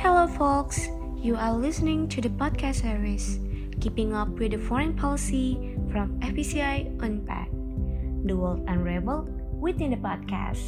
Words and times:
Hello, 0.00 0.24
folks. 0.24 0.88
You 1.20 1.36
are 1.36 1.52
listening 1.52 2.08
to 2.16 2.24
the 2.24 2.32
podcast 2.32 2.88
series 2.88 3.36
Keeping 3.84 4.16
Up 4.16 4.32
with 4.40 4.56
the 4.56 4.60
Foreign 4.64 4.96
Policy 4.96 5.76
from 5.92 6.16
FPCI 6.24 6.96
Unpacked, 7.04 7.52
the 8.24 8.32
world 8.32 8.64
unraveled 8.64 9.28
within 9.60 9.92
the 9.92 10.00
podcast. 10.00 10.64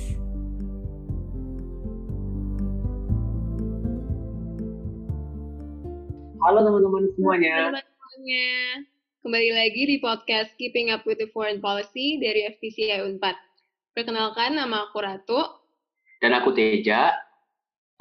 Halo 6.45 6.69
teman-teman 6.69 7.09
semuanya. 7.17 7.73
Teman-teman 7.73 7.89
semuanya, 7.89 8.53
kembali 9.25 9.51
lagi 9.57 9.83
di 9.89 9.97
podcast 9.97 10.53
Keeping 10.61 10.93
Up 10.93 11.09
with 11.09 11.17
the 11.17 11.33
Foreign 11.33 11.57
Policy 11.57 12.21
dari 12.21 12.53
FPCI 12.53 13.01
Unpad. 13.09 13.41
Perkenalkan, 13.97 14.61
nama 14.61 14.93
aku 14.93 15.01
Ratu. 15.01 15.41
Dan 16.21 16.37
aku 16.37 16.53
Teja. 16.53 17.32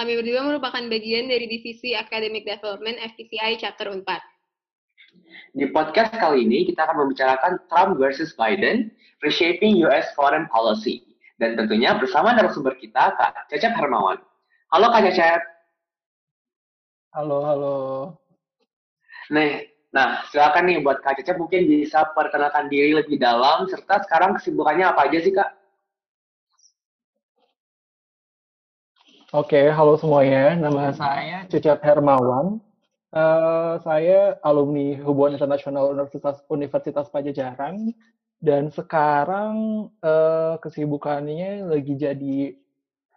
Kami 0.01 0.17
berdua 0.17 0.41
merupakan 0.41 0.81
bagian 0.89 1.29
dari 1.29 1.45
Divisi 1.45 1.93
Academic 1.93 2.41
Development 2.41 2.97
FPCI 3.13 3.61
Chapter 3.61 3.93
Unpad. 3.93 4.17
Di 5.53 5.69
podcast 5.69 6.09
kali 6.17 6.41
ini 6.41 6.65
kita 6.65 6.89
akan 6.89 7.05
membicarakan 7.05 7.61
Trump 7.69 8.01
versus 8.01 8.33
Biden, 8.33 8.89
Reshaping 9.21 9.77
US 9.85 10.09
Foreign 10.17 10.49
Policy. 10.49 11.05
Dan 11.37 11.53
tentunya 11.53 11.93
bersama 12.01 12.33
narasumber 12.33 12.73
kita, 12.81 13.13
Kak 13.13 13.45
Cecep 13.53 13.77
Hermawan. 13.77 14.17
Halo 14.73 14.89
Kak 14.89 15.05
Cecep. 15.05 15.37
Halo, 17.13 17.45
halo. 17.45 17.75
Nih, 19.29 19.69
nah 19.93 20.25
silakan 20.33 20.65
nih 20.65 20.81
buat 20.81 21.05
Kak 21.05 21.21
Cecep 21.21 21.37
mungkin 21.37 21.69
bisa 21.69 22.09
perkenalkan 22.17 22.73
diri 22.73 22.97
lebih 22.97 23.21
dalam, 23.21 23.69
serta 23.69 24.01
sekarang 24.09 24.33
kesibukannya 24.33 24.97
apa 24.97 25.13
aja 25.13 25.21
sih 25.21 25.29
Kak? 25.29 25.60
Oke, 29.31 29.71
halo 29.71 29.95
semuanya. 29.95 30.59
Nama 30.59 30.91
saya 30.91 31.47
Cecep 31.47 31.79
Hermawan. 31.79 32.59
Eh, 33.15 33.73
saya 33.79 34.35
alumni 34.43 34.99
Hubungan 35.07 35.39
Internasional 35.39 35.87
Universitas 35.95 36.43
Universitas 36.51 37.07
Pajajaran 37.07 37.95
dan 38.43 38.67
sekarang 38.75 39.87
eh, 40.03 40.59
kesibukannya 40.59 41.63
lagi 41.63 41.95
jadi 41.95 42.59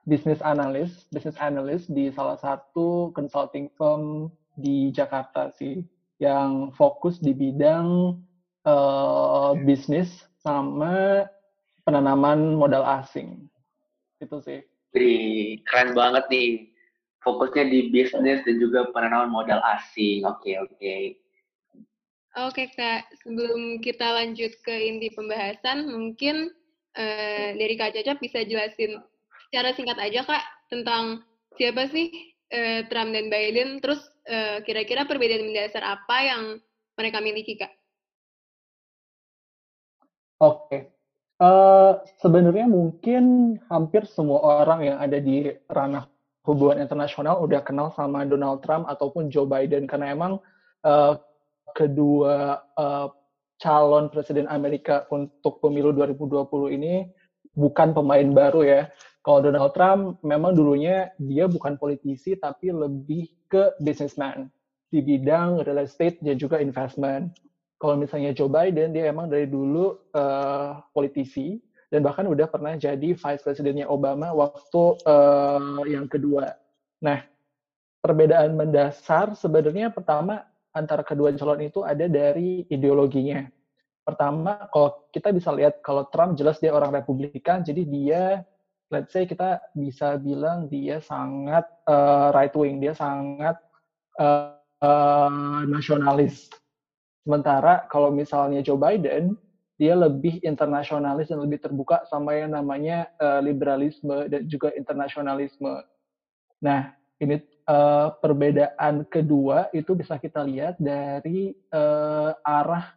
bisnis 0.06 0.38
analis, 0.38 1.02
bisnis 1.10 1.34
analis 1.42 1.90
di 1.90 2.14
salah 2.14 2.38
satu 2.38 3.10
consulting 3.10 3.66
firm 3.74 4.30
di 4.54 4.94
Jakarta 4.94 5.50
sih, 5.58 5.82
yang 6.22 6.70
fokus 6.78 7.18
di 7.18 7.34
bidang 7.34 8.22
eh, 8.62 9.52
bisnis 9.66 10.14
sama 10.46 11.26
penanaman 11.82 12.54
modal 12.54 12.86
asing. 13.02 13.50
Itu 14.22 14.38
sih. 14.38 14.62
Wih, 14.94 15.58
keren 15.66 15.90
banget 15.92 16.24
nih. 16.30 16.70
Fokusnya 17.26 17.66
di 17.66 17.90
bisnis 17.90 18.46
dan 18.46 18.56
juga 18.62 18.86
penanaman 18.94 19.32
modal 19.32 19.58
asing. 19.74 20.22
Oke, 20.22 20.54
oke. 20.60 21.18
Oke 22.34 22.66
Kak, 22.74 23.10
sebelum 23.22 23.78
kita 23.78 24.10
lanjut 24.10 24.54
ke 24.66 24.74
inti 24.74 25.10
pembahasan, 25.14 25.86
mungkin 25.86 26.50
eh, 26.98 27.54
dari 27.54 27.74
Kak 27.78 27.94
Cecep 27.94 28.18
bisa 28.18 28.42
jelasin 28.42 28.98
secara 29.46 29.70
singkat 29.74 29.98
aja 30.02 30.26
Kak 30.26 30.42
tentang 30.66 31.22
siapa 31.54 31.86
sih 31.90 32.10
eh, 32.50 32.86
Trump 32.90 33.14
dan 33.14 33.30
Biden, 33.30 33.78
terus 33.78 34.02
eh, 34.26 34.62
kira-kira 34.66 35.06
perbedaan 35.06 35.46
mendasar 35.46 35.82
apa 35.86 36.16
yang 36.26 36.42
mereka 36.98 37.22
miliki 37.22 37.54
Kak? 37.54 37.70
Oke. 40.42 40.93
Eh, 41.34 41.92
sebenarnya 42.22 42.70
mungkin 42.70 43.56
hampir 43.66 44.06
semua 44.06 44.62
orang 44.62 44.86
yang 44.86 44.98
ada 45.02 45.18
di 45.18 45.50
ranah 45.66 46.06
hubungan 46.46 46.78
internasional 46.78 47.42
udah 47.42 47.58
kenal 47.66 47.90
sama 47.90 48.22
Donald 48.22 48.62
Trump 48.62 48.86
ataupun 48.86 49.34
Joe 49.34 49.48
Biden 49.48 49.90
karena 49.90 50.14
emang 50.14 50.39
eh, 50.86 51.18
kedua 51.74 52.62
eh, 52.78 53.08
calon 53.58 54.14
presiden 54.14 54.46
Amerika 54.46 55.11
untuk 55.11 55.58
pemilu 55.58 55.90
2020 55.90 56.77
ini 56.78 57.11
bukan 57.51 57.90
pemain 57.90 58.30
baru 58.30 58.62
ya. 58.62 58.83
Kalau 59.27 59.42
Donald 59.42 59.74
Trump 59.74 60.22
memang 60.22 60.55
dulunya 60.55 61.11
dia 61.18 61.51
bukan 61.51 61.74
politisi 61.74 62.39
tapi 62.39 62.70
lebih 62.70 63.27
ke 63.51 63.74
businessman 63.83 64.55
di 64.86 65.02
bidang 65.02 65.66
real 65.66 65.83
estate 65.83 66.22
dan 66.22 66.39
juga 66.39 66.62
investment. 66.62 67.34
Kalau 67.79 67.98
misalnya 67.98 68.33
Joe 68.33 68.48
Biden 68.48 68.95
dia 68.95 69.11
emang 69.11 69.29
dari 69.29 69.51
dulu 69.51 69.98
uh, 70.14 70.80
politisi 70.95 71.58
dan 71.92 72.01
bahkan 72.02 72.27
udah 72.27 72.48
pernah 72.48 72.74
jadi 72.74 73.14
vice 73.14 73.42
presidennya 73.45 73.86
Obama 73.86 74.35
waktu 74.35 74.83
uh, 75.05 75.83
yang 75.86 76.08
kedua. 76.08 76.55
Nah, 77.05 77.23
perbedaan 78.01 78.57
mendasar 78.57 79.36
sebenarnya 79.36 79.95
pertama 79.95 80.42
antara 80.74 81.07
kedua 81.07 81.30
calon 81.39 81.63
itu 81.63 81.86
ada 81.86 82.11
dari 82.11 82.67
ideologinya. 82.67 83.46
Pertama, 84.05 84.68
kalau 84.68 85.08
kita 85.08 85.33
bisa 85.33 85.48
lihat 85.55 85.80
kalau 85.80 86.05
Trump 86.13 86.36
jelas 86.36 86.61
dia 86.61 86.74
orang 86.77 86.92
Republikan, 86.92 87.64
jadi 87.64 87.83
dia 87.89 88.23
let's 88.92 89.14
say 89.14 89.24
kita 89.24 89.63
bisa 89.73 90.20
bilang 90.20 90.68
dia 90.68 91.01
sangat 91.01 91.64
uh, 91.89 92.34
right 92.36 92.52
wing, 92.52 92.83
dia 92.84 92.92
sangat 92.92 93.57
uh, 94.20 94.55
uh, 94.84 95.64
nasionalis. 95.64 96.52
Sementara 97.24 97.89
kalau 97.89 98.12
misalnya 98.12 98.61
Joe 98.61 98.77
Biden, 98.77 99.40
dia 99.74 99.96
lebih 99.98 100.39
internasionalis 100.45 101.33
dan 101.33 101.42
lebih 101.42 101.58
terbuka 101.58 102.07
sama 102.07 102.36
yang 102.36 102.55
namanya 102.55 103.11
uh, 103.18 103.42
liberalisme 103.42 104.30
dan 104.30 104.46
juga 104.46 104.70
internasionalisme. 104.77 105.83
Nah, 106.63 106.95
ini 107.18 107.42
uh, 107.67 108.14
perbedaan 108.23 109.08
kedua 109.11 109.73
itu 109.74 109.96
bisa 109.98 110.20
kita 110.20 110.46
lihat 110.46 110.79
dari 110.79 111.57
uh, 111.74 112.36
arah 112.45 112.95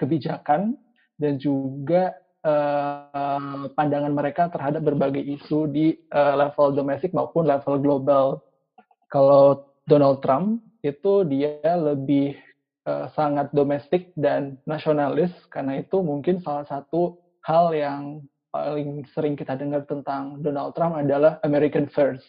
kebijakan 0.00 0.78
dan 1.18 1.36
juga 1.36 2.14
uh, 2.46 3.68
pandangan 3.74 4.14
mereka 4.14 4.48
terhadap 4.48 4.86
berbagai 4.86 5.20
isu 5.20 5.66
di 5.68 5.98
uh, 6.14 6.34
level 6.38 6.72
domestik 6.78 7.12
maupun 7.12 7.44
level 7.44 7.76
global. 7.82 8.26
Kalau 9.12 9.66
Donald 9.84 10.24
Trump 10.24 10.64
itu 10.80 11.24
dia 11.28 11.58
lebih 11.76 12.36
uh, 12.88 13.06
sangat 13.12 13.50
domestik 13.52 14.12
dan 14.16 14.56
nasionalis 14.68 15.32
karena 15.52 15.80
itu 15.80 16.00
mungkin 16.00 16.40
salah 16.40 16.64
satu 16.68 17.18
hal 17.44 17.72
yang 17.76 18.24
paling 18.54 19.02
sering 19.12 19.34
kita 19.34 19.58
dengar 19.58 19.82
tentang 19.84 20.38
Donald 20.40 20.72
Trump 20.78 20.94
adalah 20.94 21.42
American 21.42 21.90
First. 21.90 22.24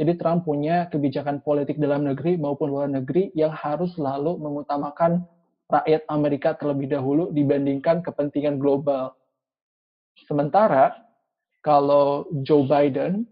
Jadi 0.00 0.18
Trump 0.18 0.48
punya 0.48 0.90
kebijakan 0.90 1.44
politik 1.46 1.78
dalam 1.78 2.02
negeri 2.02 2.34
maupun 2.34 2.74
luar 2.74 2.90
negeri 2.90 3.30
yang 3.38 3.54
harus 3.54 3.94
selalu 3.94 4.34
mengutamakan 4.40 5.22
rakyat 5.70 6.02
Amerika 6.10 6.58
terlebih 6.58 6.90
dahulu 6.90 7.30
dibandingkan 7.30 8.02
kepentingan 8.02 8.58
global. 8.58 9.14
Sementara 10.26 10.92
kalau 11.62 12.26
Joe 12.42 12.66
Biden, 12.66 13.24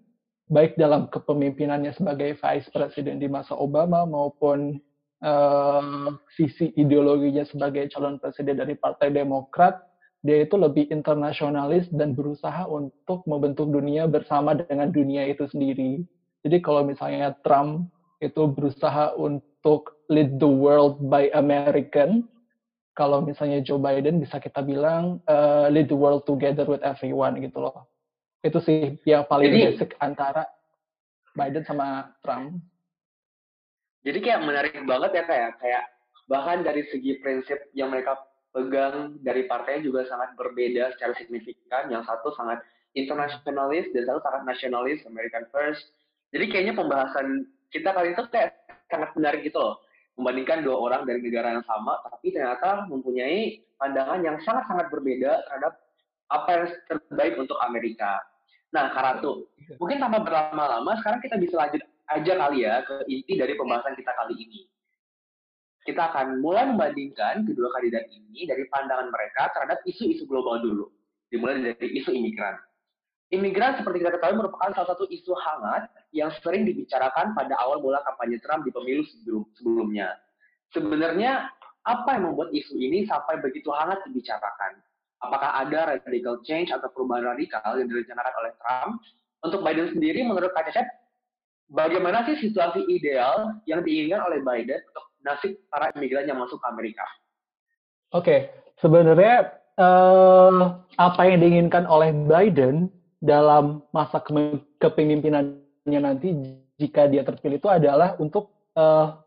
baik 0.46 0.78
dalam 0.78 1.10
kepemimpinannya 1.10 1.90
sebagai 1.98 2.38
vice 2.38 2.70
president 2.70 3.18
di 3.18 3.26
masa 3.26 3.58
Obama 3.58 4.06
maupun 4.06 4.78
uh, 5.24 6.14
sisi 6.36 6.72
ideologinya 6.76 7.44
sebagai 7.48 7.88
calon 7.92 8.20
presiden 8.20 8.60
dari 8.60 8.74
Partai 8.76 9.12
Demokrat, 9.12 9.80
dia 10.20 10.44
itu 10.44 10.60
lebih 10.60 10.92
internasionalis 10.92 11.88
dan 11.88 12.12
berusaha 12.12 12.68
untuk 12.68 13.24
membentuk 13.24 13.72
dunia 13.72 14.04
bersama 14.04 14.52
dengan 14.52 14.92
dunia 14.92 15.24
itu 15.24 15.48
sendiri. 15.48 16.04
Jadi 16.44 16.56
kalau 16.60 16.84
misalnya 16.84 17.32
Trump 17.40 17.88
itu 18.20 18.48
berusaha 18.52 19.16
untuk 19.16 19.96
lead 20.12 20.36
the 20.36 20.48
world 20.48 21.00
by 21.08 21.32
American, 21.32 22.28
kalau 22.92 23.24
misalnya 23.24 23.64
Joe 23.64 23.80
Biden 23.80 24.20
bisa 24.20 24.36
kita 24.36 24.60
bilang 24.60 25.24
uh, 25.24 25.72
lead 25.72 25.88
the 25.88 25.96
world 25.96 26.28
together 26.28 26.68
with 26.68 26.84
everyone 26.84 27.40
gitu 27.40 27.64
loh. 27.64 27.88
Itu 28.44 28.60
sih 28.60 29.00
yang 29.08 29.24
paling 29.24 29.52
Jadi, 29.52 29.60
basic 29.72 29.90
antara 30.04 30.44
Biden 31.32 31.64
sama 31.64 32.12
Trump. 32.20 32.60
Jadi 34.00 34.18
kayak 34.24 34.40
menarik 34.44 34.74
banget 34.88 35.10
ya 35.12 35.24
kayak 35.28 35.50
kayak 35.60 35.84
bahkan 36.30 36.64
dari 36.64 36.86
segi 36.88 37.20
prinsip 37.20 37.58
yang 37.76 37.92
mereka 37.92 38.16
pegang 38.50 39.18
dari 39.22 39.46
partainya 39.46 39.86
juga 39.86 40.06
sangat 40.08 40.34
berbeda 40.34 40.96
secara 40.96 41.12
signifikan. 41.18 41.90
Yang 41.92 42.08
satu 42.10 42.32
sangat 42.34 42.64
internasionalis 42.98 43.92
dan 43.94 44.02
satu 44.08 44.20
sangat 44.24 44.42
nasionalis, 44.46 45.04
American 45.06 45.46
First. 45.54 45.94
Jadi 46.30 46.44
kayaknya 46.50 46.74
pembahasan 46.78 47.46
kita 47.70 47.90
kali 47.94 48.14
itu 48.14 48.22
kayak 48.30 48.54
sangat 48.90 49.10
menarik 49.14 49.46
gitu 49.46 49.58
loh. 49.58 49.78
Membandingkan 50.18 50.66
dua 50.66 50.76
orang 50.76 51.02
dari 51.08 51.22
negara 51.22 51.54
yang 51.56 51.64
sama, 51.64 51.96
tapi 52.04 52.34
ternyata 52.34 52.84
mempunyai 52.90 53.62
pandangan 53.80 54.20
yang 54.20 54.36
sangat-sangat 54.44 54.92
berbeda 54.92 55.48
terhadap 55.48 55.80
apa 56.28 56.48
yang 56.52 56.64
terbaik 56.86 57.34
untuk 57.40 57.56
Amerika. 57.64 58.20
Nah, 58.70 58.92
Karatu, 58.94 59.50
mungkin 59.82 59.98
tanpa 59.98 60.22
berlama-lama, 60.22 60.94
sekarang 61.02 61.18
kita 61.24 61.40
bisa 61.40 61.54
lanjut 61.58 61.82
aja 62.10 62.32
kali 62.34 62.66
ya 62.66 62.82
ke 62.82 63.06
inti 63.06 63.38
dari 63.38 63.54
pembahasan 63.54 63.94
kita 63.94 64.10
kali 64.18 64.34
ini. 64.34 64.66
Kita 65.86 66.12
akan 66.12 66.44
mulai 66.44 66.68
membandingkan 66.68 67.48
kedua 67.48 67.72
kandidat 67.72 68.04
ini 68.12 68.44
dari 68.44 68.68
pandangan 68.68 69.08
mereka 69.08 69.48
terhadap 69.56 69.80
isu-isu 69.88 70.28
global 70.28 70.60
dulu. 70.60 70.86
Dimulai 71.30 71.62
dari 71.62 71.88
isu 72.02 72.10
imigran. 72.10 72.58
imigran 73.30 73.78
seperti 73.78 74.02
kita 74.02 74.18
ketahui 74.18 74.42
merupakan 74.42 74.74
salah 74.74 74.90
satu 74.90 75.06
isu 75.06 75.30
hangat 75.38 75.86
yang 76.10 76.34
sering 76.42 76.66
dibicarakan 76.66 77.30
pada 77.30 77.54
awal 77.62 77.78
mula 77.78 78.02
kampanye 78.02 78.42
Trump 78.42 78.66
di 78.66 78.74
pemilu 78.74 79.06
sebelum 79.06 79.46
sebelumnya. 79.54 80.18
Sebenarnya 80.74 81.46
apa 81.86 82.18
yang 82.18 82.34
membuat 82.34 82.50
isu 82.50 82.74
ini 82.74 83.06
sampai 83.06 83.38
begitu 83.38 83.70
hangat 83.70 84.02
dibicarakan? 84.10 84.82
Apakah 85.22 85.62
ada 85.62 86.00
radical 86.02 86.42
change 86.42 86.74
atau 86.74 86.90
perubahan 86.90 87.30
radikal 87.36 87.78
yang 87.78 87.86
direncanakan 87.86 88.34
oleh 88.42 88.52
Trump? 88.58 88.92
Untuk 89.40 89.64
Biden 89.64 89.88
sendiri, 89.96 90.20
menurut 90.26 90.52
Kak 90.52 90.68
Cecep, 90.68 90.84
bagaimana 91.70 92.26
sih 92.26 92.36
situasi 92.36 92.84
ideal 92.90 93.62
yang 93.64 93.86
diinginkan 93.86 94.20
oleh 94.26 94.42
Biden 94.42 94.82
untuk 94.90 95.06
nasib 95.22 95.56
para 95.70 95.94
imigran 95.96 96.26
yang 96.26 96.42
masuk 96.42 96.58
ke 96.58 96.66
Amerika? 96.68 97.06
Oke, 98.10 98.26
okay. 98.26 98.40
sebenarnya 98.82 99.54
uh, 99.78 100.82
apa 100.98 101.22
yang 101.30 101.38
diinginkan 101.40 101.86
oleh 101.86 102.10
Biden 102.10 102.90
dalam 103.22 103.86
masa 103.94 104.18
kepemimpinannya 104.82 106.00
nanti 106.00 106.34
jika 106.80 107.06
dia 107.06 107.22
terpilih 107.22 107.60
itu 107.60 107.68
adalah 107.68 108.16
untuk 108.16 108.50
uh, 108.74 109.20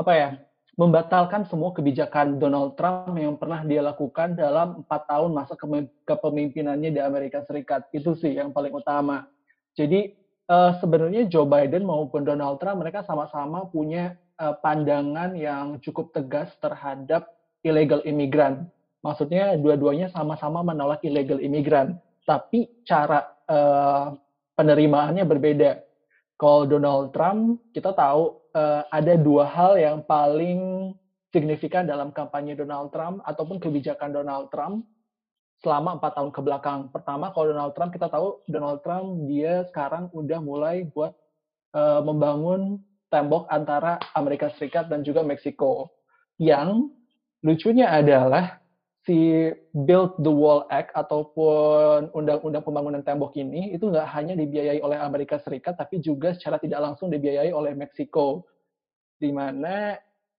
apa 0.00 0.12
ya 0.16 0.28
membatalkan 0.74 1.46
semua 1.46 1.70
kebijakan 1.70 2.42
Donald 2.42 2.74
Trump 2.74 3.14
yang 3.14 3.38
pernah 3.38 3.62
dia 3.62 3.78
lakukan 3.78 4.34
dalam 4.34 4.82
empat 4.82 5.06
tahun 5.06 5.30
masa 5.30 5.54
kepemimpinannya 6.02 6.90
di 6.90 6.98
Amerika 6.98 7.46
Serikat 7.46 7.86
itu 7.94 8.18
sih 8.18 8.34
yang 8.34 8.50
paling 8.50 8.74
utama. 8.74 9.30
Jadi 9.78 10.23
uh, 10.48 10.72
sebenarnya 10.80 11.28
Joe 11.28 11.48
Biden 11.48 11.84
maupun 11.86 12.24
Donald 12.24 12.60
Trump 12.60 12.80
mereka 12.80 13.04
sama-sama 13.04 13.68
punya 13.68 14.16
uh, 14.40 14.56
pandangan 14.60 15.36
yang 15.36 15.78
cukup 15.80 16.12
tegas 16.12 16.52
terhadap 16.60 17.30
illegal 17.64 18.00
imigran. 18.04 18.68
Maksudnya 19.04 19.56
dua-duanya 19.60 20.08
sama-sama 20.12 20.64
menolak 20.64 21.04
illegal 21.04 21.40
imigran 21.40 22.00
tapi 22.24 22.72
cara 22.88 23.20
uh, 23.48 24.16
penerimaannya 24.56 25.24
berbeda. 25.28 25.84
Kalau 26.34 26.66
Donald 26.66 27.14
Trump, 27.14 27.62
kita 27.70 27.94
tahu 27.94 28.42
uh, 28.56 28.82
ada 28.90 29.14
dua 29.14 29.44
hal 29.46 29.78
yang 29.78 30.02
paling 30.02 30.92
signifikan 31.30 31.84
dalam 31.86 32.10
kampanye 32.10 32.56
Donald 32.56 32.90
Trump 32.90 33.22
ataupun 33.26 33.58
kebijakan 33.60 34.14
Donald 34.14 34.48
Trump 34.50 34.86
selama 35.64 35.96
empat 35.96 36.12
tahun 36.20 36.30
ke 36.30 36.40
belakang. 36.44 36.80
Pertama, 36.92 37.32
kalau 37.32 37.50
Donald 37.50 37.72
Trump, 37.72 37.90
kita 37.96 38.12
tahu 38.12 38.44
Donald 38.46 38.84
Trump 38.84 39.24
dia 39.24 39.64
sekarang 39.72 40.12
udah 40.12 40.38
mulai 40.44 40.84
buat 40.92 41.16
uh, 41.72 42.04
membangun 42.04 42.78
tembok 43.08 43.48
antara 43.48 43.96
Amerika 44.12 44.52
Serikat 44.60 44.92
dan 44.92 45.00
juga 45.00 45.24
Meksiko. 45.24 45.88
Yang 46.36 46.92
lucunya 47.40 47.88
adalah 47.88 48.60
si 49.08 49.48
Build 49.72 50.20
the 50.20 50.32
Wall 50.32 50.68
Act 50.72 50.92
ataupun 50.92 52.12
Undang-Undang 52.12 52.64
Pembangunan 52.64 53.04
Tembok 53.04 53.36
ini 53.36 53.72
itu 53.72 53.88
nggak 53.88 54.08
hanya 54.16 54.34
dibiayai 54.36 54.80
oleh 54.84 55.00
Amerika 55.00 55.40
Serikat, 55.40 55.80
tapi 55.80 56.00
juga 56.04 56.36
secara 56.36 56.60
tidak 56.60 56.80
langsung 56.80 57.08
dibiayai 57.08 57.52
oleh 57.52 57.76
Meksiko, 57.76 58.44
di 59.16 59.30
mana 59.32 59.96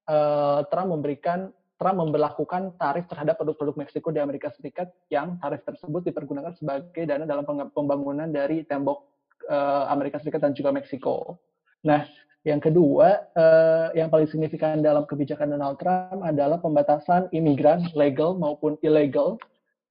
uh, 0.09 0.65
Trump 0.69 0.93
memberikan 0.97 1.49
Trump 1.75 1.97
memperlakukan 1.99 2.79
tarif 2.79 3.05
terhadap 3.11 3.35
produk-produk 3.35 3.83
Meksiko 3.83 4.07
di 4.15 4.23
Amerika 4.23 4.47
Serikat 4.55 4.95
yang 5.11 5.35
tarif 5.43 5.59
tersebut 5.67 6.07
dipergunakan 6.07 6.55
sebagai 6.55 7.03
dana 7.03 7.27
dalam 7.27 7.43
pembangunan 7.75 8.31
dari 8.31 8.63
tembok 8.63 9.03
uh, 9.51 9.91
Amerika 9.91 10.19
Serikat 10.23 10.39
dan 10.39 10.55
juga 10.55 10.71
Meksiko. 10.71 11.35
Nah, 11.83 12.07
yang 12.47 12.63
kedua, 12.63 13.27
uh, 13.35 13.89
yang 13.91 14.07
paling 14.07 14.29
signifikan 14.31 14.79
dalam 14.79 15.03
kebijakan 15.03 15.51
Donald 15.51 15.75
Trump 15.81 16.23
adalah 16.23 16.63
pembatasan 16.63 17.27
imigran 17.35 17.83
legal 17.97 18.39
maupun 18.39 18.79
ilegal 18.79 19.35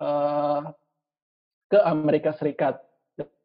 uh, 0.01 0.73
ke 1.69 1.79
Amerika 1.85 2.33
Serikat. 2.33 2.81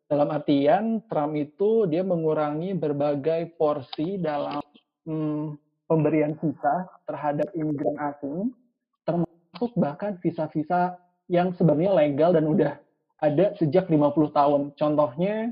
Dalam 0.09 0.33
artian 0.33 1.05
Trump 1.05 1.37
itu 1.37 1.85
dia 1.85 2.01
mengurangi 2.01 2.73
berbagai 2.73 3.53
porsi 3.59 4.17
dalam 4.17 4.63
hmm, 5.05 5.68
pemberian 5.89 6.37
visa 6.37 6.85
terhadap 7.09 7.49
imigran 7.57 7.97
asing, 7.97 8.53
termasuk 9.09 9.73
bahkan 9.73 10.21
visa-visa 10.21 11.01
yang 11.25 11.49
sebenarnya 11.57 11.97
legal 11.97 12.29
dan 12.37 12.45
udah 12.45 12.77
ada 13.19 13.57
sejak 13.57 13.89
50 13.89 14.29
tahun. 14.37 14.61
Contohnya 14.77 15.51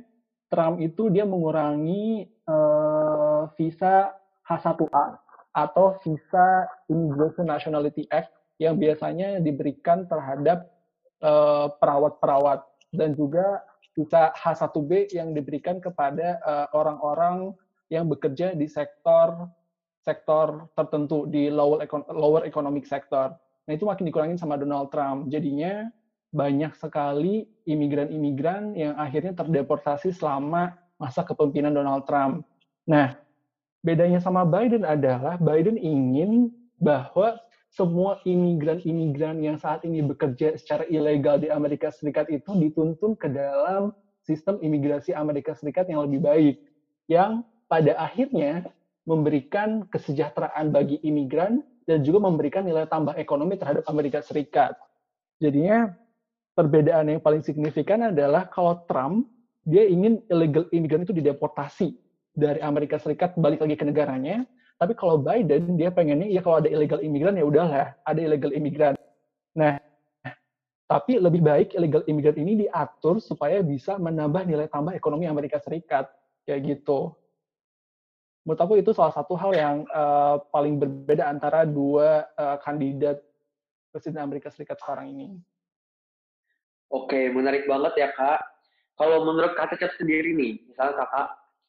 Trump 0.54 0.78
itu 0.80 1.10
dia 1.10 1.25
mengurangi 1.25 2.30
uh, 2.45 3.50
visa 3.57 4.13
H1A 4.45 5.19
atau 5.57 5.98
visa 6.06 6.69
Immigration 6.88 7.50
Nationality 7.50 8.06
Act 8.13 8.31
yang 8.62 8.78
biasanya 8.78 9.42
diberikan 9.42 10.06
terhadap 10.06 10.69
uh, 11.25 11.74
perawat-perawat 11.81 12.63
dan 12.94 13.18
juga 13.18 13.66
visa 13.98 14.30
H1B 14.38 15.12
yang 15.18 15.33
diberikan 15.33 15.81
kepada 15.81 16.38
orang-orang 16.72 17.51
uh, 17.51 17.66
yang 17.90 18.07
bekerja 18.07 18.54
di 18.56 18.68
sektor 18.68 19.50
sektor 20.07 20.71
tertentu 20.71 21.27
di 21.27 21.51
lower 21.51 21.83
lower 22.15 22.48
economic 22.48 22.88
sector. 22.88 23.36
Nah 23.68 23.71
itu 23.75 23.83
makin 23.83 24.07
dikurangin 24.07 24.39
sama 24.39 24.56
Donald 24.56 24.88
Trump. 24.95 25.27
Jadinya 25.27 25.92
banyak 26.31 26.71
sekali 26.80 27.48
imigran-imigran 27.68 28.71
yang 28.75 28.95
akhirnya 28.95 29.36
terdeportasi 29.36 30.15
selama 30.15 30.75
masa 30.95 31.27
kepemimpinan 31.27 31.75
Donald 31.75 32.07
Trump. 32.07 32.48
Nah, 32.88 33.19
bedanya 33.83 34.24
sama 34.24 34.48
Biden 34.48 34.88
adalah 34.88 35.36
Biden 35.39 35.75
ingin 35.75 36.51
bahwa 36.80 37.36
semua 37.68 38.18
imigran-imigran 38.24 39.44
yang 39.44 39.59
saat 39.59 39.83
ini 39.83 40.00
bekerja 40.01 40.56
secara 40.56 40.88
ilegal 40.88 41.38
di 41.38 41.51
Amerika 41.51 41.92
Serikat 41.92 42.31
itu 42.31 42.56
dituntun 42.56 43.13
ke 43.19 43.27
dalam 43.27 43.92
sistem 44.24 44.57
imigrasi 44.63 45.12
Amerika 45.12 45.54
Serikat 45.54 45.88
yang 45.88 46.04
lebih 46.07 46.24
baik, 46.24 46.56
yang 47.12 47.44
pada 47.68 47.95
akhirnya 48.00 48.68
memberikan 49.07 49.88
kesejahteraan 49.88 50.75
bagi 50.75 51.00
imigran 51.01 51.63
dan 51.88 52.04
juga 52.04 52.27
memberikan 52.27 52.68
nilai 52.68 52.83
tambah 52.92 53.15
ekonomi 53.15 53.56
terhadap 53.56 53.88
Amerika 53.88 54.19
Serikat. 54.19 54.75
Jadinya 55.39 55.95
perbedaan 56.51 57.07
yang 57.07 57.24
paling 57.24 57.39
signifikan 57.39 58.12
adalah 58.12 58.51
kalau 58.51 58.83
Trump 58.86 59.31
dia 59.63 59.88
ingin 59.88 60.19
illegal 60.27 60.68
imigran 60.75 61.07
itu 61.07 61.15
dideportasi 61.15 61.95
dari 62.36 62.59
Amerika 62.59 63.00
Serikat 63.00 63.39
balik 63.39 63.63
lagi 63.63 63.80
ke 63.80 63.88
negaranya. 63.88 64.44
Tapi 64.77 64.94
kalau 64.94 65.18
Biden 65.18 65.80
dia 65.80 65.89
pengennya 65.89 66.27
ya 66.27 66.44
kalau 66.44 66.59
ada 66.62 66.69
illegal 66.69 67.00
imigran 67.00 67.39
ya 67.39 67.48
udahlah 67.48 67.95
ada 68.04 68.19
illegal 68.19 68.51
imigran. 68.54 68.94
Nah, 69.57 69.80
tapi 70.86 71.18
lebih 71.18 71.42
baik 71.42 71.74
illegal 71.80 72.04
imigran 72.06 72.38
ini 72.38 72.68
diatur 72.68 73.24
supaya 73.24 73.63
bisa 73.63 73.95
menambah 73.98 74.44
nilai 74.44 74.68
tambah 74.68 74.94
ekonomi 74.94 75.26
Amerika 75.26 75.57
Serikat 75.64 76.11
kayak 76.44 76.64
gitu. 76.78 77.16
Menurut 78.47 78.63
aku 78.63 78.80
itu 78.80 78.95
salah 78.95 79.11
satu 79.11 79.35
hal 79.35 79.51
yang 79.51 79.75
uh, 79.92 80.39
paling 80.56 80.80
berbeda 80.80 81.27
antara 81.27 81.68
dua 81.68 82.23
uh, 82.39 82.56
kandidat 82.63 83.19
presiden 83.92 84.23
Amerika 84.23 84.47
Serikat 84.47 84.80
sekarang 84.80 85.11
ini. 85.11 85.35
Oke, 86.87 87.27
menarik 87.27 87.68
banget 87.68 88.07
ya 88.07 88.09
kak. 88.16 88.39
Kalau 88.95 89.27
menurut 89.27 89.51
Kak 89.54 89.75
sendiri 89.99 90.31
nih, 90.33 90.63
misalnya 90.63 91.06
kakak 91.06 91.27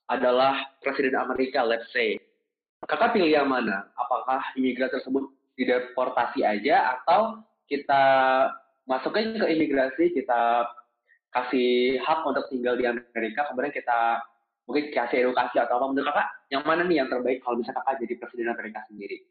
adalah 0.08 0.54
presiden 0.80 1.18
Amerika, 1.18 1.61
let's 1.66 1.90
say. 1.90 2.16
Kakak 2.87 3.12
pilih 3.12 3.28
yang 3.28 3.50
mana? 3.50 3.90
Apakah 3.99 4.40
imigran 4.54 4.88
tersebut 4.88 5.28
dideportasi 5.58 6.47
aja 6.47 6.97
atau 6.97 7.42
kita 7.66 8.04
masukin 8.87 9.37
ke 9.37 9.44
imigrasi, 9.44 10.14
kita 10.14 10.70
kasih 11.35 12.00
hak 12.00 12.25
untuk 12.25 12.49
tinggal 12.49 12.78
di 12.80 12.88
Amerika, 12.88 13.50
kemudian 13.50 13.75
kita 13.75 14.25
mungkin 14.69 14.93
kasih 14.93 15.25
edukasi 15.25 15.57
atau 15.57 15.81
apa 15.81 15.87
menurut 15.89 16.13
kakak 16.13 16.29
yang 16.53 16.63
mana 16.69 16.85
nih 16.85 17.01
yang 17.01 17.09
terbaik 17.09 17.41
kalau 17.41 17.57
bisa 17.57 17.73
kakak 17.73 18.05
jadi 18.05 18.15
presiden 18.21 18.53
Amerika 18.53 18.85
sendiri? 18.85 19.25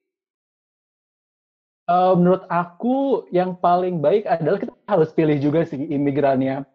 Uh, 1.87 2.17
menurut 2.17 2.43
aku 2.51 3.29
yang 3.31 3.55
paling 3.55 4.01
baik 4.03 4.27
adalah 4.27 4.59
kita 4.59 4.73
harus 4.89 5.13
pilih 5.13 5.37
juga 5.39 5.63
sih 5.63 5.79
imigrannya. 5.79 6.65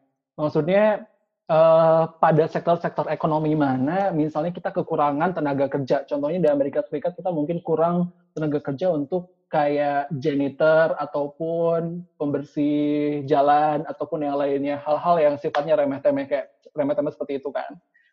Maksudnya 0.41 1.05
uh, 1.53 2.09
pada 2.17 2.49
sektor-sektor 2.49 3.11
ekonomi 3.13 3.53
mana, 3.53 4.09
misalnya 4.15 4.55
kita 4.55 4.73
kekurangan 4.73 5.37
tenaga 5.37 5.69
kerja. 5.69 6.09
Contohnya 6.09 6.41
di 6.41 6.49
Amerika 6.49 6.81
Serikat 6.87 7.13
kita 7.13 7.29
mungkin 7.29 7.61
kurang 7.61 8.15
tenaga 8.33 8.65
kerja 8.65 8.89
untuk 8.89 9.37
kayak 9.53 10.09
janitor 10.17 10.97
ataupun 10.97 12.09
pembersih 12.17 13.21
jalan 13.29 13.85
ataupun 13.85 14.25
yang 14.25 14.41
lainnya 14.41 14.81
hal-hal 14.81 15.21
yang 15.21 15.35
sifatnya 15.37 15.77
remeh-temeh 15.77 16.25
kayak 16.25 16.49
remeh-temeh 16.73 17.13
seperti 17.13 17.37
itu 17.37 17.53
kan. 17.53 17.69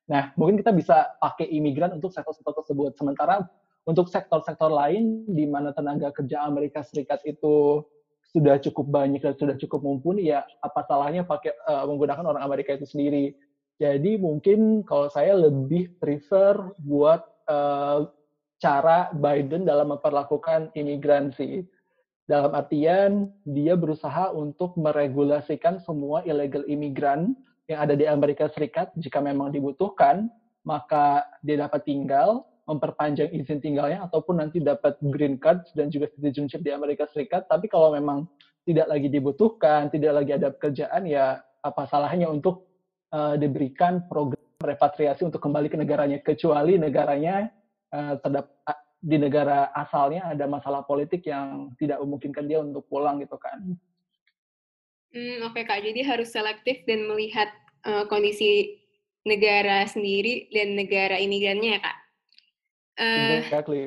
Nah, 0.10 0.34
mungkin 0.34 0.58
kita 0.58 0.74
bisa 0.74 1.14
pakai 1.22 1.46
imigran 1.54 1.94
untuk 1.94 2.10
sektor-sektor 2.10 2.58
tersebut. 2.58 2.98
Sementara 2.98 3.46
untuk 3.86 4.10
sektor-sektor 4.10 4.74
lain 4.74 5.30
di 5.30 5.46
mana 5.46 5.70
tenaga 5.70 6.10
kerja 6.10 6.44
Amerika 6.50 6.82
Serikat 6.82 7.22
itu 7.30 7.86
sudah 8.30 8.62
cukup 8.62 8.90
banyak 8.90 9.22
dan 9.26 9.34
sudah 9.34 9.58
cukup 9.58 9.82
mumpuni 9.82 10.30
ya 10.30 10.46
apa 10.62 10.86
salahnya 10.86 11.26
pakai 11.26 11.50
uh, 11.66 11.86
menggunakan 11.90 12.26
orang 12.26 12.46
Amerika 12.46 12.78
itu 12.78 12.86
sendiri. 12.86 13.34
Jadi 13.82 14.20
mungkin 14.20 14.84
kalau 14.86 15.10
saya 15.10 15.34
lebih 15.34 15.98
prefer 15.98 16.54
buat 16.84 17.26
uh, 17.50 18.06
cara 18.60 19.10
Biden 19.16 19.66
dalam 19.66 19.96
memperlakukan 19.96 20.76
imigransi. 20.76 21.64
Dalam 22.30 22.54
artian 22.54 23.34
dia 23.42 23.74
berusaha 23.74 24.30
untuk 24.30 24.78
meregulasikan 24.78 25.82
semua 25.82 26.22
illegal 26.30 26.62
imigran 26.70 27.34
yang 27.70 27.86
ada 27.86 27.94
di 27.94 28.10
Amerika 28.10 28.50
Serikat 28.50 28.90
jika 28.98 29.22
memang 29.22 29.54
dibutuhkan 29.54 30.28
maka 30.66 31.24
dia 31.46 31.62
dapat 31.62 31.86
tinggal 31.86 32.44
memperpanjang 32.66 33.30
izin 33.34 33.62
tinggalnya 33.62 34.06
ataupun 34.10 34.42
nanti 34.42 34.62
dapat 34.62 34.98
green 35.02 35.38
card 35.38 35.66
dan 35.78 35.94
juga 35.94 36.10
citizenship 36.18 36.66
di 36.66 36.74
Amerika 36.74 37.06
Serikat 37.14 37.46
tapi 37.46 37.70
kalau 37.70 37.94
memang 37.94 38.26
tidak 38.66 38.90
lagi 38.90 39.08
dibutuhkan 39.08 39.94
tidak 39.94 40.18
lagi 40.18 40.32
ada 40.36 40.50
pekerjaan 40.50 41.06
ya 41.06 41.40
apa 41.62 41.86
salahnya 41.86 42.30
untuk 42.30 42.70
uh, 43.14 43.38
diberikan 43.38 44.06
program 44.10 44.42
repatriasi 44.60 45.24
untuk 45.24 45.40
kembali 45.40 45.72
ke 45.72 45.78
negaranya 45.78 46.18
kecuali 46.20 46.76
negaranya 46.76 47.48
uh, 47.94 48.18
terdapat 48.20 48.78
di 49.00 49.16
negara 49.16 49.72
asalnya 49.72 50.28
ada 50.28 50.44
masalah 50.44 50.84
politik 50.84 51.24
yang 51.24 51.72
tidak 51.80 52.04
memungkinkan 52.04 52.46
dia 52.46 52.60
untuk 52.60 52.84
pulang 52.92 53.24
gitu 53.24 53.40
kan. 53.40 53.80
Hmm, 55.10 55.42
Oke 55.42 55.62
okay, 55.62 55.64
kak, 55.66 55.82
jadi 55.82 56.06
harus 56.06 56.30
selektif 56.30 56.86
dan 56.86 57.10
melihat 57.10 57.50
uh, 57.86 58.06
kondisi 58.06 58.78
negara 59.26 59.84
sendiri 59.90 60.48
dan 60.54 60.78
negara 60.78 61.18
imigrannya 61.18 61.78
ya 61.78 61.82
kak. 61.82 61.98
Uh, 63.00 63.42
exactly. 63.42 63.82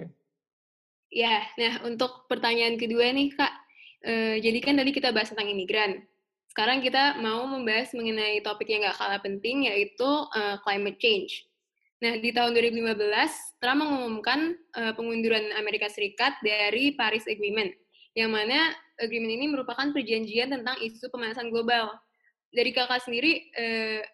Ya, 1.12 1.44
nah 1.60 1.84
untuk 1.86 2.26
pertanyaan 2.26 2.74
kedua 2.74 3.12
nih 3.14 3.30
kak, 3.38 3.54
uh, 4.02 4.36
jadi 4.42 4.58
kan 4.58 4.74
tadi 4.80 4.90
kita 4.90 5.14
bahas 5.14 5.30
tentang 5.30 5.52
imigran. 5.52 6.02
Sekarang 6.50 6.84
kita 6.84 7.16
mau 7.22 7.48
membahas 7.48 7.96
mengenai 7.96 8.44
topik 8.44 8.68
yang 8.68 8.84
gak 8.84 9.00
kalah 9.00 9.22
penting 9.24 9.72
yaitu 9.72 10.04
uh, 10.36 10.60
climate 10.60 11.00
change. 11.00 11.48
Nah, 12.02 12.18
di 12.18 12.34
tahun 12.34 12.52
2015, 12.58 12.98
Trump 13.62 13.78
mengumumkan 13.78 14.58
uh, 14.74 14.92
pengunduran 14.92 15.54
Amerika 15.54 15.86
Serikat 15.86 16.34
dari 16.42 16.98
Paris 16.98 17.24
Agreement, 17.30 17.70
yang 18.18 18.34
mana 18.34 18.74
agreement 19.02 19.35
ini 19.35 19.47
merupakan 19.50 19.90
perjanjian 19.90 20.54
tentang 20.54 20.78
isu 20.78 21.11
pemanasan 21.11 21.50
global. 21.50 21.90
Dari 22.52 22.71
kakak 22.71 23.02
sendiri, 23.02 23.50
kira 23.52 24.06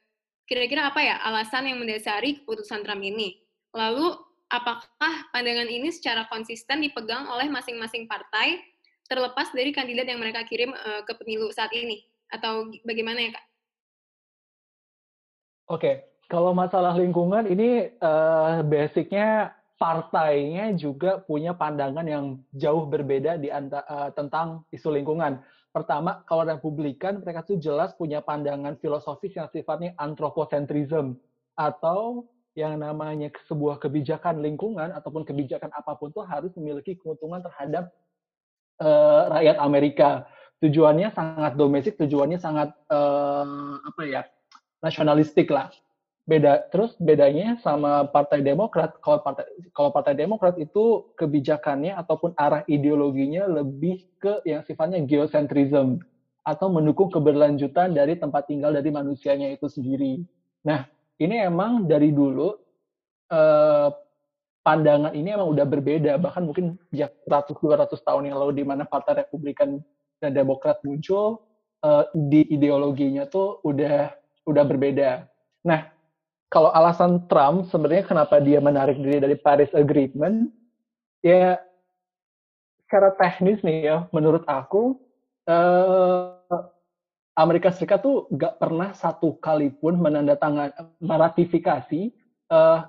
kira-kira 0.48 0.88
apa 0.88 1.00
ya 1.04 1.20
alasan 1.26 1.68
yang 1.68 1.78
mendasari 1.82 2.40
keputusan 2.42 2.80
Trump 2.86 3.02
ini? 3.04 3.38
Lalu, 3.76 4.16
apakah 4.48 5.28
pandangan 5.34 5.68
ini 5.68 5.92
secara 5.92 6.24
konsisten 6.32 6.80
dipegang 6.80 7.28
oleh 7.28 7.50
masing-masing 7.52 8.08
partai, 8.08 8.56
terlepas 9.10 9.52
dari 9.52 9.74
kandidat 9.74 10.08
yang 10.08 10.22
mereka 10.22 10.46
kirim 10.48 10.72
uh, 10.72 11.04
ke 11.04 11.12
pemilu 11.20 11.52
saat 11.52 11.74
ini? 11.76 12.06
Atau 12.32 12.72
bagaimana 12.86 13.20
ya, 13.20 13.30
Kak? 13.36 13.44
Oke, 15.68 15.80
okay 15.84 15.96
kalau 16.28 16.52
masalah 16.52 16.92
lingkungan 16.92 17.48
ini 17.48 17.88
uh, 18.04 18.60
basicnya 18.60 19.56
partainya 19.78 20.74
juga 20.74 21.22
punya 21.22 21.54
pandangan 21.54 22.02
yang 22.04 22.42
jauh 22.50 22.84
berbeda 22.90 23.38
di 23.38 23.48
anta, 23.48 23.86
uh, 23.86 24.10
tentang 24.12 24.66
isu 24.74 24.90
lingkungan. 24.90 25.38
Pertama, 25.70 26.26
kalau 26.26 26.42
Republikan 26.42 27.22
mereka 27.22 27.46
tuh 27.46 27.62
jelas 27.62 27.94
punya 27.94 28.18
pandangan 28.18 28.74
filosofis 28.82 29.38
yang 29.38 29.46
sifatnya 29.54 29.94
anthropocentrism 30.02 31.14
atau 31.54 32.26
yang 32.58 32.74
namanya 32.82 33.30
sebuah 33.46 33.78
kebijakan 33.78 34.42
lingkungan 34.42 34.90
ataupun 34.90 35.22
kebijakan 35.22 35.70
apa 35.70 35.94
pun 35.94 36.10
tuh 36.10 36.26
harus 36.26 36.50
memiliki 36.58 36.98
keuntungan 36.98 37.38
terhadap 37.38 37.94
uh, 38.82 39.30
rakyat 39.30 39.62
Amerika. 39.62 40.26
Tujuannya 40.58 41.14
sangat 41.14 41.54
domestik, 41.54 41.94
tujuannya 42.02 42.42
sangat 42.42 42.74
uh, 42.90 43.78
apa 43.78 44.02
ya 44.02 44.26
nasionalistik 44.82 45.54
lah 45.54 45.70
beda 46.28 46.68
terus 46.68 46.92
bedanya 47.00 47.56
sama 47.64 48.04
Partai 48.04 48.44
Demokrat 48.44 49.00
kalau 49.00 49.24
partai 49.24 49.48
kalau 49.72 49.88
Partai 49.88 50.12
Demokrat 50.12 50.60
itu 50.60 51.08
kebijakannya 51.16 51.96
ataupun 51.96 52.36
arah 52.36 52.60
ideologinya 52.68 53.48
lebih 53.48 54.04
ke 54.20 54.44
yang 54.44 54.60
sifatnya 54.68 55.00
geocentrism 55.08 56.04
atau 56.44 56.68
mendukung 56.68 57.08
keberlanjutan 57.08 57.96
dari 57.96 58.20
tempat 58.20 58.44
tinggal 58.44 58.76
dari 58.76 58.92
manusianya 58.92 59.52
itu 59.52 59.72
sendiri. 59.72 60.20
Nah, 60.68 60.84
ini 61.16 61.40
emang 61.40 61.88
dari 61.88 62.12
dulu 62.12 62.52
eh, 63.32 63.88
pandangan 64.60 65.16
ini 65.16 65.32
emang 65.32 65.48
udah 65.48 65.64
berbeda 65.64 66.20
bahkan 66.20 66.44
mungkin 66.44 66.76
ya 66.92 67.08
100 67.24 67.56
200 67.56 67.88
tahun 68.04 68.28
yang 68.28 68.36
lalu 68.36 68.60
di 68.60 68.64
mana 68.68 68.84
Partai 68.84 69.24
Republikan 69.24 69.80
dan 70.20 70.36
Demokrat 70.36 70.84
muncul 70.84 71.40
eh, 71.80 72.04
di 72.12 72.52
ideologinya 72.52 73.24
tuh 73.24 73.64
udah 73.64 74.12
udah 74.44 74.64
berbeda. 74.68 75.24
Nah, 75.64 75.97
kalau 76.48 76.72
alasan 76.72 77.28
Trump 77.28 77.68
sebenarnya 77.68 78.08
kenapa 78.08 78.40
dia 78.40 78.58
menarik 78.58 78.96
diri 78.96 79.20
dari 79.20 79.36
Paris 79.36 79.68
Agreement, 79.76 80.48
ya 81.20 81.60
secara 82.88 83.12
teknis 83.20 83.60
nih 83.60 83.84
ya, 83.84 83.96
menurut 84.16 84.48
aku 84.48 84.96
eh, 85.44 86.60
Amerika 87.36 87.68
Serikat 87.68 88.00
tuh 88.00 88.26
gak 88.32 88.56
pernah 88.56 88.96
satu 88.96 89.36
kali 89.38 89.70
pun 89.76 90.00
menandatangani 90.00 90.72
meratifikasi 91.04 92.16
eh, 92.48 92.80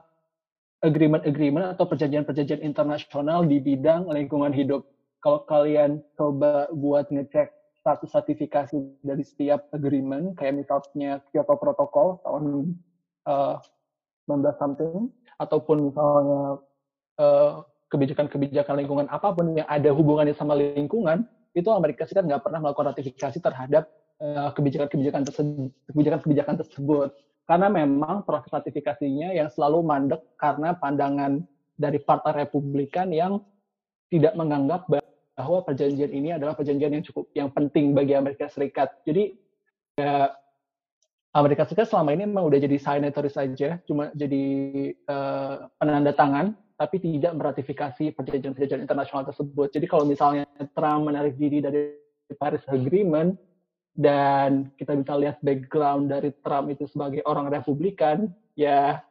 agreement-agreement 0.80 1.76
atau 1.76 1.84
perjanjian-perjanjian 1.84 2.64
internasional 2.64 3.44
di 3.44 3.60
bidang 3.60 4.08
lingkungan 4.08 4.56
hidup. 4.56 4.88
Kalau 5.20 5.44
kalian 5.44 6.00
coba 6.16 6.72
buat 6.72 7.12
ngecek 7.12 7.52
status 7.84 8.16
sertifikasi 8.16 9.04
dari 9.04 9.24
setiap 9.28 9.68
agreement, 9.76 10.40
kayak 10.40 10.64
misalnya 10.64 11.20
Kyoto 11.36 11.60
Protocol 11.60 12.24
tahun 12.24 12.80
uh, 13.30 13.62
eh, 13.62 14.34
19 14.34 14.58
something 14.58 15.14
ataupun 15.38 15.94
misalnya 15.94 16.58
uh, 17.22 17.62
kebijakan-kebijakan 17.94 18.76
lingkungan 18.82 19.08
apa 19.10 19.34
pun 19.34 19.54
yang 19.54 19.70
ada 19.70 19.90
hubungannya 19.94 20.34
sama 20.34 20.58
lingkungan 20.58 21.26
itu 21.54 21.70
Amerika 21.70 22.06
Serikat 22.06 22.26
nggak 22.30 22.44
pernah 22.46 22.60
melakukan 22.62 22.94
ratifikasi 22.94 23.38
terhadap 23.42 23.90
uh, 24.22 24.50
kebijakan-kebijakan 24.54 25.22
tersebut 25.26 25.70
kebijakan-kebijakan 25.90 26.56
tersebut 26.66 27.10
karena 27.50 27.68
memang 27.70 28.22
proses 28.30 28.54
ratifikasinya 28.54 29.34
yang 29.34 29.50
selalu 29.50 29.82
mandek 29.82 30.22
karena 30.38 30.78
pandangan 30.78 31.42
dari 31.74 31.98
Partai 31.98 32.46
Republikan 32.46 33.10
yang 33.10 33.42
tidak 34.14 34.38
menganggap 34.38 34.86
bahwa 35.34 35.64
perjanjian 35.66 36.12
ini 36.14 36.36
adalah 36.36 36.54
perjanjian 36.54 37.00
yang 37.00 37.06
cukup 37.06 37.32
yang 37.34 37.50
penting 37.50 37.98
bagi 37.98 38.14
Amerika 38.14 38.52
Serikat. 38.52 39.02
Jadi 39.02 39.34
ya 39.98 40.30
Amerika 41.30 41.62
Serikat 41.66 41.94
selama 41.94 42.18
ini 42.18 42.26
memang 42.26 42.50
udah 42.50 42.58
jadi 42.58 42.78
signatory 42.82 43.30
saja, 43.30 43.78
cuma 43.86 44.10
jadi 44.18 44.46
uh, 45.06 45.70
penanda 45.78 46.10
tangan, 46.18 46.58
tapi 46.74 46.98
tidak 46.98 47.38
meratifikasi 47.38 48.18
perjanjian-perjanjian 48.18 48.82
internasional 48.82 49.28
tersebut. 49.30 49.70
Jadi 49.70 49.86
kalau 49.86 50.10
misalnya 50.10 50.50
Trump 50.74 51.06
menarik 51.06 51.38
diri 51.38 51.62
dari 51.62 51.94
Paris 52.34 52.66
Agreement, 52.66 53.38
dan 54.00 54.72
kita 54.80 54.96
bisa 54.96 55.14
lihat 55.20 55.38
background 55.44 56.08
dari 56.08 56.32
Trump 56.40 56.72
itu 56.72 56.88
sebagai 56.88 57.20
orang 57.28 57.52
Republikan, 57.52 58.32
ya 58.56 59.04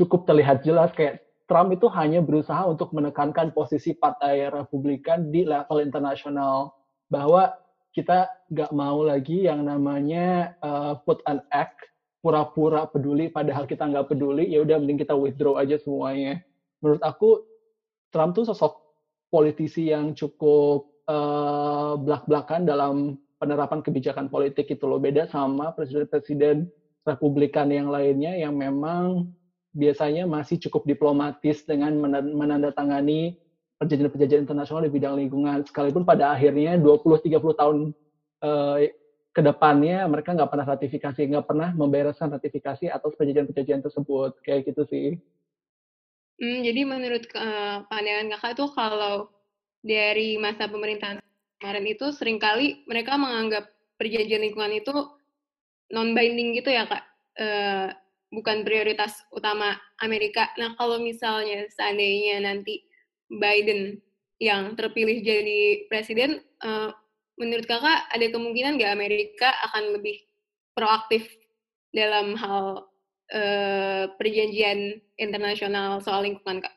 cukup 0.00 0.24
terlihat 0.24 0.64
jelas 0.64 0.88
kayak 0.96 1.22
Trump 1.44 1.76
itu 1.76 1.88
hanya 1.92 2.24
berusaha 2.24 2.64
untuk 2.64 2.88
menekankan 2.96 3.52
posisi 3.52 3.92
Partai 3.92 4.48
Republikan 4.48 5.28
di 5.28 5.44
level 5.44 5.84
internasional 5.84 6.72
bahwa 7.12 7.52
kita 7.92 8.28
nggak 8.52 8.72
mau 8.72 9.02
lagi 9.02 9.48
yang 9.48 9.64
namanya 9.64 10.56
uh, 10.60 10.98
put 11.02 11.24
an 11.24 11.40
act 11.50 11.88
pura-pura 12.18 12.84
peduli 12.90 13.30
padahal 13.30 13.64
kita 13.64 13.86
nggak 13.86 14.10
peduli 14.10 14.50
ya 14.50 14.60
udah 14.66 14.76
mending 14.82 15.00
kita 15.00 15.14
withdraw 15.14 15.56
aja 15.56 15.78
semuanya. 15.80 16.42
Menurut 16.82 17.02
aku 17.02 17.42
Trump 18.10 18.34
tuh 18.34 18.48
sosok 18.48 18.78
politisi 19.28 19.92
yang 19.92 20.16
cukup 20.16 20.88
uh, 21.08 21.96
belak-belakan 22.00 22.64
dalam 22.64 22.96
penerapan 23.38 23.80
kebijakan 23.84 24.26
politik 24.32 24.66
itu 24.72 24.84
loh. 24.88 24.98
Beda 24.98 25.28
sama 25.30 25.72
presiden-presiden 25.76 26.68
Republikan 27.06 27.72
yang 27.72 27.88
lainnya 27.88 28.36
yang 28.36 28.52
memang 28.52 29.32
biasanya 29.72 30.28
masih 30.28 30.60
cukup 30.68 30.84
diplomatis 30.84 31.64
dengan 31.64 31.96
menandatangani 32.34 33.38
perjanjian-perjanjian 33.78 34.42
internasional 34.42 34.82
di 34.82 34.90
bidang 34.90 35.14
lingkungan 35.14 35.62
sekalipun 35.62 36.02
pada 36.02 36.34
akhirnya 36.34 36.74
20-30 36.82 37.30
tahun 37.38 37.76
uh, 38.42 38.76
ke 39.30 39.40
depannya 39.40 40.02
mereka 40.10 40.34
nggak 40.34 40.50
pernah 40.50 40.66
ratifikasi 40.66 41.20
nggak 41.30 41.46
pernah 41.46 41.70
membereskan 41.70 42.34
ratifikasi 42.34 42.90
atau 42.90 43.14
perjanjian-perjanjian 43.14 43.86
tersebut 43.86 44.34
kayak 44.42 44.66
gitu 44.66 44.82
sih. 44.90 45.14
Hmm, 46.38 46.66
jadi 46.66 46.86
menurut 46.86 47.26
uh, 47.38 47.86
pandangan 47.86 48.34
kakak 48.34 48.52
tuh 48.58 48.70
kalau 48.74 49.30
dari 49.82 50.38
masa 50.42 50.66
pemerintahan 50.66 51.22
kemarin 51.62 51.86
itu 51.86 52.10
sering 52.10 52.42
kali 52.42 52.82
mereka 52.90 53.14
menganggap 53.14 53.70
perjanjian 53.98 54.42
lingkungan 54.42 54.74
itu 54.74 54.94
non 55.94 56.14
binding 56.18 56.58
gitu 56.58 56.74
ya 56.74 56.86
kak, 56.90 57.06
uh, 57.38 57.94
bukan 58.34 58.66
prioritas 58.66 59.22
utama 59.30 59.78
Amerika. 60.02 60.50
Nah 60.58 60.74
kalau 60.74 60.98
misalnya 60.98 61.66
seandainya 61.70 62.42
nanti 62.42 62.87
Biden 63.28 64.00
yang 64.40 64.74
terpilih 64.74 65.20
jadi 65.20 65.88
presiden, 65.90 66.40
uh, 66.64 66.90
menurut 67.36 67.66
kakak 67.68 68.08
ada 68.10 68.26
kemungkinan 68.32 68.80
nggak 68.80 68.94
Amerika 68.94 69.50
akan 69.70 69.98
lebih 69.98 70.24
proaktif 70.74 71.26
dalam 71.92 72.38
hal 72.38 72.86
uh, 73.34 74.04
perjanjian 74.16 75.00
internasional 75.18 76.00
soal 76.00 76.24
lingkungan 76.24 76.64
kak? 76.64 76.74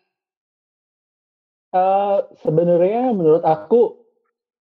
Uh, 1.72 2.28
sebenarnya 2.44 3.16
menurut 3.16 3.46
aku 3.48 4.02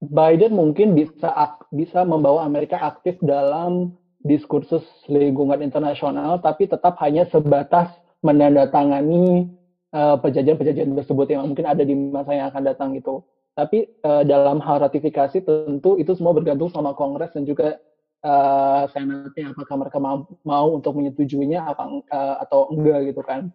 Biden 0.01 0.53
mungkin 0.53 0.93
bisa 0.93 1.33
bisa 1.73 2.05
membawa 2.05 2.45
Amerika 2.45 2.77
aktif 2.81 3.17
dalam 3.25 3.97
diskursus 4.25 4.85
lingkungan 5.09 5.65
internasional, 5.65 6.41
tapi 6.41 6.69
tetap 6.69 7.01
hanya 7.01 7.25
sebatas 7.33 7.89
menandatangani 8.21 9.49
uh, 9.97 10.17
perjanjian-perjanjian 10.21 10.93
tersebut 10.93 11.27
yang 11.33 11.49
mungkin 11.49 11.65
ada 11.65 11.81
di 11.81 11.97
masa 11.97 12.37
yang 12.37 12.53
akan 12.53 12.63
datang 12.69 12.93
gitu. 12.93 13.25
Tapi 13.57 13.89
uh, 14.05 14.21
dalam 14.21 14.61
hal 14.61 14.85
ratifikasi 14.85 15.41
tentu 15.41 15.97
itu 15.97 16.13
semua 16.13 16.37
bergantung 16.37 16.69
sama 16.69 16.93
Kongres 16.93 17.33
dan 17.33 17.49
juga 17.49 17.81
uh, 18.21 18.85
senatnya 18.93 19.57
apakah 19.57 19.77
mereka 19.81 19.97
mau, 19.97 20.29
mau 20.45 20.77
untuk 20.77 21.01
menyetujuinya 21.01 21.65
apa 21.65 21.85
uh, 22.13 22.37
atau 22.45 22.69
enggak 22.69 23.17
gitu 23.17 23.25
kan. 23.25 23.49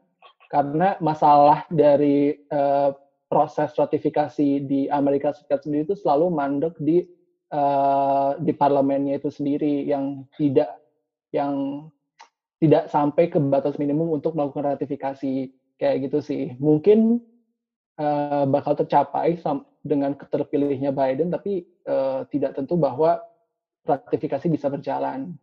Karena 0.49 0.97
masalah 0.99 1.69
dari 1.69 2.33
uh, 2.49 2.91
proses 3.31 3.71
ratifikasi 3.77 4.67
di 4.67 4.91
Amerika 4.91 5.31
Serikat 5.31 5.63
sendiri 5.63 5.87
itu 5.87 5.95
selalu 5.95 6.27
mandek 6.33 6.75
di 6.81 7.05
uh, 7.53 8.35
di 8.41 8.51
parlemennya 8.51 9.21
itu 9.21 9.31
sendiri 9.31 9.87
yang 9.87 10.27
tidak 10.35 10.81
yang 11.31 11.87
tidak 12.59 12.91
sampai 12.91 13.31
ke 13.31 13.39
batas 13.39 13.79
minimum 13.79 14.11
untuk 14.19 14.35
melakukan 14.35 14.75
ratifikasi 14.75 15.60
kayak 15.81 16.05
gitu 16.05 16.21
sih. 16.21 16.53
Mungkin 16.61 17.17
uh, 17.97 18.45
bakal 18.45 18.77
tercapai 18.77 19.41
dengan 19.81 20.13
terpilihnya 20.13 20.93
Biden, 20.93 21.33
tapi 21.33 21.65
uh, 21.89 22.21
tidak 22.29 22.53
tentu 22.53 22.77
bahwa 22.77 23.17
ratifikasi 23.89 24.45
bisa 24.45 24.69
berjalan. 24.69 25.33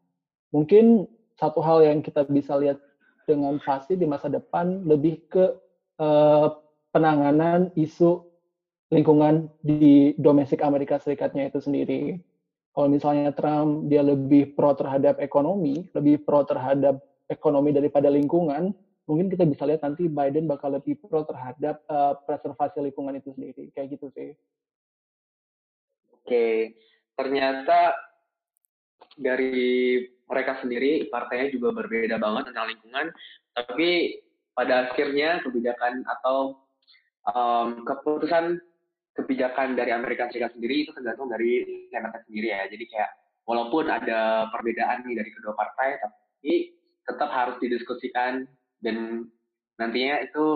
Mungkin 0.55 1.11
satu 1.35 1.59
hal 1.59 1.83
yang 1.83 1.99
kita 2.07 2.23
bisa 2.31 2.55
lihat 2.55 2.79
dengan 3.27 3.59
pasti 3.59 3.99
di 3.99 4.07
masa 4.07 4.31
depan 4.31 4.87
lebih 4.87 5.27
ke 5.27 5.59
uh, 5.99 6.55
penanganan 6.95 7.75
isu 7.75 8.25
lingkungan 8.89 9.53
di 9.61 10.17
domestik 10.17 10.65
Amerika 10.65 10.97
Serikatnya 10.97 11.51
itu 11.53 11.61
sendiri. 11.61 12.17
Kalau 12.73 12.89
misalnya 12.89 13.35
Trump 13.35 13.91
dia 13.91 14.07
lebih 14.07 14.55
pro 14.55 14.73
terhadap 14.73 15.19
ekonomi, 15.19 15.85
lebih 15.93 16.23
pro 16.23 16.47
terhadap 16.47 17.03
ekonomi 17.27 17.75
daripada 17.75 18.09
lingkungan, 18.09 18.73
mungkin 19.09 19.33
kita 19.33 19.49
bisa 19.49 19.65
lihat 19.65 19.81
nanti 19.81 20.05
Biden 20.05 20.45
bakal 20.45 20.77
lebih 20.77 21.01
pro 21.01 21.25
terhadap 21.25 21.81
uh, 21.89 22.21
preservasi 22.29 22.85
lingkungan 22.85 23.17
itu 23.17 23.33
sendiri. 23.33 23.73
Kayak 23.73 23.97
gitu 23.97 24.13
sih. 24.13 24.37
Oke, 26.13 26.77
ternyata 27.17 27.97
dari 29.17 29.97
mereka 30.29 30.61
sendiri 30.61 31.09
partainya 31.09 31.49
juga 31.49 31.73
berbeda 31.73 32.21
banget 32.21 32.53
tentang 32.53 32.69
lingkungan, 32.69 33.07
tapi 33.57 34.21
pada 34.53 34.93
akhirnya 34.93 35.41
kebijakan 35.41 36.05
atau 36.05 36.69
um, 37.33 37.89
keputusan 37.89 38.61
kebijakan 39.17 39.73
dari 39.73 39.91
Amerika 39.91 40.29
Serikat 40.29 40.53
sendiri 40.53 40.85
itu 40.85 40.93
tergantung 40.93 41.33
dari 41.33 41.89
senatnya 41.89 42.23
sendiri 42.29 42.49
ya. 42.53 42.63
Jadi 42.69 42.85
kayak 42.93 43.11
walaupun 43.49 43.89
ada 43.89 44.53
perbedaan 44.53 45.09
nih 45.09 45.17
dari 45.17 45.31
kedua 45.33 45.57
partai, 45.57 45.97
tapi 45.97 46.77
tetap 47.09 47.33
harus 47.33 47.57
didiskusikan 47.57 48.45
dan 48.83 49.27
nantinya 49.79 50.23
itu 50.23 50.47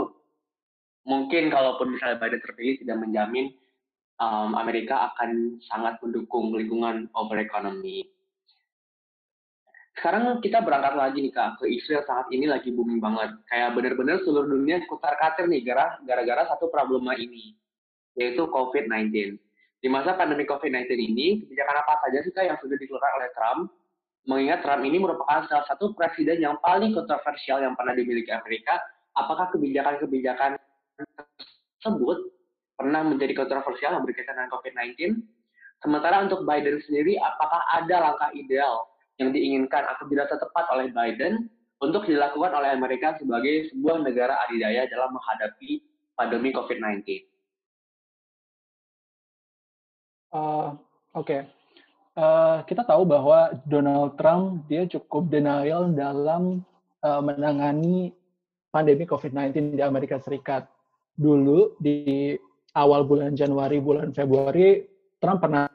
mungkin 1.02 1.50
kalaupun 1.50 1.98
misalnya 1.98 2.18
Biden 2.22 2.42
terpilih 2.42 2.74
tidak 2.82 2.98
menjamin 3.02 3.46
um, 4.22 4.54
Amerika 4.54 5.12
akan 5.14 5.58
sangat 5.66 5.98
mendukung 6.02 6.54
lingkungan 6.54 7.10
over 7.18 7.38
economy. 7.38 8.06
Sekarang 9.92 10.40
kita 10.40 10.64
berangkat 10.64 10.96
lagi 10.96 11.18
nih 11.20 11.32
kak 11.36 11.60
ke 11.60 11.68
yang 11.68 12.02
saat 12.08 12.26
ini 12.32 12.48
lagi 12.48 12.72
booming 12.72 12.98
banget. 12.98 13.36
Kayak 13.52 13.76
bener-bener 13.76 14.16
seluruh 14.24 14.48
dunia 14.48 14.80
kutar 14.88 15.14
katir 15.20 15.46
nih 15.46 15.62
gara-gara 16.06 16.48
satu 16.48 16.72
problema 16.72 17.12
ini 17.14 17.54
yaitu 18.16 18.44
COVID-19. 18.48 19.36
Di 19.82 19.88
masa 19.90 20.14
pandemi 20.14 20.46
COVID-19 20.46 20.94
ini, 20.94 21.42
kebijakan 21.42 21.76
apa 21.82 21.94
saja 22.06 22.22
sih 22.22 22.30
yang 22.30 22.54
sudah 22.62 22.76
dikeluarkan 22.78 23.12
oleh 23.18 23.30
Trump? 23.34 23.62
Mengingat 24.22 24.62
Trump 24.62 24.86
ini 24.86 25.02
merupakan 25.02 25.42
salah 25.50 25.66
satu 25.66 25.98
presiden 25.98 26.38
yang 26.38 26.54
paling 26.62 26.94
kontroversial 26.94 27.58
yang 27.58 27.74
pernah 27.74 27.90
dimiliki 27.90 28.30
Amerika, 28.30 28.78
apakah 29.18 29.50
kebijakan-kebijakan 29.50 30.54
tersebut 31.82 32.30
pernah 32.78 33.02
menjadi 33.02 33.35
kontroversial 33.35 33.98
yang 33.98 34.06
berkaitan 34.06 34.38
dengan 34.38 34.50
COVID-19? 34.54 35.18
Sementara 35.82 36.22
untuk 36.22 36.46
Biden 36.46 36.78
sendiri, 36.87 37.18
apakah 37.18 37.58
ada 37.74 37.96
langkah 37.98 38.30
ideal 38.38 38.87
yang 39.18 39.35
diinginkan 39.35 39.82
atau 39.90 40.06
dirasa 40.06 40.38
tepat 40.38 40.70
oleh 40.70 40.94
Biden 40.94 41.50
untuk 41.82 42.06
dilakukan 42.06 42.54
oleh 42.54 42.70
Amerika 42.78 43.18
sebagai 43.18 43.74
sebuah 43.74 44.06
negara 44.06 44.38
adidaya 44.46 44.87
dalam 44.87 45.11
menghadapi 45.18 45.82
pandemi 46.14 46.54
COVID-19? 46.54 47.26
Uh, 50.32 50.78
Oke, 51.12 51.28
okay. 51.28 51.40
Uh, 52.16 52.64
kita 52.68 52.85
tahu 52.85 53.03
bahwa 53.09 53.53
Donald 53.64 54.16
Trump 54.20 54.66
dia 54.68 54.85
cukup 54.88 55.29
denial 55.33 55.92
dalam 55.92 56.64
uh, 57.05 57.22
menangani 57.22 58.12
pandemi 58.72 59.05
COVID-19 59.05 59.77
di 59.77 59.83
Amerika 59.85 60.16
Serikat. 60.20 60.68
Dulu 61.12 61.77
di 61.77 62.33
awal 62.72 63.05
bulan 63.05 63.37
Januari, 63.37 63.77
bulan 63.79 64.16
Februari, 64.16 64.81
Trump 65.20 65.44
pernah 65.44 65.68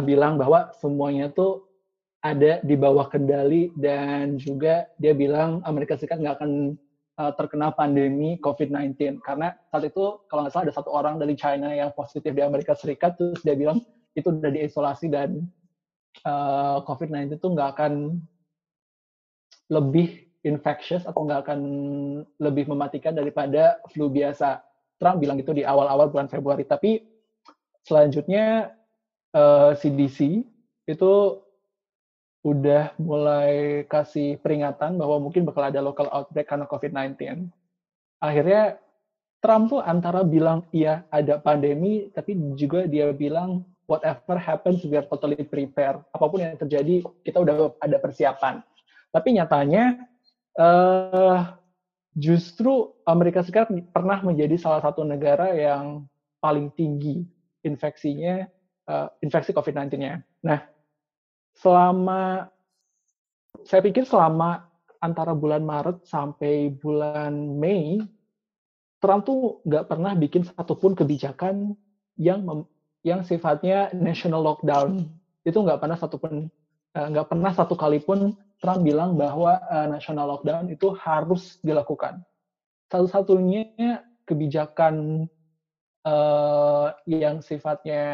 bilang 0.00 0.38
bahwa 0.38 0.72
semuanya 0.78 1.28
tuh 1.28 1.68
ada 2.22 2.58
di 2.66 2.74
bawah 2.74 3.06
kendali 3.06 3.70
dan 3.78 4.38
juga 4.38 4.90
dia 4.98 5.14
bilang 5.14 5.62
Amerika 5.62 5.94
Serikat 5.94 6.18
nggak 6.18 6.36
akan 6.42 6.52
uh, 7.18 7.32
terkena 7.38 7.70
pandemi 7.70 8.38
COVID-19 8.42 9.22
karena 9.22 9.54
saat 9.70 9.86
itu 9.86 10.22
kalau 10.26 10.46
nggak 10.46 10.52
salah 10.54 10.66
ada 10.66 10.74
satu 10.74 10.90
orang 10.90 11.14
dari 11.18 11.38
China 11.38 11.70
yang 11.70 11.94
positif 11.94 12.34
di 12.34 12.42
Amerika 12.42 12.74
Serikat 12.74 13.14
terus 13.18 13.38
dia 13.46 13.54
bilang 13.54 13.82
itu 14.18 14.34
udah 14.34 14.50
diisolasi 14.50 15.06
dan 15.14 15.46
uh, 16.24 16.82
COVID-19 16.86 17.38
itu 17.38 17.46
nggak 17.46 17.70
akan 17.76 18.18
lebih 19.68 20.28
infectious 20.46 21.04
atau 21.04 21.28
nggak 21.28 21.44
akan 21.44 21.60
lebih 22.40 22.70
mematikan 22.70 23.12
daripada 23.12 23.78
flu 23.92 24.08
biasa. 24.08 24.62
Trump 24.98 25.22
bilang 25.22 25.38
itu 25.38 25.54
di 25.54 25.62
awal-awal 25.62 26.10
bulan 26.10 26.26
Februari. 26.26 26.66
Tapi 26.66 26.98
selanjutnya 27.86 28.74
uh, 29.36 29.70
eh, 29.70 29.78
CDC 29.78 30.42
itu 30.88 31.12
udah 32.42 32.96
mulai 32.98 33.84
kasih 33.86 34.38
peringatan 34.40 34.96
bahwa 34.96 35.22
mungkin 35.22 35.44
bakal 35.46 35.68
ada 35.68 35.82
local 35.82 36.08
outbreak 36.10 36.48
karena 36.48 36.66
COVID-19. 36.66 37.46
Akhirnya 38.18 38.78
Trump 39.38 39.70
tuh 39.70 39.82
antara 39.82 40.26
bilang 40.26 40.66
iya 40.74 41.06
ada 41.14 41.38
pandemi, 41.38 42.10
tapi 42.10 42.34
juga 42.58 42.90
dia 42.90 43.10
bilang 43.14 43.62
whatever 43.88 44.36
happens 44.36 44.84
we 44.84 44.94
are 44.94 45.08
totally 45.08 45.40
prepared. 45.40 46.04
Apa 46.12 46.24
pun 46.28 46.44
yang 46.44 46.54
terjadi 46.60 47.02
kita 47.24 47.40
udah 47.40 47.74
ada 47.80 47.96
persiapan. 47.96 48.60
Tapi 49.08 49.28
nyatanya 49.40 50.04
uh, 50.60 51.56
justru 52.12 52.92
Amerika 53.08 53.40
Serikat 53.40 53.72
pernah 53.90 54.20
menjadi 54.20 54.60
salah 54.60 54.84
satu 54.84 55.02
negara 55.02 55.50
yang 55.56 56.04
paling 56.38 56.70
tinggi 56.76 57.24
infeksinya 57.64 58.46
uh, 58.86 59.08
infeksi 59.24 59.56
COVID-19-nya. 59.56 60.22
Nah, 60.44 60.60
selama 61.56 62.46
saya 63.64 63.80
pikir 63.82 64.06
selama 64.06 64.68
antara 65.00 65.32
bulan 65.32 65.64
Maret 65.64 66.04
sampai 66.06 66.70
bulan 66.76 67.34
Mei, 67.58 67.98
Trump 68.98 69.26
tuh 69.26 69.62
nggak 69.62 69.86
pernah 69.88 70.12
bikin 70.14 70.42
satupun 70.44 70.94
kebijakan 70.98 71.74
yang 72.18 72.42
yang 73.08 73.24
sifatnya 73.24 73.88
national 73.96 74.44
lockdown. 74.44 75.08
Itu 75.42 75.64
nggak 75.64 75.80
pernah 75.80 75.96
satupun 75.96 76.52
eh, 76.92 77.06
nggak 77.08 77.26
uh, 77.26 77.30
pernah 77.32 77.52
satu 77.56 77.72
kali 77.72 78.04
pun 78.04 78.36
Trump 78.60 78.84
bilang 78.84 79.16
bahwa 79.16 79.56
uh, 79.70 79.86
national 79.88 80.28
lockdown 80.36 80.68
itu 80.68 80.92
harus 81.00 81.56
dilakukan. 81.64 82.20
Satu-satunya 82.92 84.04
kebijakan 84.28 85.24
uh, 86.04 86.88
yang 87.08 87.40
sifatnya 87.40 88.04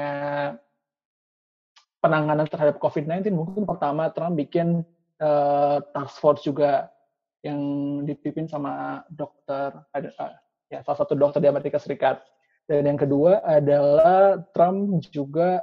penanganan 2.05 2.45
terhadap 2.45 2.77
COVID-19 2.79 3.33
mungkin 3.33 3.65
pertama 3.65 4.13
Trump 4.13 4.37
bikin 4.37 4.85
uh, 5.25 5.81
task 5.97 6.21
force 6.21 6.45
juga 6.45 6.93
yang 7.41 7.61
dipimpin 8.05 8.45
sama 8.45 9.05
dokter 9.09 9.73
ada 9.93 10.09
uh, 10.21 10.37
ya 10.69 10.85
salah 10.85 10.99
satu 11.01 11.17
dokter 11.17 11.41
di 11.41 11.49
Amerika 11.49 11.81
Serikat 11.81 12.21
dan 12.64 12.88
yang 12.88 12.96
kedua 12.96 13.44
adalah 13.44 14.40
Trump 14.57 15.05
juga 15.12 15.61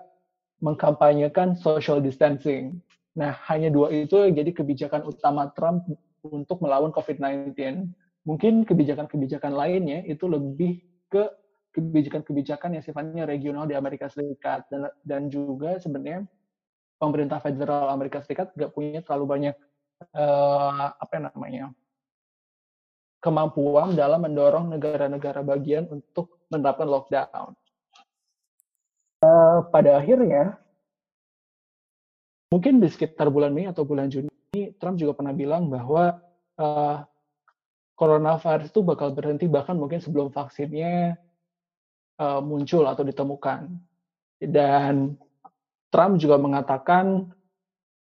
mengkampanyekan 0.61 1.57
social 1.57 1.97
distancing. 1.97 2.77
Nah, 3.17 3.33
hanya 3.49 3.73
dua 3.73 3.89
itu 3.89 4.29
jadi 4.29 4.53
kebijakan 4.53 5.09
utama 5.09 5.49
Trump 5.57 5.89
untuk 6.21 6.61
melawan 6.61 6.93
COVID-19. 6.93 7.57
Mungkin 8.21 8.69
kebijakan-kebijakan 8.69 9.57
lainnya 9.57 10.05
itu 10.05 10.29
lebih 10.29 10.85
ke 11.09 11.25
kebijakan-kebijakan 11.73 12.77
yang 12.77 12.83
sifatnya 12.85 13.23
regional 13.25 13.65
di 13.65 13.73
Amerika 13.73 14.05
Serikat 14.11 14.69
dan, 14.69 14.91
dan 15.01 15.21
juga 15.31 15.81
sebenarnya 15.81 16.27
pemerintah 17.01 17.41
federal 17.41 17.89
Amerika 17.89 18.21
Serikat 18.21 18.53
nggak 18.53 18.75
punya 18.75 18.99
terlalu 19.01 19.25
banyak 19.25 19.55
uh, 20.13 20.93
apa 20.93 21.31
namanya 21.31 21.73
kemampuan 23.21 23.93
dalam 23.93 24.25
mendorong 24.25 24.73
negara-negara 24.73 25.45
bagian 25.45 25.85
untuk 25.87 26.41
menerapkan 26.49 26.89
lockdown. 26.89 27.53
Uh, 29.21 29.61
pada 29.69 30.01
akhirnya, 30.01 30.57
mungkin 32.49 32.81
di 32.81 32.89
sekitar 32.89 33.29
bulan 33.29 33.53
Mei 33.53 33.69
atau 33.69 33.85
bulan 33.85 34.09
Juni, 34.09 34.73
Trump 34.81 34.97
juga 34.97 35.13
pernah 35.13 35.31
bilang 35.37 35.69
bahwa 35.69 36.17
uh, 36.57 37.05
coronavirus 37.93 38.73
itu 38.73 38.81
bakal 38.81 39.13
berhenti 39.13 39.45
bahkan 39.45 39.77
mungkin 39.77 40.01
sebelum 40.01 40.33
vaksinnya 40.33 41.21
uh, 42.17 42.41
muncul 42.41 42.89
atau 42.89 43.05
ditemukan. 43.05 43.69
Dan 44.41 45.21
Trump 45.93 46.17
juga 46.17 46.41
mengatakan 46.41 47.29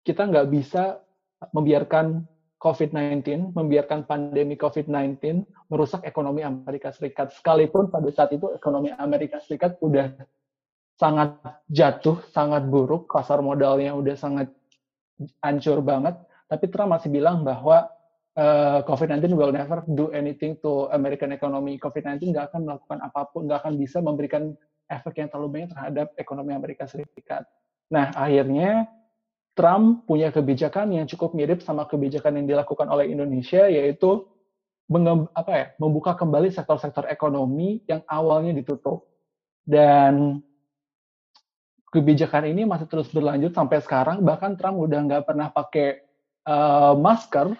kita 0.06 0.30
nggak 0.30 0.48
bisa 0.54 1.02
membiarkan 1.50 2.22
COVID-19, 2.62 3.58
membiarkan 3.58 4.06
pandemi 4.06 4.54
COVID-19 4.54 5.42
merusak 5.66 6.06
ekonomi 6.06 6.46
Amerika 6.46 6.94
Serikat. 6.94 7.34
Sekalipun 7.34 7.90
pada 7.90 8.06
saat 8.14 8.30
itu 8.30 8.54
ekonomi 8.54 8.94
Amerika 8.94 9.42
Serikat 9.42 9.82
udah 9.82 10.14
sangat 10.94 11.42
jatuh, 11.66 12.22
sangat 12.30 12.62
buruk, 12.70 13.10
pasar 13.10 13.42
modalnya 13.42 13.98
udah 13.98 14.14
sangat 14.14 14.46
hancur 15.42 15.82
banget, 15.82 16.14
tapi 16.46 16.70
Trump 16.70 16.94
masih 16.94 17.10
bilang 17.10 17.42
bahwa 17.42 17.90
uh, 18.38 18.86
COVID-19 18.86 19.34
will 19.34 19.50
never 19.50 19.82
do 19.98 20.14
anything 20.14 20.54
to 20.62 20.86
American 20.94 21.34
economy. 21.34 21.82
COVID-19 21.82 22.30
nggak 22.30 22.54
akan 22.54 22.62
melakukan 22.62 22.98
apa 23.02 23.26
pun, 23.34 23.50
nggak 23.50 23.58
akan 23.66 23.74
bisa 23.74 23.98
memberikan 23.98 24.54
efek 24.86 25.18
yang 25.18 25.28
terlalu 25.34 25.48
banyak 25.58 25.70
terhadap 25.74 26.14
ekonomi 26.14 26.54
Amerika 26.54 26.86
Serikat. 26.86 27.42
Nah, 27.90 28.14
akhirnya 28.14 28.86
Trump 29.52 30.08
punya 30.08 30.32
kebijakan 30.32 30.96
yang 30.96 31.04
cukup 31.04 31.36
mirip 31.36 31.60
sama 31.60 31.84
kebijakan 31.84 32.40
yang 32.40 32.46
dilakukan 32.48 32.88
oleh 32.88 33.12
Indonesia, 33.12 33.68
yaitu 33.68 34.24
apa 35.32 35.52
ya, 35.52 35.66
membuka 35.80 36.16
kembali 36.16 36.52
sektor-sektor 36.52 37.08
ekonomi 37.08 37.84
yang 37.84 38.00
awalnya 38.08 38.56
ditutup. 38.56 39.08
Dan 39.62 40.40
kebijakan 41.92 42.48
ini 42.48 42.64
masih 42.64 42.88
terus 42.88 43.12
berlanjut 43.12 43.52
sampai 43.52 43.84
sekarang. 43.84 44.24
Bahkan 44.24 44.56
Trump 44.56 44.80
udah 44.80 45.00
nggak 45.04 45.24
pernah 45.28 45.52
pakai 45.52 46.00
uh, 46.48 46.96
masker 46.96 47.52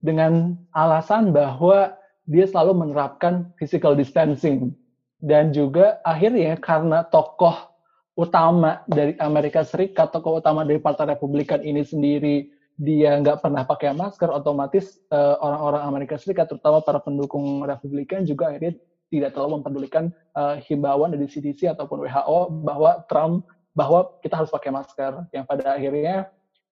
dengan 0.00 0.60
alasan 0.76 1.32
bahwa 1.32 1.96
dia 2.28 2.44
selalu 2.44 2.86
menerapkan 2.86 3.48
physical 3.56 3.96
distancing. 3.96 4.76
Dan 5.16 5.56
juga 5.56 6.04
akhirnya 6.04 6.60
karena 6.60 7.00
tokoh 7.08 7.75
utama 8.16 8.82
dari 8.88 9.12
Amerika 9.20 9.60
Serikat, 9.62 10.10
tokoh 10.10 10.40
utama 10.40 10.64
dari 10.64 10.80
Partai 10.80 11.14
Republikan 11.14 11.60
ini 11.60 11.84
sendiri 11.84 12.48
dia 12.76 13.16
nggak 13.16 13.40
pernah 13.40 13.64
pakai 13.64 13.96
masker, 13.96 14.28
otomatis 14.28 15.00
eh, 15.08 15.36
orang-orang 15.40 15.84
Amerika 15.84 16.16
Serikat, 16.20 16.48
terutama 16.48 16.84
para 16.84 17.00
pendukung 17.00 17.64
Republikan 17.64 18.24
juga 18.24 18.52
akhirnya 18.52 18.76
tidak 19.06 19.38
terlalu 19.38 19.62
mempedulikan 19.62 20.10
uh, 20.34 20.58
himbauan 20.66 21.14
dari 21.14 21.30
CDC 21.30 21.70
ataupun 21.70 22.02
WHO 22.06 22.38
bahwa 22.66 23.06
Trump 23.06 23.46
bahwa 23.76 24.18
kita 24.18 24.42
harus 24.42 24.50
pakai 24.50 24.74
masker. 24.74 25.30
Yang 25.30 25.44
pada 25.46 25.64
akhirnya 25.78 26.16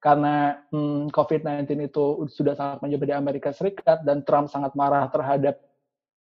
karena 0.03 0.59
hmm, 0.75 1.15
COVID-19 1.15 1.89
itu 1.89 2.05
sudah 2.29 2.59
sangat 2.59 2.83
menyebar 2.83 3.07
di 3.09 3.17
Amerika 3.17 3.51
Serikat 3.55 4.03
dan 4.03 4.27
Trump 4.27 4.51
sangat 4.51 4.75
marah 4.75 5.07
terhadap 5.09 5.63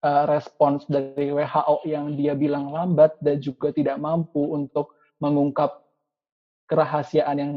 uh, 0.07 0.25
respons 0.31 0.87
dari 0.87 1.35
WHO 1.35 1.85
yang 1.89 2.15
dia 2.15 2.33
bilang 2.39 2.71
lambat 2.71 3.19
dan 3.21 3.43
juga 3.43 3.75
tidak 3.75 3.99
mampu 3.99 4.55
untuk 4.55 4.95
mengungkap 5.25 5.81
kerahasiaan 6.69 7.37
yang 7.41 7.53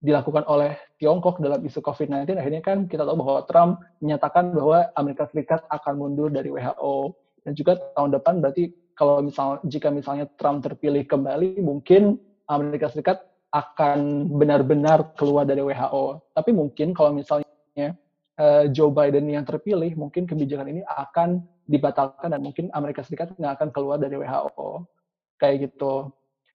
dilakukan 0.00 0.48
oleh 0.48 0.80
Tiongkok 0.96 1.44
dalam 1.44 1.60
isu 1.60 1.84
COVID-19, 1.84 2.40
akhirnya 2.40 2.64
kan 2.64 2.88
kita 2.88 3.04
tahu 3.04 3.20
bahwa 3.20 3.44
Trump 3.44 3.72
menyatakan 4.00 4.52
bahwa 4.56 4.88
Amerika 4.96 5.28
Serikat 5.28 5.60
akan 5.68 5.94
mundur 6.00 6.32
dari 6.32 6.48
WHO. 6.48 7.12
Dan 7.44 7.52
juga 7.56 7.76
tahun 7.96 8.16
depan 8.16 8.40
berarti 8.40 8.72
kalau 8.96 9.20
misal 9.20 9.60
jika 9.68 9.92
misalnya 9.92 10.28
Trump 10.40 10.64
terpilih 10.64 11.04
kembali, 11.04 11.60
mungkin 11.60 12.16
Amerika 12.48 12.88
Serikat 12.88 13.20
akan 13.52 14.30
benar-benar 14.40 15.12
keluar 15.20 15.44
dari 15.44 15.60
WHO. 15.60 16.32
Tapi 16.32 16.50
mungkin 16.56 16.96
kalau 16.96 17.12
misalnya 17.12 17.96
uh, 18.40 18.64
Joe 18.72 18.92
Biden 18.92 19.28
yang 19.28 19.44
terpilih, 19.44 19.92
mungkin 20.00 20.24
kebijakan 20.24 20.80
ini 20.80 20.82
akan 20.88 21.44
dibatalkan 21.68 22.32
dan 22.32 22.40
mungkin 22.40 22.72
Amerika 22.72 23.04
Serikat 23.04 23.36
nggak 23.36 23.52
akan 23.60 23.68
keluar 23.68 24.00
dari 24.00 24.16
WHO. 24.16 24.88
Kayak 25.36 25.70
gitu. 25.70 26.08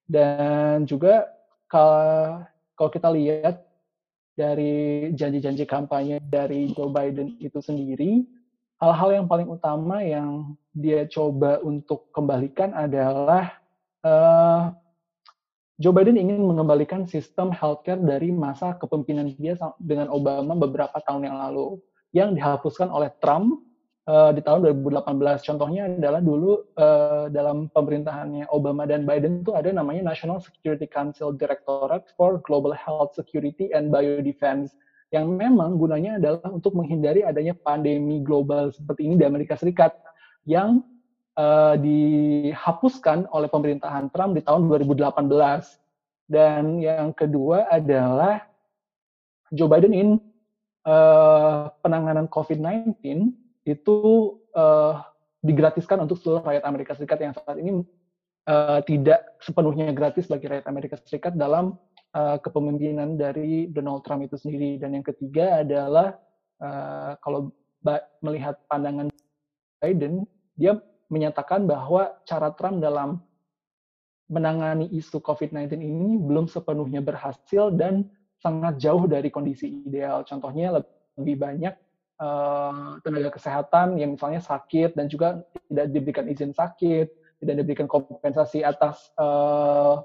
Dan 0.05 0.85
juga 0.85 1.25
kalau, 1.65 2.45
kita 2.77 3.09
lihat 3.09 3.65
dari 4.37 5.09
janji-janji 5.15 5.65
kampanye 5.65 6.21
dari 6.21 6.69
Joe 6.75 6.91
Biden 6.91 7.39
itu 7.41 7.57
sendiri, 7.63 8.27
hal-hal 8.77 9.23
yang 9.23 9.25
paling 9.25 9.47
utama 9.49 10.03
yang 10.03 10.53
dia 10.75 11.07
coba 11.07 11.63
untuk 11.63 12.11
kembalikan 12.11 12.75
adalah 12.75 13.55
uh, 14.03 14.75
Joe 15.75 15.91
Biden 15.91 16.15
ingin 16.15 16.39
mengembalikan 16.39 17.03
sistem 17.03 17.51
healthcare 17.51 17.99
dari 17.99 18.31
masa 18.31 18.75
kepemimpinan 18.79 19.31
dia 19.35 19.59
dengan 19.79 20.07
Obama 20.07 20.55
beberapa 20.55 20.95
tahun 21.03 21.27
yang 21.27 21.35
lalu 21.35 21.79
yang 22.15 22.29
dihapuskan 22.31 22.87
oleh 22.87 23.11
Trump 23.19 23.59
uh, 24.09 24.31
di 24.33 24.41
tahun 24.41 24.65
2018. 24.85 25.05
Contohnya 25.45 25.89
adalah 25.89 26.21
dulu 26.21 26.61
uh, 26.77 27.27
dalam 27.29 27.69
pemerintahannya 27.73 28.49
Obama 28.53 28.85
dan 28.85 29.03
Biden 29.05 29.41
itu 29.41 29.53
ada 29.53 29.69
namanya 29.73 30.05
National 30.13 30.41
Security 30.41 30.85
Council 30.85 31.33
Directorate 31.33 32.09
for 32.13 32.41
Global 32.45 32.73
Health 32.73 33.17
Security 33.17 33.73
and 33.73 33.89
Biodefense 33.89 34.73
yang 35.13 35.37
memang 35.37 35.77
gunanya 35.77 36.17
adalah 36.17 36.49
untuk 36.49 36.73
menghindari 36.73 37.21
adanya 37.21 37.53
pandemi 37.53 38.19
global 38.25 38.73
seperti 38.73 39.05
ini 39.05 39.15
di 39.21 39.25
Amerika 39.25 39.53
Serikat 39.53 39.93
yang 40.49 40.81
uh, 41.37 41.77
dihapuskan 41.77 43.29
oleh 43.29 43.47
pemerintahan 43.47 44.09
Trump 44.09 44.33
di 44.35 44.41
tahun 44.41 44.65
2018. 44.69 45.21
Dan 46.25 46.81
yang 46.81 47.13
kedua 47.13 47.69
adalah 47.69 48.49
Joe 49.53 49.69
Biden 49.69 49.93
in 49.93 50.09
uh, 50.89 51.69
penanganan 51.85 52.25
COVID-19 52.25 53.44
itu 53.65 53.97
uh, 54.53 55.01
digratiskan 55.41 56.01
untuk 56.01 56.21
seluruh 56.21 56.45
rakyat 56.45 56.63
Amerika 56.65 56.93
Serikat 56.93 57.19
yang 57.21 57.33
saat 57.33 57.57
ini 57.57 57.81
uh, 58.49 58.79
tidak 58.85 59.37
sepenuhnya 59.41 59.91
gratis 59.91 60.29
bagi 60.29 60.45
rakyat 60.49 60.65
Amerika 60.69 60.95
Serikat 61.01 61.33
dalam 61.33 61.77
uh, 62.13 62.37
kepemimpinan 62.41 63.17
dari 63.17 63.69
Donald 63.69 64.05
Trump 64.05 64.25
itu 64.25 64.37
sendiri. 64.37 64.77
Dan 64.77 64.97
yang 64.97 65.05
ketiga 65.05 65.65
adalah 65.65 66.17
uh, 66.61 67.17
kalau 67.21 67.53
melihat 68.25 68.57
pandangan 68.65 69.09
Biden, 69.77 70.25
dia 70.57 70.81
menyatakan 71.13 71.69
bahwa 71.69 72.17
cara 72.25 72.49
Trump 72.57 72.81
dalam 72.81 73.21
menangani 74.25 74.89
isu 74.89 75.21
COVID-19 75.21 75.77
ini 75.77 76.17
belum 76.17 76.49
sepenuhnya 76.49 77.05
berhasil 77.05 77.69
dan 77.77 78.09
sangat 78.41 78.81
jauh 78.81 79.05
dari 79.05 79.29
kondisi 79.29 79.85
ideal. 79.85 80.25
Contohnya 80.25 80.81
lebih 81.17 81.37
banyak 81.37 81.73
uh, 82.19 82.99
tenaga 83.01 83.33
kesehatan 83.33 83.99
yang 83.99 84.15
misalnya 84.15 84.41
sakit 84.43 84.95
dan 84.95 85.05
juga 85.11 85.43
tidak 85.71 85.87
diberikan 85.91 86.25
izin 86.27 86.51
sakit, 86.51 87.07
tidak 87.43 87.55
diberikan 87.63 87.87
kompensasi 87.87 88.63
atas 88.63 89.11
uh, 89.19 90.03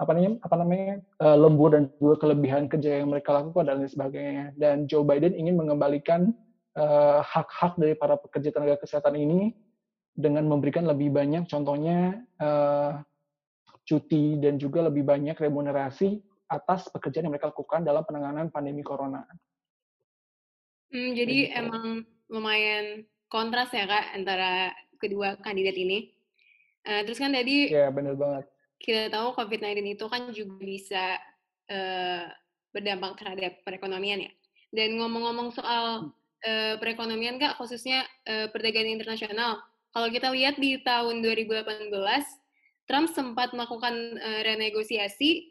apa 0.00 0.16
namanya 0.16 0.40
apa 0.40 0.54
namanya 0.56 0.94
uh, 1.20 1.36
lembur 1.36 1.76
dan 1.76 1.92
juga 2.00 2.24
kelebihan 2.24 2.64
kerja 2.72 3.04
yang 3.04 3.12
mereka 3.12 3.36
lakukan 3.36 3.68
dan 3.68 3.84
sebagainya. 3.84 4.56
Dan 4.56 4.88
Joe 4.88 5.04
Biden 5.04 5.36
ingin 5.36 5.56
mengembalikan 5.60 6.32
hak-hak 7.20 7.76
uh, 7.76 7.78
dari 7.82 7.98
para 7.98 8.14
pekerja 8.14 8.54
tenaga 8.54 8.78
kesehatan 8.80 9.18
ini 9.18 9.52
dengan 10.14 10.46
memberikan 10.46 10.86
lebih 10.86 11.10
banyak, 11.10 11.50
contohnya 11.50 12.22
uh, 12.38 13.02
cuti 13.84 14.38
dan 14.38 14.54
juga 14.60 14.86
lebih 14.86 15.02
banyak 15.02 15.34
remunerasi 15.34 16.22
atas 16.50 16.90
pekerjaan 16.90 17.26
yang 17.26 17.34
mereka 17.34 17.50
lakukan 17.50 17.86
dalam 17.86 18.02
penanganan 18.06 18.50
pandemi 18.50 18.82
corona. 18.82 19.22
Hmm, 20.90 21.14
jadi 21.14 21.38
gitu. 21.50 21.58
emang 21.58 21.86
lumayan 22.30 23.06
kontras 23.30 23.70
ya 23.70 23.86
kak 23.86 24.14
antara 24.14 24.74
kedua 24.98 25.38
kandidat 25.40 25.78
ini. 25.78 26.10
Uh, 26.82 27.06
terus 27.06 27.20
kan 27.22 27.30
tadi 27.30 27.70
ya 27.70 27.88
benar 27.94 28.18
banget. 28.18 28.44
Kita 28.80 29.12
tahu 29.12 29.36
COVID-19 29.36 29.96
itu 29.96 30.06
kan 30.08 30.32
juga 30.32 30.56
bisa 30.64 31.04
uh, 31.68 32.24
berdampak 32.72 33.20
terhadap 33.20 33.60
perekonomian 33.62 34.24
ya. 34.24 34.32
Dan 34.70 34.96
ngomong-ngomong 34.96 35.52
soal 35.52 36.14
uh, 36.46 36.74
perekonomian 36.80 37.36
kak, 37.36 37.60
khususnya 37.60 38.06
uh, 38.24 38.48
perdagangan 38.48 38.96
internasional, 38.96 39.60
kalau 39.90 40.08
kita 40.08 40.30
lihat 40.30 40.56
di 40.56 40.78
tahun 40.86 41.20
2018, 41.20 41.90
Trump 42.86 43.06
sempat 43.10 43.50
melakukan 43.54 43.94
uh, 44.18 44.40
renegosiasi 44.46 45.50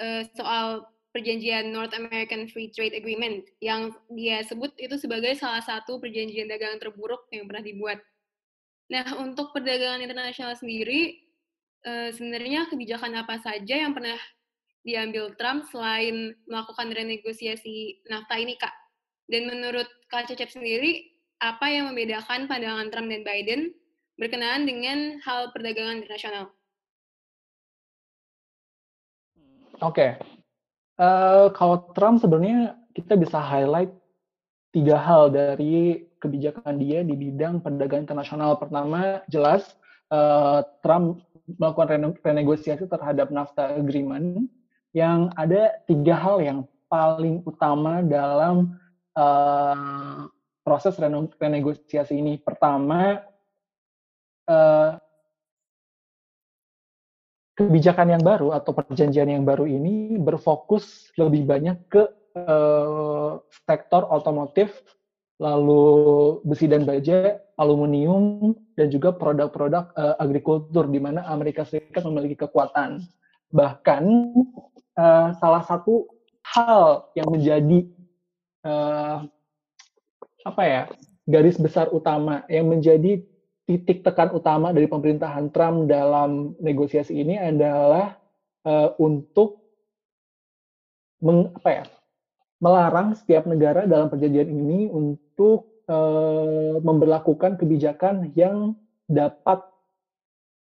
uh, 0.00 0.24
soal 0.36 0.88
perjanjian 1.18 1.74
North 1.74 1.90
American 1.98 2.46
Free 2.46 2.70
Trade 2.70 2.94
Agreement 2.94 3.42
yang 3.58 3.90
dia 4.14 4.46
sebut 4.46 4.70
itu 4.78 4.94
sebagai 4.94 5.34
salah 5.34 5.58
satu 5.58 5.98
perjanjian 5.98 6.46
dagang 6.46 6.78
terburuk 6.78 7.26
yang 7.34 7.50
pernah 7.50 7.66
dibuat. 7.66 7.98
Nah, 8.94 9.02
untuk 9.18 9.50
perdagangan 9.50 9.98
internasional 9.98 10.54
sendiri, 10.54 11.18
uh, 11.82 12.14
sebenarnya 12.14 12.70
kebijakan 12.70 13.18
apa 13.18 13.42
saja 13.42 13.74
yang 13.82 13.92
pernah 13.92 14.16
diambil 14.86 15.34
Trump 15.34 15.66
selain 15.68 16.32
melakukan 16.46 16.88
renegosiasi 16.94 18.06
NAFTA 18.06 18.36
ini, 18.38 18.54
Kak? 18.56 18.72
Dan 19.28 19.50
menurut 19.50 19.90
Kak 20.08 20.30
Cecep 20.30 20.48
sendiri, 20.48 21.04
apa 21.42 21.68
yang 21.68 21.90
membedakan 21.92 22.48
pandangan 22.48 22.88
Trump 22.88 23.10
dan 23.12 23.26
Biden 23.26 23.60
berkenaan 24.16 24.64
dengan 24.64 25.20
hal 25.26 25.52
perdagangan 25.52 26.00
internasional? 26.00 26.48
Oke. 29.78 30.18
Uh, 30.98 31.54
kalau 31.54 31.94
Trump 31.94 32.18
sebenarnya 32.18 32.74
kita 32.90 33.14
bisa 33.14 33.38
highlight 33.38 33.94
tiga 34.74 34.98
hal 34.98 35.30
dari 35.30 36.02
kebijakan 36.18 36.74
dia 36.82 37.06
di 37.06 37.14
bidang 37.14 37.62
perdagangan 37.62 38.04
internasional. 38.04 38.58
Pertama, 38.58 39.22
jelas 39.30 39.78
uh, 40.10 40.66
Trump 40.82 41.22
melakukan 41.46 42.18
renegosiasi 42.20 42.90
terhadap 42.90 43.30
NAFTA 43.30 43.78
agreement 43.78 44.50
yang 44.92 45.30
ada 45.38 45.78
tiga 45.86 46.18
hal 46.18 46.42
yang 46.42 46.58
paling 46.90 47.46
utama 47.46 48.02
dalam 48.02 48.76
uh, 49.14 50.26
proses 50.66 50.98
renegosiasi 51.38 52.18
ini. 52.18 52.36
Pertama, 52.42 53.22
uh, 54.50 54.98
kebijakan 57.58 58.14
yang 58.14 58.22
baru 58.22 58.54
atau 58.54 58.70
perjanjian 58.70 59.26
yang 59.26 59.42
baru 59.42 59.66
ini 59.66 60.14
berfokus 60.22 61.10
lebih 61.18 61.42
banyak 61.42 61.74
ke 61.90 62.06
uh, 62.38 63.42
sektor 63.66 64.06
otomotif 64.06 64.70
lalu 65.38 66.38
besi 66.42 66.66
dan 66.66 66.82
baja, 66.82 67.38
aluminium, 67.58 68.54
dan 68.74 68.90
juga 68.90 69.14
produk-produk 69.14 69.90
uh, 69.94 70.14
agrikultur 70.18 70.86
di 70.90 70.98
mana 70.98 71.22
Amerika 71.30 71.62
Serikat 71.62 72.02
memiliki 72.06 72.42
kekuatan. 72.46 73.06
Bahkan 73.54 74.02
uh, 74.98 75.28
salah 75.38 75.62
satu 75.62 76.10
hal 76.42 77.06
yang 77.14 77.30
menjadi 77.30 77.86
uh, 78.66 79.26
apa 80.42 80.62
ya 80.66 80.82
garis 81.26 81.58
besar 81.58 81.86
utama 81.94 82.42
yang 82.50 82.66
menjadi 82.66 83.22
titik 83.68 84.00
tekan 84.00 84.32
utama 84.32 84.72
dari 84.72 84.88
pemerintahan 84.88 85.52
Trump 85.52 85.92
dalam 85.92 86.56
negosiasi 86.56 87.20
ini 87.20 87.36
adalah 87.36 88.16
uh, 88.64 88.96
untuk 88.96 89.60
meng, 91.20 91.52
apa 91.52 91.68
ya 91.68 91.84
melarang 92.64 93.12
setiap 93.12 93.44
negara 93.44 93.84
dalam 93.84 94.08
perjanjian 94.08 94.48
ini 94.48 94.88
untuk 94.88 95.84
uh, 95.84 96.80
memperlakukan 96.80 97.60
kebijakan 97.60 98.32
yang 98.32 98.72
dapat 99.04 99.60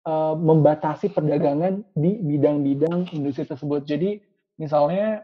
uh, 0.03 0.35
membatasi 0.35 1.15
perdagangan 1.15 1.87
di 1.95 2.19
bidang-bidang 2.19 3.15
industri 3.15 3.47
tersebut. 3.47 3.87
Jadi 3.87 4.19
misalnya 4.59 5.23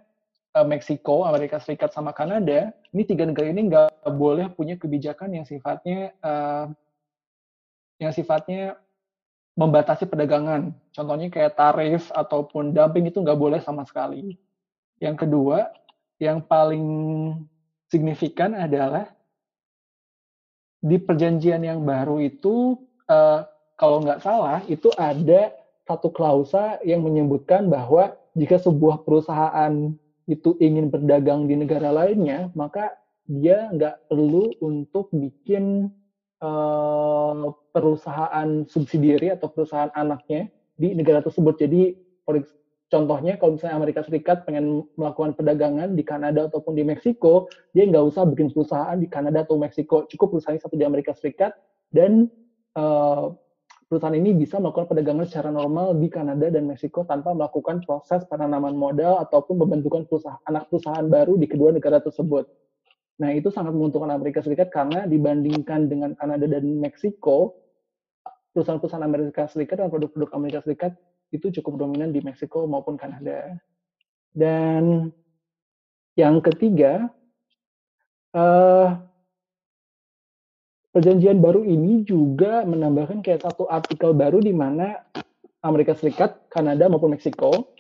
Meksiko, 0.55 1.27
Amerika 1.27 1.59
Serikat, 1.59 1.91
sama 1.91 2.15
Kanada, 2.15 2.71
ini 2.95 3.03
tiga 3.03 3.27
negara 3.27 3.51
ini 3.51 3.67
nggak 3.67 4.07
boleh 4.15 4.47
punya 4.55 4.79
kebijakan 4.79 5.35
yang 5.35 5.43
sifatnya 5.43 6.15
uh, 6.23 6.71
yang 7.99 8.11
sifatnya 8.11 8.79
membatasi 9.55 10.11
perdagangan. 10.11 10.75
Contohnya 10.91 11.31
kayak 11.31 11.55
tarif 11.55 12.11
ataupun 12.11 12.75
dumping 12.75 13.07
itu 13.07 13.23
nggak 13.23 13.39
boleh 13.39 13.61
sama 13.63 13.87
sekali. 13.87 14.35
Yang 14.99 15.27
kedua, 15.27 15.71
yang 16.19 16.43
paling 16.43 16.87
signifikan 17.91 18.59
adalah 18.59 19.11
di 20.85 21.01
perjanjian 21.01 21.65
yang 21.65 21.81
baru 21.81 22.21
itu 22.21 22.77
uh, 23.09 23.47
kalau 23.79 24.05
nggak 24.05 24.21
salah 24.21 24.61
itu 24.69 24.93
ada 25.01 25.55
satu 25.89 26.13
klausa 26.13 26.77
yang 26.85 27.01
menyebutkan 27.01 27.73
bahwa 27.73 28.13
jika 28.37 28.61
sebuah 28.61 29.07
perusahaan 29.07 29.97
itu 30.29 30.57
ingin 30.61 30.93
berdagang 30.93 31.49
di 31.49 31.57
negara 31.57 31.89
lainnya 31.93 32.53
maka 32.53 32.93
dia 33.25 33.73
nggak 33.73 34.13
perlu 34.13 34.53
untuk 34.61 35.09
bikin 35.13 35.89
uh, 36.43 37.53
perusahaan 37.71 38.67
subsidiary 38.67 39.35
atau 39.35 39.53
perusahaan 39.53 39.93
anaknya 39.95 40.51
di 40.75 40.97
negara 40.97 41.23
tersebut. 41.23 41.61
Jadi 41.61 41.83
Contohnya 42.95 43.35
kalau 43.41 43.59
misalnya 43.59 43.75
Amerika 43.75 44.07
Serikat 44.07 44.47
pengen 44.47 44.87
melakukan 44.95 45.35
perdagangan 45.35 45.99
di 45.99 46.07
Kanada 46.07 46.47
ataupun 46.47 46.79
di 46.79 46.87
Meksiko, 46.87 47.51
dia 47.75 47.91
nggak 47.91 48.05
usah 48.15 48.23
bikin 48.23 48.55
perusahaan 48.55 48.95
di 48.95 49.11
Kanada 49.11 49.43
atau 49.43 49.59
Meksiko, 49.59 50.07
cukup 50.07 50.39
perusahaan 50.39 50.55
satu 50.63 50.79
di 50.79 50.87
Amerika 50.87 51.11
Serikat 51.11 51.59
dan 51.91 52.31
uh, 52.79 53.35
perusahaan 53.91 54.15
ini 54.15 54.39
bisa 54.39 54.63
melakukan 54.63 54.95
perdagangan 54.95 55.27
secara 55.27 55.51
normal 55.51 55.99
di 55.99 56.07
Kanada 56.07 56.47
dan 56.47 56.71
Meksiko 56.71 57.03
tanpa 57.03 57.35
melakukan 57.35 57.83
proses 57.83 58.23
penanaman 58.31 58.79
modal 58.79 59.19
ataupun 59.27 59.59
pembentukan 59.59 60.07
perusahaan 60.07 60.39
anak 60.47 60.71
perusahaan 60.71 61.07
baru 61.11 61.35
di 61.35 61.51
kedua 61.51 61.75
negara 61.75 61.99
tersebut. 61.99 62.47
Nah, 63.15 63.31
itu 63.31 63.47
sangat 63.55 63.71
menguntungkan 63.71 64.11
Amerika 64.11 64.43
Serikat 64.43 64.75
karena 64.75 65.07
dibandingkan 65.07 65.87
dengan 65.87 66.19
Kanada 66.19 66.51
dan 66.51 66.67
Meksiko, 66.83 67.55
perusahaan-perusahaan 68.55 69.07
Amerika 69.07 69.47
Serikat 69.47 69.79
dan 69.79 69.91
produk-produk 69.91 70.31
Amerika 70.35 70.67
Serikat 70.67 70.99
itu 71.31 71.51
cukup 71.61 71.79
dominan 71.79 72.11
di 72.11 72.23
Meksiko 72.23 72.67
maupun 72.67 72.99
Kanada. 72.99 73.55
Dan 74.35 75.15
yang 76.19 76.43
ketiga, 76.43 77.11
uh, 78.35 78.99
perjanjian 80.95 81.39
baru 81.43 81.67
ini 81.67 82.07
juga 82.07 82.63
menambahkan 82.67 83.23
kayak 83.23 83.47
satu 83.47 83.67
artikel 83.67 84.15
baru 84.15 84.43
di 84.43 84.55
mana 84.55 85.03
Amerika 85.63 85.95
Serikat, 85.95 86.51
Kanada 86.51 86.87
maupun 86.87 87.15
Meksiko, 87.15 87.75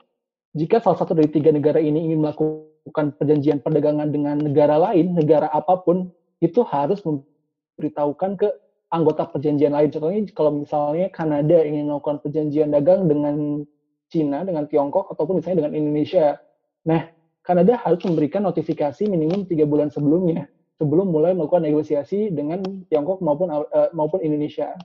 jika 0.54 0.78
salah 0.78 0.98
satu 0.98 1.14
dari 1.14 1.30
tiga 1.30 1.50
negara 1.50 1.82
ini 1.82 2.10
ingin 2.10 2.22
melakukan 2.22 2.73
perjanjian 2.92 3.64
perdagangan 3.64 4.12
dengan 4.12 4.36
negara 4.40 4.76
lain, 4.76 5.16
negara 5.16 5.48
apa 5.48 5.80
pun, 5.80 6.12
itu 6.44 6.60
harus 6.68 7.00
memberitahukan 7.06 8.36
ke 8.36 8.48
anggota 8.92 9.26
perjanjian 9.26 9.72
lain. 9.72 9.88
Contohnya 9.90 10.20
kalau 10.36 10.62
misalnya 10.62 11.08
Kanada 11.10 11.64
ingin 11.64 11.88
melakukan 11.88 12.20
perjanjian 12.20 12.70
dagang 12.70 13.08
dengan 13.08 13.64
Cina, 14.12 14.44
dengan 14.44 14.68
Tiongkok, 14.68 15.10
ataupun 15.10 15.40
misalnya 15.40 15.66
dengan 15.66 15.74
Indonesia. 15.74 16.38
Nah, 16.86 17.08
Kanada 17.42 17.80
harus 17.80 18.00
memberikan 18.04 18.44
notifikasi 18.44 19.04
minimum 19.08 19.48
tiga 19.48 19.64
bulan 19.66 19.90
sebelumnya, 19.90 20.46
sebelum 20.78 21.10
mulai 21.10 21.32
melakukan 21.34 21.64
negosiasi 21.64 22.30
dengan 22.30 22.62
Tiongkok 22.88 23.20
maupun 23.24 23.48
uh, 23.50 23.90
maupun 23.92 24.20
Indonesia. 24.22 24.76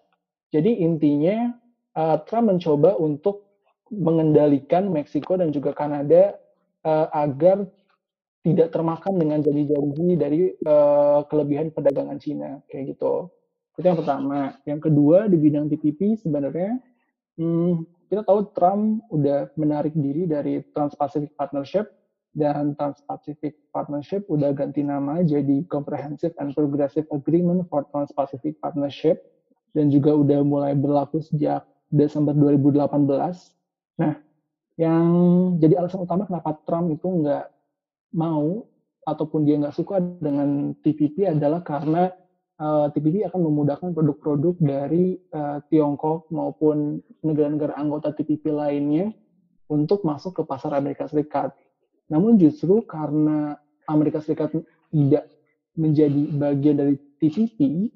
Jadi 0.49 0.81
intinya 0.81 1.53
uh, 1.93 2.17
Trump 2.25 2.49
mencoba 2.49 2.97
untuk 2.97 3.45
mengendalikan 3.93 4.89
Meksiko 4.89 5.37
dan 5.37 5.53
juga 5.53 5.73
Kanada 5.77 6.37
uh, 6.85 7.07
agar 7.13 7.69
tidak 8.39 8.71
termakan 8.71 9.19
dengan 9.19 9.43
janji-janji 9.43 10.15
dari 10.15 10.41
uh, 10.63 11.27
kelebihan 11.27 11.75
perdagangan 11.75 12.17
Cina 12.23 12.63
kayak 12.71 12.95
gitu. 12.95 13.27
Itu 13.75 13.85
yang 13.87 13.99
pertama. 13.99 14.55
Yang 14.63 14.91
kedua 14.91 15.27
di 15.27 15.37
bidang 15.39 15.67
TPP 15.67 16.19
sebenarnya 16.19 16.79
hmm, 17.35 17.83
kita 18.07 18.23
tahu 18.23 18.51
Trump 18.55 19.03
udah 19.11 19.51
menarik 19.59 19.91
diri 19.95 20.25
dari 20.25 20.63
Trans-Pacific 20.71 21.35
Partnership 21.35 21.91
dan 22.31 22.73
Trans-Pacific 22.79 23.59
Partnership 23.75 24.23
udah 24.31 24.55
ganti 24.55 24.81
nama 24.81 25.19
jadi 25.21 25.65
Comprehensive 25.67 26.35
and 26.39 26.55
Progressive 26.55 27.05
Agreement 27.11 27.67
for 27.67 27.83
Trans-Pacific 27.91 28.57
Partnership 28.63 29.19
dan 29.75 29.91
juga 29.93 30.15
udah 30.15 30.41
mulai 30.41 30.73
berlaku 30.73 31.21
sejak 31.21 31.67
Desember 31.91 32.33
2018. 32.33 32.87
Nah, 33.99 34.13
yang 34.79 35.07
jadi 35.59 35.83
alasan 35.83 36.07
utama 36.07 36.23
kenapa 36.23 36.55
Trump 36.63 36.93
itu 36.93 37.05
nggak 37.05 37.58
mau 38.13 38.65
ataupun 39.05 39.45
dia 39.45 39.57
nggak 39.57 39.75
suka 39.75 40.01
dengan 40.01 40.73
TPP 40.81 41.29
adalah 41.29 41.65
karena 41.65 42.13
uh, 42.59 42.87
eh, 42.87 42.93
TPP 42.93 43.25
akan 43.25 43.41
memudahkan 43.49 43.89
produk-produk 43.95 44.55
dari 44.59 45.17
uh, 45.33 45.63
Tiongkok 45.71 46.29
maupun 46.29 46.99
negara-negara 47.23 47.73
anggota 47.79 48.13
TPP 48.13 48.51
lainnya 48.51 49.09
untuk 49.71 50.03
masuk 50.03 50.41
ke 50.41 50.43
pasar 50.43 50.75
Amerika 50.75 51.07
Serikat. 51.07 51.55
Namun 52.09 52.41
justru 52.41 52.81
karena 52.83 53.57
Amerika 53.85 54.19
Serikat 54.19 54.53
tidak 54.89 55.29
menjadi 55.77 56.21
bagian 56.35 56.75
dari 56.77 56.95
TPP, 57.21 57.89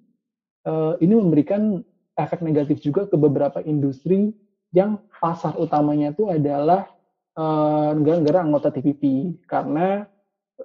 uh, 0.66 0.94
eh, 0.96 1.04
ini 1.04 1.14
memberikan 1.18 1.82
efek 2.14 2.46
negatif 2.46 2.80
juga 2.80 3.10
ke 3.10 3.18
beberapa 3.18 3.60
industri 3.66 4.32
yang 4.74 5.02
pasar 5.18 5.58
utamanya 5.58 6.14
itu 6.14 6.30
adalah 6.30 6.90
negara-negara 7.34 8.40
uh, 8.42 8.46
anggota 8.46 8.70
TPP 8.70 9.34
karena 9.50 10.06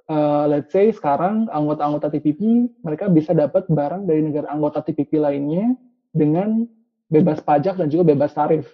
uh, 0.05 0.45
let's 0.45 0.69
say 0.69 0.93
sekarang 0.93 1.49
anggota-anggota 1.49 2.13
TPP 2.13 2.69
mereka 2.85 3.09
bisa 3.09 3.33
dapat 3.33 3.65
barang 3.65 4.05
dari 4.05 4.21
negara 4.21 4.53
anggota 4.53 4.85
TPP 4.85 5.17
lainnya 5.17 5.73
dengan 6.13 6.69
bebas 7.09 7.41
pajak 7.41 7.81
dan 7.81 7.89
juga 7.89 8.13
bebas 8.13 8.37
tarif. 8.37 8.69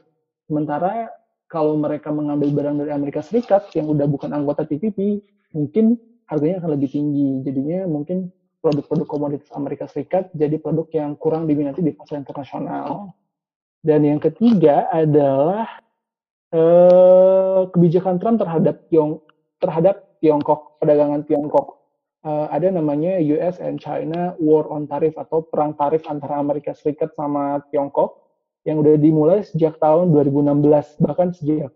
Sementara 0.45 1.07
kalau 1.47 1.79
mereka 1.79 2.11
mengambil 2.11 2.51
barang 2.51 2.75
dari 2.83 2.91
Amerika 2.91 3.23
Serikat 3.23 3.71
yang 3.73 3.87
udah 3.87 4.05
bukan 4.11 4.35
anggota 4.35 4.67
TPP, 4.67 5.23
mungkin 5.55 5.95
harganya 6.27 6.59
akan 6.59 6.71
lebih 6.75 6.89
tinggi. 6.91 7.47
Jadinya 7.47 7.87
mungkin 7.87 8.29
produk-produk 8.59 9.07
komoditas 9.07 9.49
Amerika 9.55 9.87
Serikat 9.87 10.33
jadi 10.35 10.59
produk 10.59 10.89
yang 10.91 11.15
kurang 11.15 11.47
diminati 11.47 11.79
di 11.79 11.95
pasar 11.95 12.19
internasional. 12.19 13.15
Dan 13.85 14.01
yang 14.01 14.17
ketiga 14.17 14.89
adalah 14.89 15.84
eh, 16.55 17.61
kebijakan 17.75 18.15
Trump 18.17 18.39
terhadap 18.39 18.87
Tiong 18.87 19.19
terhadap 19.59 20.19
Tiongkok, 20.23 20.79
perdagangan 20.79 21.27
Tiongkok. 21.27 21.83
Uh, 22.25 22.49
ada 22.49 22.73
namanya 22.73 23.21
US 23.21 23.61
and 23.61 23.77
China 23.77 24.33
War 24.41 24.65
on 24.73 24.89
Tariff 24.89 25.13
atau 25.13 25.45
perang 25.45 25.77
tarif 25.77 26.09
antara 26.09 26.41
Amerika 26.41 26.73
Serikat 26.73 27.13
sama 27.13 27.61
Tiongkok 27.69 28.25
yang 28.65 28.81
udah 28.81 28.97
dimulai 28.97 29.45
sejak 29.45 29.77
tahun 29.77 30.09
2016 30.09 31.05
bahkan 31.05 31.29
sejak 31.29 31.69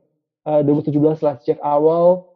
uh, 0.49 0.65
2017 0.65 0.97
lah 1.21 1.37
sejak 1.37 1.61
awal 1.61 2.29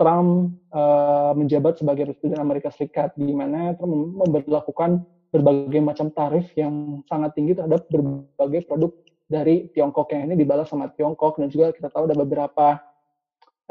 Trump 0.00 0.56
uh, 0.72 1.36
menjabat 1.36 1.76
sebagai 1.76 2.10
presiden 2.10 2.40
Amerika 2.40 2.72
Serikat, 2.72 3.12
di 3.20 3.36
mana 3.36 3.76
Trump 3.76 4.16
memperlakukan 4.24 5.04
berbagai 5.30 5.80
macam 5.80 6.08
tarif 6.12 6.50
yang 6.56 7.04
sangat 7.06 7.36
tinggi 7.36 7.56
terhadap 7.56 7.84
berbagai 7.92 8.64
produk 8.66 8.90
dari 9.32 9.72
Tiongkok 9.72 10.12
yang 10.12 10.28
ini 10.28 10.36
dibalas 10.36 10.68
sama 10.68 10.92
Tiongkok 10.92 11.40
dan 11.40 11.48
juga 11.48 11.72
kita 11.72 11.88
tahu 11.88 12.12
ada 12.12 12.16
beberapa 12.20 12.76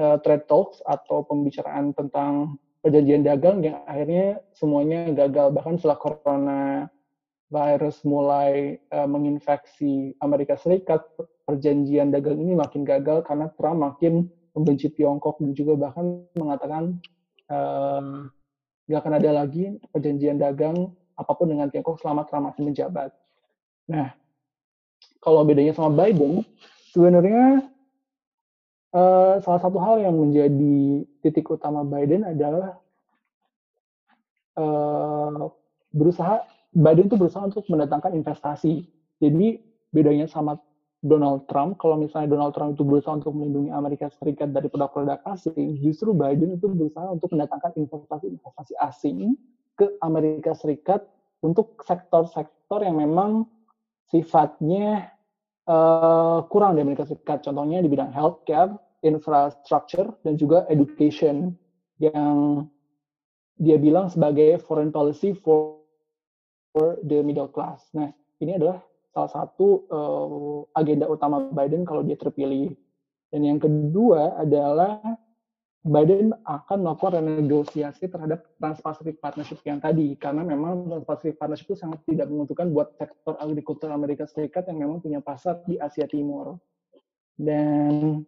uh, 0.01 0.17
trade 0.25 0.49
talks 0.49 0.81
atau 0.81 1.21
pembicaraan 1.21 1.93
tentang 1.93 2.57
perjanjian 2.81 3.21
dagang 3.21 3.61
yang 3.61 3.85
akhirnya 3.85 4.41
semuanya 4.57 5.13
gagal 5.13 5.53
bahkan 5.53 5.77
setelah 5.77 6.01
corona 6.01 6.89
virus 7.53 8.01
mulai 8.01 8.81
uh, 8.89 9.05
menginfeksi 9.05 10.17
Amerika 10.17 10.57
Serikat 10.57 11.05
perjanjian 11.45 12.09
dagang 12.09 12.41
ini 12.41 12.57
makin 12.57 12.81
gagal 12.81 13.21
karena 13.27 13.53
Trump 13.53 13.85
makin 13.85 14.25
membenci 14.57 14.89
Tiongkok 14.89 15.37
dan 15.37 15.53
juga 15.53 15.77
bahkan 15.77 16.25
mengatakan 16.33 16.97
nggak 18.89 18.99
uh, 18.99 19.03
akan 19.03 19.13
ada 19.19 19.29
lagi 19.45 19.77
perjanjian 19.93 20.41
dagang 20.41 20.89
apa 21.13 21.31
pun 21.37 21.53
dengan 21.53 21.69
Tiongkok 21.69 22.01
selama 22.01 22.25
Trump 22.25 22.49
masih 22.49 22.65
menjabat. 22.65 23.13
Nah, 23.91 24.15
kalau 25.21 25.45
bedanya 25.45 25.71
sama 25.77 25.93
Biden, 25.93 26.41
sebenarnya 26.91 27.69
uh, 28.91 29.37
salah 29.45 29.61
satu 29.61 29.77
hal 29.77 30.01
yang 30.01 30.17
menjadi 30.17 31.05
titik 31.21 31.45
utama 31.47 31.85
Biden 31.85 32.25
adalah 32.25 32.81
uh, 34.57 35.47
berusaha 35.93 36.41
Biden 36.71 37.11
itu 37.11 37.19
berusaha 37.19 37.43
untuk 37.45 37.67
mendatangkan 37.67 38.15
investasi. 38.15 38.87
Jadi 39.21 39.59
bedanya 39.91 40.25
sama 40.25 40.57
Donald 41.01 41.49
Trump, 41.49 41.81
kalau 41.81 41.97
misalnya 41.97 42.29
Donald 42.29 42.53
Trump 42.53 42.77
itu 42.77 42.85
berusaha 42.85 43.17
untuk 43.17 43.33
melindungi 43.33 43.73
Amerika 43.73 44.07
Serikat 44.13 44.53
dari 44.53 44.69
produk-produk 44.69 45.21
asing, 45.33 45.81
justru 45.81 46.13
Biden 46.13 46.55
itu 46.55 46.69
berusaha 46.69 47.09
untuk 47.09 47.33
mendatangkan 47.33 47.73
investasi-investasi 47.75 48.73
asing 48.77 49.33
ke 49.75 49.89
Amerika 50.05 50.53
Serikat 50.53 51.03
untuk 51.41 51.81
sektor-sektor 51.83 52.85
yang 52.85 53.01
memang 53.01 53.49
sifatnya 54.11 55.07
uh, 55.65 56.43
kurang 56.51 56.75
di 56.75 56.83
Amerika 56.83 57.07
Serikat. 57.07 57.47
Contohnya 57.47 57.79
di 57.79 57.87
bidang 57.87 58.11
healthcare, 58.11 58.75
infrastructure, 59.01 60.11
dan 60.27 60.35
juga 60.35 60.67
education 60.67 61.55
yang 61.97 62.67
dia 63.61 63.77
bilang 63.79 64.11
sebagai 64.11 64.59
foreign 64.67 64.91
policy 64.91 65.31
for, 65.31 65.79
for 66.75 66.99
the 67.07 67.23
middle 67.23 67.47
class. 67.47 67.87
Nah, 67.95 68.11
ini 68.43 68.57
adalah 68.57 68.83
salah 69.15 69.31
satu 69.31 69.85
uh, 69.87 70.59
agenda 70.75 71.07
utama 71.07 71.47
Biden 71.49 71.87
kalau 71.87 72.03
dia 72.03 72.19
terpilih. 72.19 72.75
Dan 73.31 73.47
yang 73.47 73.59
kedua 73.63 74.35
adalah 74.35 74.99
Biden 75.81 76.29
akan 76.45 76.85
melakukan 76.85 77.25
renegosiasi 77.25 78.05
terhadap 78.05 78.45
Trans-Pacific 78.61 79.17
Partnership 79.17 79.65
yang 79.65 79.81
tadi, 79.81 80.13
karena 80.13 80.45
memang 80.45 80.85
Trans-Pacific 80.85 81.41
Partnership 81.41 81.73
itu 81.73 81.77
sangat 81.81 82.05
tidak 82.05 82.29
menguntungkan 82.29 82.69
buat 82.69 82.93
sektor 83.01 83.33
agrikultur 83.41 83.89
Amerika 83.89 84.29
Serikat 84.29 84.69
yang 84.69 84.77
memang 84.77 85.01
punya 85.01 85.25
pasar 85.25 85.65
di 85.65 85.81
Asia 85.81 86.05
Timur. 86.05 86.61
Dan 87.33 88.21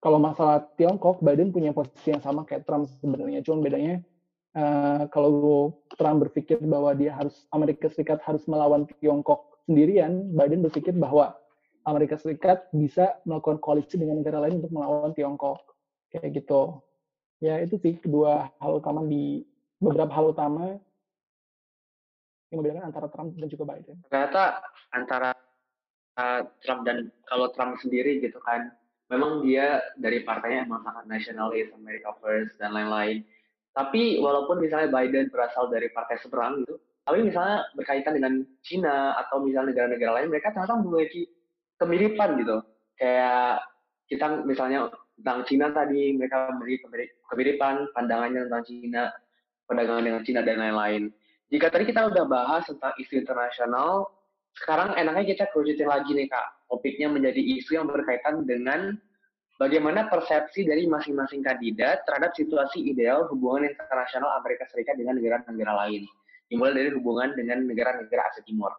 kalau 0.00 0.16
masalah 0.16 0.64
Tiongkok, 0.80 1.20
Biden 1.20 1.52
punya 1.52 1.76
posisi 1.76 2.16
yang 2.16 2.24
sama 2.24 2.48
kayak 2.48 2.64
Trump 2.64 2.88
sebenarnya. 2.96 3.44
Cuma 3.44 3.60
bedanya 3.60 4.00
uh, 4.56 5.04
kalau 5.12 5.76
Trump 6.00 6.24
berpikir 6.24 6.56
bahwa 6.64 6.96
dia 6.96 7.12
harus 7.12 7.44
Amerika 7.52 7.92
Serikat 7.92 8.24
harus 8.24 8.48
melawan 8.48 8.88
Tiongkok 9.04 9.60
sendirian, 9.68 10.32
Biden 10.32 10.64
berpikir 10.64 10.96
bahwa 10.96 11.36
Amerika 11.84 12.16
Serikat 12.16 12.72
bisa 12.72 13.20
melakukan 13.28 13.60
koalisi 13.60 14.00
dengan 14.00 14.24
negara 14.24 14.40
lain 14.48 14.64
untuk 14.64 14.72
melawan 14.72 15.12
Tiongkok. 15.12 15.75
Kayak 16.20 16.32
gitu. 16.42 16.80
Ya 17.44 17.60
itu 17.60 17.76
sih 17.84 18.00
kedua 18.00 18.48
hal 18.56 18.72
utama 18.80 19.04
di 19.04 19.44
beberapa 19.76 20.08
hal 20.16 20.32
utama 20.32 20.80
yang 22.48 22.56
membedakan 22.62 22.88
antara 22.88 23.06
Trump 23.12 23.36
dan 23.36 23.48
juga 23.52 23.64
Biden. 23.76 23.96
Ternyata 24.08 24.42
antara 24.94 25.30
uh, 26.16 26.40
Trump 26.64 26.88
dan 26.88 27.12
kalau 27.28 27.52
Trump 27.52 27.76
sendiri 27.82 28.22
gitu 28.24 28.40
kan 28.40 28.72
memang 29.12 29.44
dia 29.44 29.82
dari 30.00 30.22
partainya 30.26 30.66
emang 30.66 30.82
sangat 30.82 31.04
nasionalis, 31.06 31.70
America 31.76 32.14
First 32.18 32.58
dan 32.58 32.74
lain-lain. 32.74 33.22
Tapi 33.76 34.18
walaupun 34.24 34.64
misalnya 34.64 34.88
Biden 34.88 35.28
berasal 35.28 35.68
dari 35.68 35.92
partai 35.92 36.16
seberang 36.24 36.64
gitu, 36.64 36.80
tapi 37.04 37.22
misalnya 37.22 37.68
berkaitan 37.76 38.16
dengan 38.16 38.40
Cina 38.64 39.12
atau 39.20 39.44
misalnya 39.44 39.76
negara-negara 39.76 40.12
lain, 40.22 40.32
mereka 40.32 40.50
ternyata 40.56 40.80
memiliki 40.80 41.28
kemiripan 41.76 42.40
gitu. 42.40 42.56
Kayak 42.96 43.68
kita 44.08 44.26
misalnya 44.48 44.88
tentang 45.16 45.44
Cina 45.48 45.72
tadi, 45.72 46.12
mereka 46.12 46.52
memiliki 46.52 46.84
kemiripan 47.32 47.88
pandangannya 47.96 48.46
tentang 48.48 48.64
Cina, 48.68 49.04
perdagangan 49.64 50.04
dengan 50.04 50.22
Cina 50.22 50.40
dan 50.44 50.60
lain-lain. 50.60 51.10
Jika 51.48 51.70
tadi 51.70 51.88
kita 51.88 52.10
udah 52.10 52.24
bahas 52.26 52.66
tentang 52.66 52.92
isu 53.00 53.22
internasional, 53.22 54.10
sekarang 54.56 54.96
enaknya 54.98 55.24
kita 55.36 55.44
kerucutin 55.52 55.88
lagi 55.88 56.10
nih 56.12 56.26
kak. 56.26 56.46
Topiknya 56.66 57.08
menjadi 57.12 57.38
isu 57.38 57.78
yang 57.78 57.86
berkaitan 57.86 58.42
dengan 58.44 58.98
bagaimana 59.56 60.10
persepsi 60.10 60.66
dari 60.66 60.90
masing-masing 60.90 61.46
kandidat 61.46 62.02
terhadap 62.04 62.34
situasi 62.34 62.82
ideal 62.82 63.30
hubungan 63.30 63.70
internasional 63.70 64.34
Amerika 64.42 64.66
Serikat 64.68 64.98
dengan 64.98 65.16
negara-negara 65.16 65.86
lain. 65.86 66.02
Dimulai 66.50 66.74
dari 66.74 66.90
hubungan 66.94 67.34
dengan 67.38 67.62
negara-negara 67.62 68.22
Asia 68.32 68.42
Timur. 68.42 68.74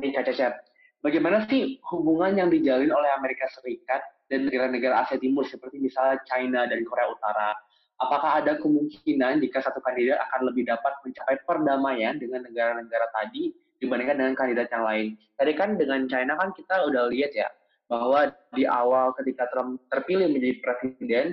Nih 0.00 0.16
kak 0.16 0.24
Cecep 0.32 0.70
bagaimana 1.04 1.44
sih 1.48 1.80
hubungan 1.92 2.36
yang 2.36 2.48
dijalin 2.52 2.92
oleh 2.92 3.10
Amerika 3.16 3.48
Serikat 3.52 4.00
dan 4.30 4.46
negara-negara 4.46 5.02
Asia 5.04 5.18
Timur 5.18 5.42
seperti 5.44 5.82
misalnya 5.82 6.22
China 6.24 6.64
dan 6.70 6.86
Korea 6.86 7.10
Utara 7.10 7.58
apakah 8.00 8.40
ada 8.40 8.56
kemungkinan 8.56 9.44
jika 9.44 9.60
satu 9.60 9.78
kandidat 9.84 10.18
akan 10.30 10.48
lebih 10.48 10.64
dapat 10.66 10.92
mencapai 11.04 11.36
perdamaian 11.44 12.16
dengan 12.16 12.48
negara-negara 12.48 13.06
tadi 13.12 13.52
dibandingkan 13.80 14.16
dengan 14.20 14.34
kandidat 14.36 14.68
yang 14.72 14.84
lain. 14.84 15.08
Tadi 15.36 15.52
kan 15.56 15.76
dengan 15.76 16.08
China 16.08 16.36
kan 16.40 16.52
kita 16.56 16.88
udah 16.88 17.12
lihat 17.12 17.32
ya 17.36 17.48
bahwa 17.88 18.32
di 18.56 18.64
awal 18.64 19.12
ketika 19.20 19.48
Trump 19.52 19.82
terpilih 19.92 20.32
menjadi 20.32 20.56
presiden 20.64 21.26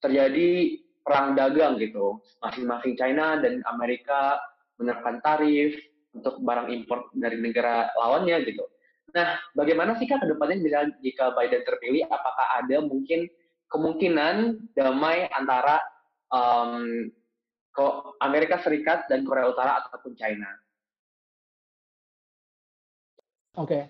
terjadi 0.00 0.78
perang 1.04 1.36
dagang 1.36 1.76
gitu. 1.80 2.20
Masing-masing 2.40 2.94
China 2.96 3.40
dan 3.40 3.60
Amerika 3.68 4.40
menerapkan 4.80 5.20
tarif 5.20 5.74
untuk 6.14 6.40
barang 6.40 6.72
impor 6.72 7.12
dari 7.12 7.36
negara 7.40 7.92
lawannya 7.98 8.46
gitu. 8.48 8.64
Nah, 9.16 9.40
bagaimana 9.56 9.96
sih 9.96 10.04
kak 10.04 10.20
ke 10.20 10.26
depannya 10.28 10.60
bisa 10.60 10.84
jika 11.00 11.32
Biden 11.32 11.64
terpilih? 11.64 12.04
Apakah 12.08 12.60
ada 12.60 12.84
mungkin 12.84 13.24
kemungkinan 13.72 14.68
damai 14.76 15.28
antara 15.32 15.80
um, 16.32 17.08
Amerika 18.18 18.58
Serikat 18.60 19.06
dan 19.06 19.22
Korea 19.22 19.48
Utara 19.48 19.80
ataupun 19.84 20.18
China? 20.18 20.50
Oke, 23.58 23.74
okay. 23.74 23.82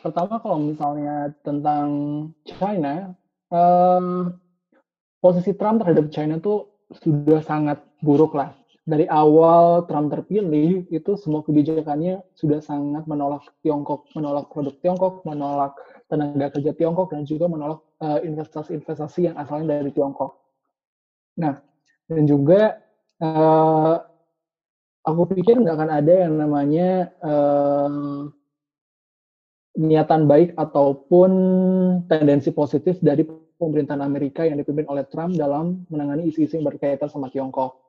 pertama 0.00 0.36
kalau 0.40 0.60
misalnya 0.60 1.32
tentang 1.44 1.88
China, 2.44 3.16
um, 3.48 4.36
posisi 5.20 5.56
Trump 5.56 5.80
terhadap 5.80 6.12
China 6.12 6.36
tuh 6.40 6.84
sudah 7.00 7.40
sangat 7.40 7.80
buruk 8.04 8.36
lah. 8.36 8.52
Dari 8.84 9.08
awal 9.08 9.88
Trump 9.88 10.12
terpilih, 10.12 10.84
itu 10.92 11.16
semua 11.16 11.40
kebijakannya 11.40 12.20
sudah 12.36 12.60
sangat 12.60 13.08
menolak 13.08 13.48
Tiongkok, 13.64 14.12
menolak 14.12 14.52
produk 14.52 14.76
Tiongkok, 14.84 15.24
menolak 15.24 15.72
tenaga 16.12 16.52
kerja 16.52 16.76
Tiongkok, 16.76 17.08
dan 17.16 17.24
juga 17.24 17.48
menolak 17.48 17.80
investasi-investasi 18.04 19.18
uh, 19.24 19.26
yang 19.32 19.36
asalnya 19.40 19.80
dari 19.80 19.88
Tiongkok. 19.88 20.36
Nah, 21.40 21.64
dan 22.12 22.22
juga 22.28 22.76
uh, 23.24 24.04
aku 25.00 25.22
pikir 25.32 25.64
nggak 25.64 25.76
akan 25.80 25.90
ada 25.90 26.14
yang 26.28 26.34
namanya 26.36 27.08
uh, 27.24 28.28
niatan 29.80 30.28
baik 30.28 30.52
ataupun 30.60 31.30
tendensi 32.04 32.52
positif 32.52 33.00
dari 33.00 33.24
pemerintahan 33.56 34.04
Amerika 34.04 34.44
yang 34.44 34.60
dipimpin 34.60 34.86
oleh 34.92 35.08
Trump 35.08 35.34
dalam 35.40 35.88
menangani 35.88 36.28
isu-isu 36.28 36.60
yang 36.60 36.68
berkaitan 36.68 37.08
sama 37.08 37.32
Tiongkok. 37.32 37.83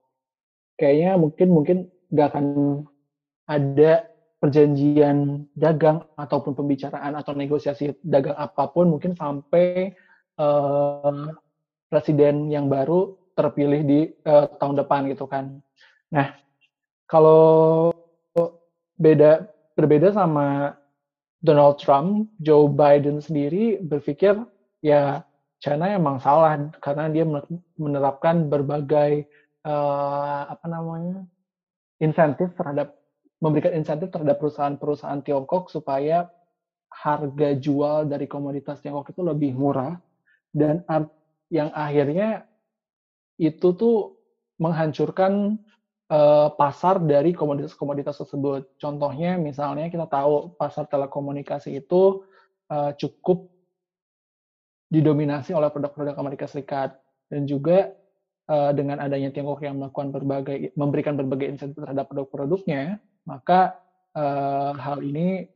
Kayaknya 0.75 1.11
mungkin 1.15 1.47
mungkin 1.51 1.77
nggak 2.11 2.27
akan 2.35 2.47
ada 3.47 4.09
perjanjian 4.39 5.47
dagang 5.55 6.03
ataupun 6.19 6.53
pembicaraan 6.53 7.15
atau 7.17 7.33
negosiasi 7.33 7.95
dagang 8.03 8.35
apa 8.37 8.69
pun 8.69 8.91
mungkin 8.91 9.15
sampai 9.15 9.95
uh, 10.37 11.31
presiden 11.89 12.51
yang 12.51 12.67
baru 12.67 13.15
terpilih 13.33 13.81
di 13.83 13.99
uh, 14.27 14.47
tahun 14.59 14.85
depan 14.85 15.07
gitu 15.11 15.25
kan. 15.25 15.59
Nah, 16.11 16.35
kalau 17.07 17.91
beda 18.95 19.49
berbeda 19.75 20.15
sama 20.15 20.77
Donald 21.43 21.77
Trump, 21.77 22.31
Joe 22.41 22.71
Biden 22.71 23.19
sendiri 23.19 23.79
berpikir 23.83 24.39
ya 24.81 25.21
China 25.59 25.89
emang 25.89 26.21
salah 26.21 26.57
karena 26.83 27.09
dia 27.09 27.25
menerapkan 27.79 28.45
berbagai 28.45 29.25
uh, 29.65 30.41
apa 30.47 30.65
namanya 30.69 31.25
insentif 31.99 32.53
terhadap 32.53 32.93
memberikan 33.41 33.75
insentif 33.75 34.13
terhadap 34.13 34.39
perusahaan-perusahaan 34.39 35.21
Tiongkok 35.25 35.73
supaya 35.73 36.29
harga 36.87 37.49
jual 37.59 38.07
dari 38.07 38.29
komoditas 38.29 38.79
Tiongkok 38.79 39.11
itu 39.11 39.21
lebih 39.25 39.51
murah 39.57 39.99
dan 40.55 40.85
yang 41.51 41.69
akhirnya 41.75 42.47
itu 43.35 43.75
tuh 43.75 44.15
menghancurkan 44.55 45.59
uh, 46.07 46.47
pasar 46.55 47.03
dari 47.03 47.35
komoditas-komoditas 47.35 48.23
tersebut. 48.23 48.79
Contohnya 48.79 49.35
misalnya 49.35 49.91
kita 49.91 50.07
tahu 50.07 50.55
pasar 50.55 50.87
telekomunikasi 50.87 51.75
itu 51.83 52.23
uh, 52.71 52.95
cukup 52.95 53.51
didominasi 54.87 55.51
oleh 55.51 55.67
produk-produk 55.67 56.15
Amerika 56.15 56.47
Serikat 56.47 56.95
dan 57.27 57.43
juga 57.43 57.91
dengan 58.47 59.01
adanya 59.01 59.33
Tiongkok 59.33 59.65
yang 59.65 59.81
melakukan 59.81 60.13
berbagai 60.13 60.69
memberikan 60.77 61.17
berbagai 61.17 61.49
insentif 61.49 61.81
terhadap 61.81 62.13
produk-produknya, 62.13 63.01
maka 63.25 63.73
uh, 64.15 64.73
hal 64.77 65.03
ini 65.03 65.49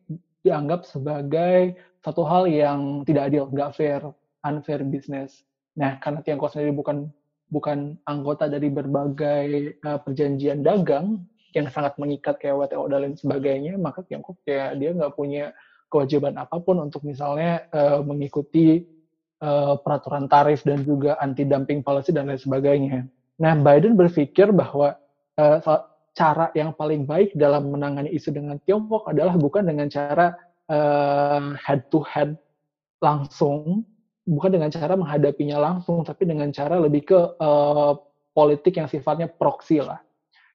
dianggap 0.44 0.84
sebagai 0.86 1.76
satu 2.04 2.24
hal 2.24 2.48
yang 2.48 3.04
tidak 3.04 3.32
adil, 3.32 3.46
nggak 3.52 3.72
fair, 3.76 4.02
unfair 4.44 4.82
business. 4.88 5.44
Nah, 5.76 6.00
karena 6.00 6.24
Tiongkok 6.24 6.52
sendiri 6.52 6.76
bukan 6.76 7.12
bukan 7.50 7.98
anggota 8.06 8.46
dari 8.46 8.70
berbagai 8.70 9.80
uh, 9.84 10.00
perjanjian 10.00 10.62
dagang 10.62 11.26
yang 11.58 11.66
sangat 11.74 11.98
mengikat 11.98 12.38
kayak 12.38 12.70
WTO 12.70 12.86
dan 12.88 13.00
lain 13.10 13.16
sebagainya, 13.18 13.74
maka 13.76 14.06
Tiongkok 14.06 14.38
ya 14.46 14.72
dia 14.78 14.94
nggak 14.94 15.18
punya 15.18 15.52
kewajiban 15.90 16.38
apa 16.38 16.62
pun 16.62 16.78
untuk 16.78 17.02
misalnya 17.02 17.66
uh, 17.74 18.06
mengikuti 18.06 18.86
uh, 19.44 19.76
peraturan 19.80 20.28
tarif 20.32 20.64
dan 20.64 20.84
juga 20.84 21.20
anti 21.20 21.44
dumping 21.44 21.84
policy 21.84 22.16
dan 22.16 22.30
lain 22.30 22.40
sebagainya. 22.40 23.08
Nah, 23.40 23.56
Biden 23.56 23.96
berpikir 23.96 24.52
bahwa 24.52 25.00
uh, 25.40 25.60
cara 26.16 26.52
yang 26.56 26.76
paling 26.76 27.08
baik 27.08 27.36
dalam 27.36 27.72
menangani 27.72 28.12
isu 28.12 28.36
dengan 28.36 28.60
Tiongkok 28.68 29.08
adalah 29.08 29.40
bukan 29.40 29.64
dengan 29.64 29.88
cara 29.88 30.36
uh, 30.68 31.56
head 31.56 31.88
to 31.88 32.04
head 32.04 32.36
langsung 33.00 33.88
bukan 34.30 34.52
dengan 34.54 34.70
cara 34.70 34.94
menghadapinya 34.94 35.58
langsung, 35.58 36.06
tapi 36.06 36.30
dengan 36.30 36.54
cara 36.54 36.78
lebih 36.78 37.10
ke 37.10 37.20
uh, 37.42 37.98
politik 38.38 38.78
yang 38.78 38.86
sifatnya 38.86 39.26
proksi 39.26 39.82
lah. 39.82 39.98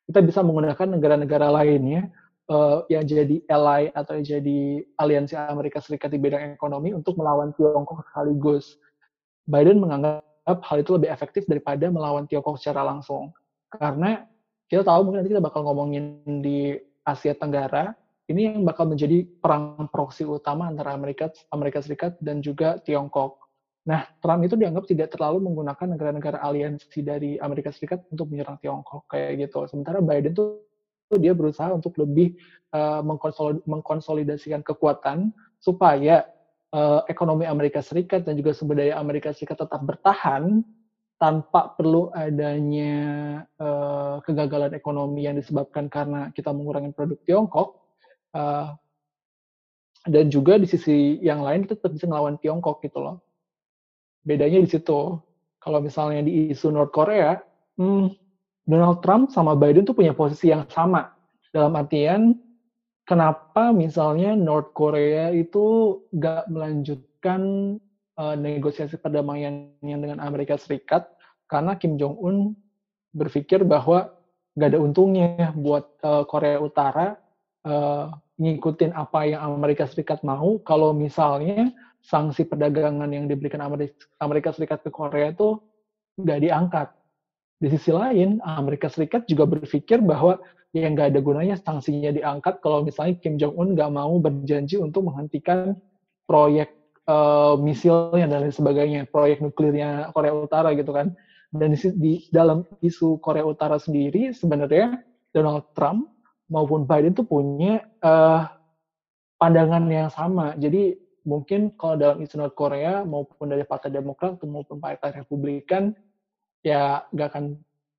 Kita 0.07 0.23
bisa 0.23 0.47
menggunakan 0.47 0.95
negara-negara 0.95 1.51
lainnya 1.51 2.15
uh, 2.51 2.85
yang 2.93 3.05
jadi 3.05 3.41
ally 3.49 3.93
atau 3.93 4.19
yang 4.19 4.27
jadi 4.41 4.61
aliansi 5.01 5.35
Amerika 5.37 5.81
Serikat 5.81 6.13
di 6.13 6.21
bidang 6.21 6.57
ekonomi 6.57 6.93
untuk 6.93 7.17
melawan 7.17 7.53
Tiongkok 7.57 8.05
sekaligus. 8.11 8.77
Biden 9.45 9.81
menganggap 9.81 10.25
hal 10.65 10.77
itu 10.81 10.97
lebih 10.97 11.13
efektif 11.13 11.45
daripada 11.45 11.89
melawan 11.89 12.25
Tiongkok 12.29 12.57
secara 12.61 12.85
langsung. 12.85 13.33
Karena 13.69 14.25
kita 14.69 14.85
tahu 14.85 15.09
mungkin 15.09 15.25
nanti 15.25 15.33
kita 15.33 15.45
bakal 15.45 15.65
ngomongin 15.67 16.25
di 16.41 16.77
Asia 17.05 17.37
Tenggara, 17.37 17.93
ini 18.33 18.49
yang 18.49 18.65
bakal 18.65 18.89
menjadi 18.89 19.29
perang 19.45 19.85
proksi 19.93 20.25
utama 20.25 20.65
antara 20.65 20.97
Amerika 20.97 21.29
Amerika 21.53 21.85
Serikat 21.85 22.17
dan 22.25 22.41
juga 22.41 22.81
Tiongkok. 22.81 23.45
Nah, 23.85 24.09
Trump 24.25 24.41
itu 24.49 24.57
dianggap 24.57 24.89
tidak 24.89 25.13
terlalu 25.13 25.45
menggunakan 25.45 25.93
negara-negara 25.93 26.41
aliansi 26.41 27.05
dari 27.05 27.37
Amerika 27.37 27.69
Serikat 27.69 28.01
untuk 28.09 28.33
menyerang 28.33 28.57
Tiongkok 28.65 29.05
kayak 29.13 29.45
gitu. 29.45 29.69
Sementara 29.69 30.01
Biden 30.01 30.33
tuh, 30.33 30.65
dia 31.21 31.37
berusaha 31.37 31.71
untuk 31.71 31.97
lebih 32.01 32.35
uh, 32.73 33.05
mengkonsolidasikan 33.69 34.65
kekuatan 34.65 35.31
supaya 35.61 36.25
uh, 36.73 37.05
ekonomi 37.07 37.45
Amerika 37.45 37.85
Serikat 37.85 38.25
dan 38.25 38.35
juga 38.41 38.57
sumber 38.57 38.81
daya 38.81 38.99
Amerika 38.99 39.31
Serikat 39.31 39.63
tetap 39.63 39.81
bertahan 39.85 40.65
tanpa 41.21 41.73
perlu 41.79 42.11
adanya 42.11 42.95
uh, 43.61 44.19
kegagalan 44.27 44.75
ekonomi 44.75 45.25
yang 45.25 45.39
disebabkan 45.39 45.87
karena 45.87 46.35
kita 46.35 46.51
mengurangi 46.51 46.91
produk 46.91 47.19
Tiongkok. 47.23 47.69
Uh, 48.35 48.75
dan 50.05 50.29
juga 50.29 50.61
di 50.61 50.69
sisi 50.69 51.17
yang 51.25 51.41
lain 51.41 51.65
kita 51.65 51.81
tetap 51.81 51.97
bisa 51.97 52.05
ngelawan 52.05 52.37
Tiongkok 52.37 52.85
gitu 52.85 53.01
loh 53.01 53.25
bedanya 54.25 54.65
di 54.65 54.69
situ. 54.73 55.21
Kalau 55.61 55.79
misalnya 55.81 56.25
di 56.25 56.53
isu 56.53 56.73
North 56.73 56.93
Korea, 56.93 57.41
hmm, 57.81 58.13
Donald 58.65 59.05
Trump 59.05 59.29
sama 59.29 59.53
Biden 59.53 59.85
tuh 59.85 59.97
punya 59.97 60.17
posisi 60.17 60.49
yang 60.49 60.65
sama. 60.73 61.13
Dalam 61.53 61.77
artian, 61.77 62.35
kenapa 63.05 63.71
misalnya 63.71 64.33
North 64.35 64.73
Korea 64.73 65.31
itu 65.31 66.01
nggak 66.11 66.51
melanjutkan 66.51 67.41
uh, 68.19 68.35
negosiasi 68.35 68.97
perdamaian 68.99 69.71
yang 69.85 70.01
dengan 70.01 70.19
Amerika 70.25 70.57
Serikat, 70.57 71.07
karena 71.47 71.77
Kim 71.77 72.01
Jong-un 72.01 72.57
berpikir 73.15 73.63
bahwa 73.63 74.11
nggak 74.59 74.69
ada 74.75 74.81
untungnya 74.81 75.53
buat 75.55 75.87
uh, 76.03 76.25
Korea 76.27 76.59
Utara 76.59 77.15
uh, 77.69 78.11
ngikutin 78.41 78.97
apa 78.97 79.31
yang 79.31 79.41
Amerika 79.55 79.87
Serikat 79.87 80.27
mau 80.27 80.59
kalau 80.67 80.91
misalnya 80.91 81.71
sanksi 82.03 82.45
perdagangan 82.45 83.09
yang 83.13 83.31
diberikan 83.31 83.63
Amerika 84.19 84.51
Serikat 84.51 84.83
ke 84.83 84.91
Korea 84.91 85.31
itu 85.31 85.63
nggak 86.19 86.41
diangkat. 86.43 86.89
Di 87.65 87.73
sisi 87.73 87.97
lain, 87.97 88.45
Amerika 88.45 88.93
Serikat 88.93 89.25
juga 89.25 89.49
berpikir 89.49 90.05
bahwa 90.05 90.37
yang 90.77 90.93
nggak 90.93 91.17
ada 91.17 91.21
gunanya 91.25 91.57
sanksinya 91.57 92.13
diangkat 92.13 92.61
kalau 92.61 92.85
misalnya 92.85 93.17
Kim 93.25 93.41
Jong 93.41 93.57
Un 93.57 93.69
nggak 93.73 93.89
mau 93.89 94.13
berjanji 94.21 94.77
untuk 94.77 95.09
menghentikan 95.09 95.73
proyek 96.29 96.77
uh, 97.09 97.57
misilnya 97.57 98.29
dan 98.29 98.45
lain 98.45 98.53
sebagainya, 98.53 99.09
proyek 99.09 99.41
nuklirnya 99.41 100.13
Korea 100.13 100.37
Utara 100.37 100.77
gitu 100.77 100.93
kan. 100.93 101.17
Dan 101.55 101.73
di, 101.73 101.81
di 101.97 102.13
dalam 102.29 102.69
isu 102.85 103.17
Korea 103.25 103.49
Utara 103.49 103.81
sendiri 103.81 104.37
sebenarnya 104.37 105.01
Donald 105.33 105.73
Trump 105.73 106.13
maupun 106.53 106.85
Biden 106.85 107.17
tuh 107.17 107.25
punya 107.25 107.81
uh, 108.05 108.45
pandangan 109.41 109.89
yang 109.89 110.13
sama. 110.13 110.53
Jadi 110.61 111.01
mungkin 111.25 111.73
kalau 111.81 111.97
dalam 111.97 112.21
isu 112.21 112.37
North 112.37 112.59
Korea 112.59 113.09
maupun 113.09 113.49
dari 113.49 113.65
Partai 113.65 113.89
Demokrat 113.89 114.37
maupun 114.45 114.77
Partai 114.77 115.17
Republikan 115.17 115.97
ya 116.65 117.05
nggak 117.13 117.29
akan 117.31 117.45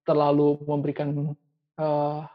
terlalu 0.04 0.58
memberikan 0.66 1.38
uh, 1.78 2.26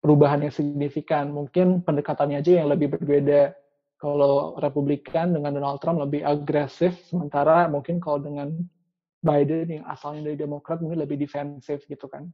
perubahan 0.00 0.48
yang 0.48 0.54
signifikan. 0.54 1.28
Mungkin 1.30 1.84
pendekatannya 1.84 2.40
aja 2.40 2.64
yang 2.64 2.68
lebih 2.72 2.96
berbeda. 2.96 3.52
Kalau 4.00 4.56
Republikan 4.56 5.36
dengan 5.36 5.52
Donald 5.52 5.84
Trump 5.84 6.00
lebih 6.00 6.24
agresif, 6.24 6.96
sementara 7.04 7.68
mungkin 7.68 8.00
kalau 8.00 8.16
dengan 8.16 8.48
Biden 9.20 9.68
yang 9.68 9.84
asalnya 9.84 10.32
dari 10.32 10.40
Demokrat 10.40 10.80
mungkin 10.80 11.04
lebih 11.04 11.20
defensif 11.20 11.84
gitu 11.84 12.08
kan. 12.08 12.24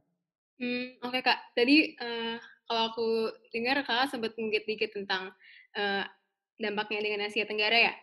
Hmm, 0.57 0.95
Oke 1.03 1.19
okay, 1.19 1.21
kak, 1.27 1.39
tadi 1.53 1.99
uh, 1.99 2.39
kalau 2.71 2.83
aku 2.95 3.07
dengar 3.51 3.83
kakak 3.83 4.15
sempat 4.15 4.31
ngungkit 4.39 4.63
dikit 4.63 4.95
tentang 4.95 5.35
uh, 5.75 6.07
dampaknya 6.55 7.03
dengan 7.03 7.27
Asia 7.27 7.43
Tenggara 7.43 7.91
ya. 7.91 7.93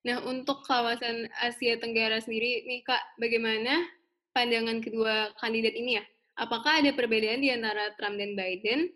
Nah, 0.00 0.24
untuk 0.24 0.64
kawasan 0.64 1.28
Asia 1.44 1.76
Tenggara 1.76 2.24
sendiri 2.24 2.64
nih 2.64 2.80
Kak, 2.88 3.20
bagaimana 3.20 3.84
pandangan 4.32 4.78
kedua 4.82 5.34
kandidat 5.38 5.74
ini 5.74 6.00
ya? 6.00 6.04
Apakah 6.40 6.80
ada 6.80 6.90
perbedaan 6.96 7.44
di 7.44 7.52
antara 7.52 7.92
Trump 8.00 8.16
dan 8.16 8.32
Biden 8.32 8.88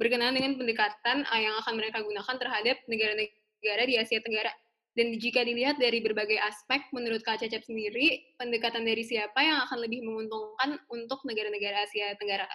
berkenaan 0.00 0.36
dengan 0.36 0.56
pendekatan 0.56 1.28
yang 1.28 1.54
akan 1.60 1.74
mereka 1.76 2.00
gunakan 2.00 2.36
terhadap 2.40 2.76
negara-negara 2.88 3.82
di 3.84 3.94
Asia 4.00 4.20
Tenggara? 4.22 4.52
Dan 4.96 5.12
jika 5.20 5.44
dilihat 5.44 5.76
dari 5.76 6.00
berbagai 6.00 6.40
aspek, 6.40 6.88
menurut 6.88 7.20
Kak 7.20 7.44
Cecep 7.44 7.68
sendiri, 7.68 8.32
pendekatan 8.40 8.80
dari 8.80 9.04
siapa 9.04 9.44
yang 9.44 9.60
akan 9.68 9.84
lebih 9.84 10.00
menguntungkan 10.00 10.80
untuk 10.88 11.20
negara-negara 11.28 11.84
Asia 11.84 12.16
Tenggara? 12.16 12.48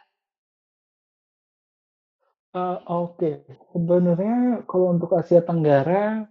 Uh, 2.57 2.81
Oke, 2.89 3.45
sebenarnya 3.69 4.65
kalau 4.65 4.97
untuk 4.97 5.13
Asia 5.13 5.45
Tenggara, 5.45 6.25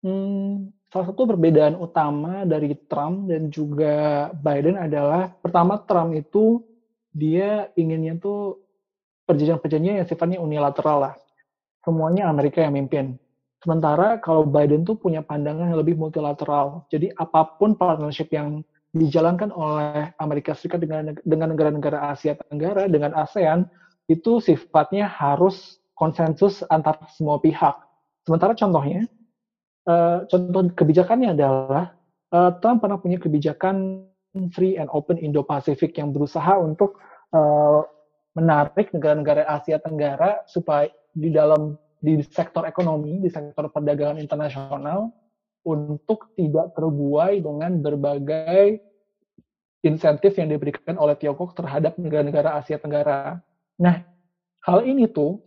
hmm, 0.00 0.72
salah 0.90 1.06
satu 1.06 1.22
perbedaan 1.30 1.78
utama 1.78 2.42
dari 2.42 2.74
Trump 2.90 3.30
dan 3.30 3.46
juga 3.48 4.28
Biden 4.42 4.74
adalah 4.74 5.30
pertama 5.38 5.78
Trump 5.86 6.18
itu 6.18 6.66
dia 7.14 7.70
inginnya 7.78 8.18
tuh 8.18 8.58
perjanjian-perjanjian 9.26 10.02
yang 10.02 10.08
sifatnya 10.10 10.42
unilateral 10.42 11.10
lah. 11.10 11.14
Semuanya 11.86 12.26
Amerika 12.26 12.60
yang 12.60 12.74
mimpin. 12.74 13.14
Sementara 13.62 14.18
kalau 14.18 14.42
Biden 14.42 14.82
tuh 14.82 14.98
punya 14.98 15.22
pandangan 15.22 15.70
yang 15.70 15.78
lebih 15.78 15.94
multilateral. 15.94 16.84
Jadi 16.90 17.14
apa 17.14 17.46
pun 17.56 17.78
partnership 17.78 18.32
yang 18.34 18.66
dijalankan 18.90 19.54
oleh 19.54 20.10
Amerika 20.18 20.50
Serikat 20.58 20.82
dengan 20.82 21.14
dengan 21.22 21.54
negara-negara 21.54 22.10
Asia 22.10 22.34
Tenggara 22.34 22.90
dengan 22.90 23.14
ASEAN 23.14 23.70
itu 24.10 24.42
sifatnya 24.42 25.06
harus 25.06 25.78
konsensus 25.94 26.66
antar 26.66 26.98
semua 27.14 27.38
pihak. 27.38 27.78
Sementara 28.26 28.56
contohnya, 28.58 29.06
uh, 29.86 30.26
contoh 30.28 30.68
kebijakannya 30.74 31.36
adalah 31.36 31.94
uh, 32.34 32.50
Trump 32.58 32.82
pernah 32.84 32.98
punya 32.98 33.16
kebijakan 33.20 34.04
free 34.54 34.78
and 34.78 34.90
open 34.90 35.18
Indo-Pasifik 35.18 35.98
yang 35.98 36.14
berusaha 36.14 36.58
untuk 36.58 36.98
uh, 37.34 37.82
menarik 38.34 38.94
negara-negara 38.94 39.46
Asia 39.46 39.82
Tenggara 39.82 40.46
supaya 40.46 40.90
di 41.10 41.34
dalam 41.34 41.74
di 42.00 42.16
sektor 42.24 42.64
ekonomi, 42.64 43.20
di 43.20 43.28
sektor 43.28 43.68
perdagangan 43.68 44.16
internasional 44.16 45.12
untuk 45.66 46.32
tidak 46.38 46.72
terbuai 46.72 47.44
dengan 47.44 47.84
berbagai 47.84 48.80
insentif 49.84 50.36
yang 50.40 50.48
diberikan 50.48 50.96
oleh 50.96 51.16
Tiongkok 51.16 51.52
terhadap 51.52 51.96
negara-negara 52.00 52.56
Asia 52.56 52.80
Tenggara. 52.80 53.40
Nah, 53.76 54.00
hal 54.64 54.84
ini 54.88 55.08
tuh 55.08 55.40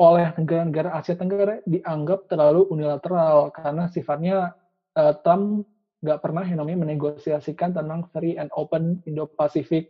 oleh 0.00 0.32
negara-negara 0.36 0.96
Asia 0.96 1.14
Tenggara 1.14 1.60
dianggap 1.68 2.30
terlalu 2.30 2.64
unilateral 2.72 3.52
karena 3.52 3.86
sifatnya 3.92 4.56
uh, 4.96 5.12
Trump 5.20 5.68
nggak 6.02 6.18
pernah 6.18 6.42
yang 6.42 6.58
namanya 6.64 6.88
menegosiasikan 6.88 7.76
tentang 7.76 8.08
free 8.10 8.34
and 8.34 8.50
open 8.58 8.98
Indo-Pacific, 9.06 9.86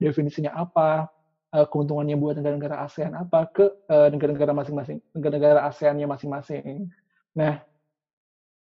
definisinya 0.00 0.56
apa, 0.56 1.12
uh, 1.52 1.66
keuntungannya 1.68 2.16
buat 2.16 2.40
negara-negara 2.40 2.80
ASEAN 2.88 3.12
apa? 3.12 3.44
Ke 3.52 3.68
uh, 3.92 4.08
negara-negara 4.08 4.56
masing-masing, 4.56 4.98
negara-negara 5.12 5.68
ASEAN-nya 5.68 6.08
masing-masing. 6.08 6.88
Nah, 7.36 7.60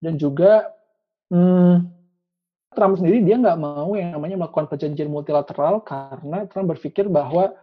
dan 0.01 0.17
juga 0.17 0.73
hmm, 1.29 1.85
Trump 2.73 2.97
sendiri 2.97 3.21
dia 3.21 3.37
nggak 3.37 3.61
mau 3.61 3.93
yang 3.93 4.17
namanya 4.17 4.35
melakukan 4.41 4.67
perjanjian 4.67 5.07
multilateral 5.07 5.85
karena 5.85 6.49
Trump 6.49 6.73
berpikir 6.73 7.05
bahwa 7.07 7.53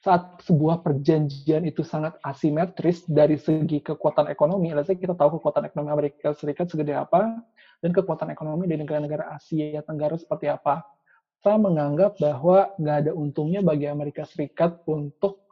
saat 0.00 0.40
sebuah 0.48 0.80
perjanjian 0.80 1.68
itu 1.68 1.84
sangat 1.84 2.16
asimetris 2.24 3.04
dari 3.04 3.36
segi 3.36 3.84
kekuatan 3.84 4.32
ekonomi, 4.32 4.72
let's 4.72 4.88
kita 4.88 5.12
tahu 5.12 5.36
kekuatan 5.36 5.68
ekonomi 5.68 5.92
Amerika 5.92 6.32
Serikat 6.32 6.72
segede 6.72 6.96
apa, 6.96 7.36
dan 7.84 7.90
kekuatan 7.92 8.32
ekonomi 8.32 8.64
di 8.64 8.80
negara-negara 8.80 9.28
Asia 9.36 9.84
Tenggara 9.84 10.16
seperti 10.16 10.48
apa. 10.48 10.80
Trump 11.44 11.68
menganggap 11.68 12.16
bahwa 12.20 12.72
nggak 12.80 12.96
ada 13.04 13.12
untungnya 13.12 13.60
bagi 13.60 13.88
Amerika 13.88 14.24
Serikat 14.24 14.80
untuk 14.88 15.44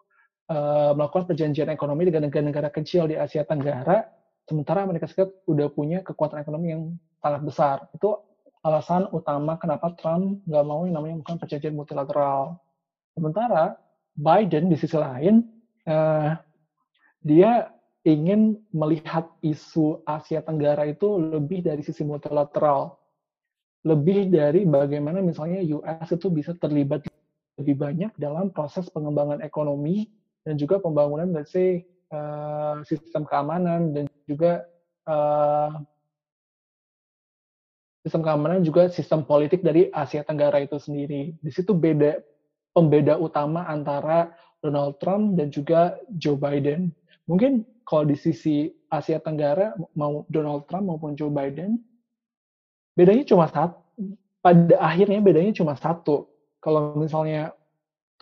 uh, 0.48 0.96
melakukan 0.96 1.28
perjanjian 1.28 1.68
ekonomi 1.68 2.08
dengan 2.08 2.28
negara-negara 2.28 2.72
kecil 2.72 3.04
di 3.04 3.20
Asia 3.20 3.44
Tenggara, 3.44 4.08
sementara 4.48 4.84
Amerika 4.84 5.04
Serikat 5.08 5.32
udah 5.44 5.68
punya 5.72 6.00
kekuatan 6.00 6.40
ekonomi 6.40 6.72
yang 6.72 6.82
sangat 7.20 7.40
besar. 7.44 7.76
Itu 7.92 8.16
alasan 8.64 9.12
utama 9.12 9.60
kenapa 9.60 9.92
Trump 9.96 10.40
nggak 10.48 10.64
mau 10.64 10.88
yang 10.88 10.96
namanya 10.96 11.20
melakukan 11.20 11.40
perjanjian 11.40 11.76
multilateral. 11.76 12.56
Sementara 13.12 13.76
Biden 14.18 14.66
di 14.66 14.74
sisi 14.74 14.98
lain 14.98 15.46
uh, 15.86 16.34
dia 17.22 17.70
ingin 18.02 18.58
melihat 18.74 19.30
isu 19.44 20.02
Asia 20.02 20.42
Tenggara 20.42 20.88
itu 20.90 21.18
lebih 21.18 21.62
dari 21.62 21.84
sisi 21.84 22.02
multilateral, 22.02 22.96
lebih 23.84 24.32
dari 24.32 24.64
bagaimana 24.64 25.22
misalnya 25.22 25.62
US 25.78 26.08
itu 26.10 26.26
bisa 26.32 26.56
terlibat 26.58 27.06
lebih 27.58 27.74
banyak 27.78 28.10
dalam 28.18 28.50
proses 28.54 28.86
pengembangan 28.90 29.42
ekonomi 29.42 30.08
dan 30.46 30.56
juga 30.56 30.78
pembangunan, 30.78 31.30
let's 31.34 31.52
uh, 31.54 32.80
sistem 32.86 33.26
keamanan 33.28 33.92
dan 33.92 34.04
juga 34.24 34.64
uh, 35.04 35.76
sistem 38.06 38.22
keamanan 38.24 38.64
juga 38.64 38.88
sistem 38.88 39.20
politik 39.26 39.60
dari 39.60 39.90
Asia 39.92 40.24
Tenggara 40.24 40.62
itu 40.62 40.78
sendiri. 40.80 41.36
Di 41.42 41.50
situ 41.52 41.76
beda 41.76 42.24
pembeda 42.78 43.18
utama 43.18 43.66
antara 43.66 44.30
Donald 44.62 45.02
Trump 45.02 45.34
dan 45.34 45.50
juga 45.50 45.98
Joe 46.14 46.38
Biden. 46.38 46.94
Mungkin 47.26 47.66
kalau 47.82 48.06
di 48.06 48.14
sisi 48.14 48.70
Asia 48.86 49.18
Tenggara, 49.18 49.74
mau 49.98 50.22
Donald 50.30 50.70
Trump 50.70 50.86
maupun 50.86 51.18
Joe 51.18 51.34
Biden, 51.34 51.82
bedanya 52.94 53.26
cuma 53.26 53.50
satu. 53.50 53.82
Pada 54.38 54.78
akhirnya 54.78 55.18
bedanya 55.18 55.50
cuma 55.50 55.74
satu. 55.74 56.30
Kalau 56.62 56.94
misalnya 56.94 57.50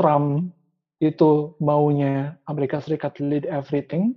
Trump 0.00 0.48
itu 0.96 1.52
maunya 1.60 2.40
Amerika 2.48 2.80
Serikat 2.80 3.20
lead 3.20 3.44
everything, 3.44 4.16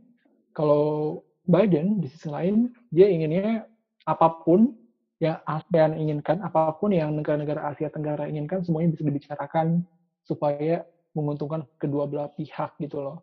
kalau 0.55 1.19
Biden 1.43 1.99
di 1.99 2.07
sisi 2.07 2.31
lain, 2.31 2.71
dia 2.95 3.11
inginnya 3.11 3.67
apa 4.07 4.31
pun 4.47 4.71
yang 5.19 5.43
ASEAN 5.43 5.99
inginkan, 5.99 6.39
apa 6.39 6.71
pun 6.79 6.95
yang 6.95 7.11
negara-negara 7.11 7.75
Asia 7.75 7.91
Tenggara 7.91 8.31
inginkan, 8.31 8.63
semuanya 8.63 8.95
bisa 8.95 9.03
dibicarakan 9.03 9.83
supaya 10.23 10.85
menguntungkan 11.13 11.65
kedua 11.81 12.05
belah 12.05 12.29
pihak 12.33 12.77
gitu 12.79 13.01
loh. 13.01 13.17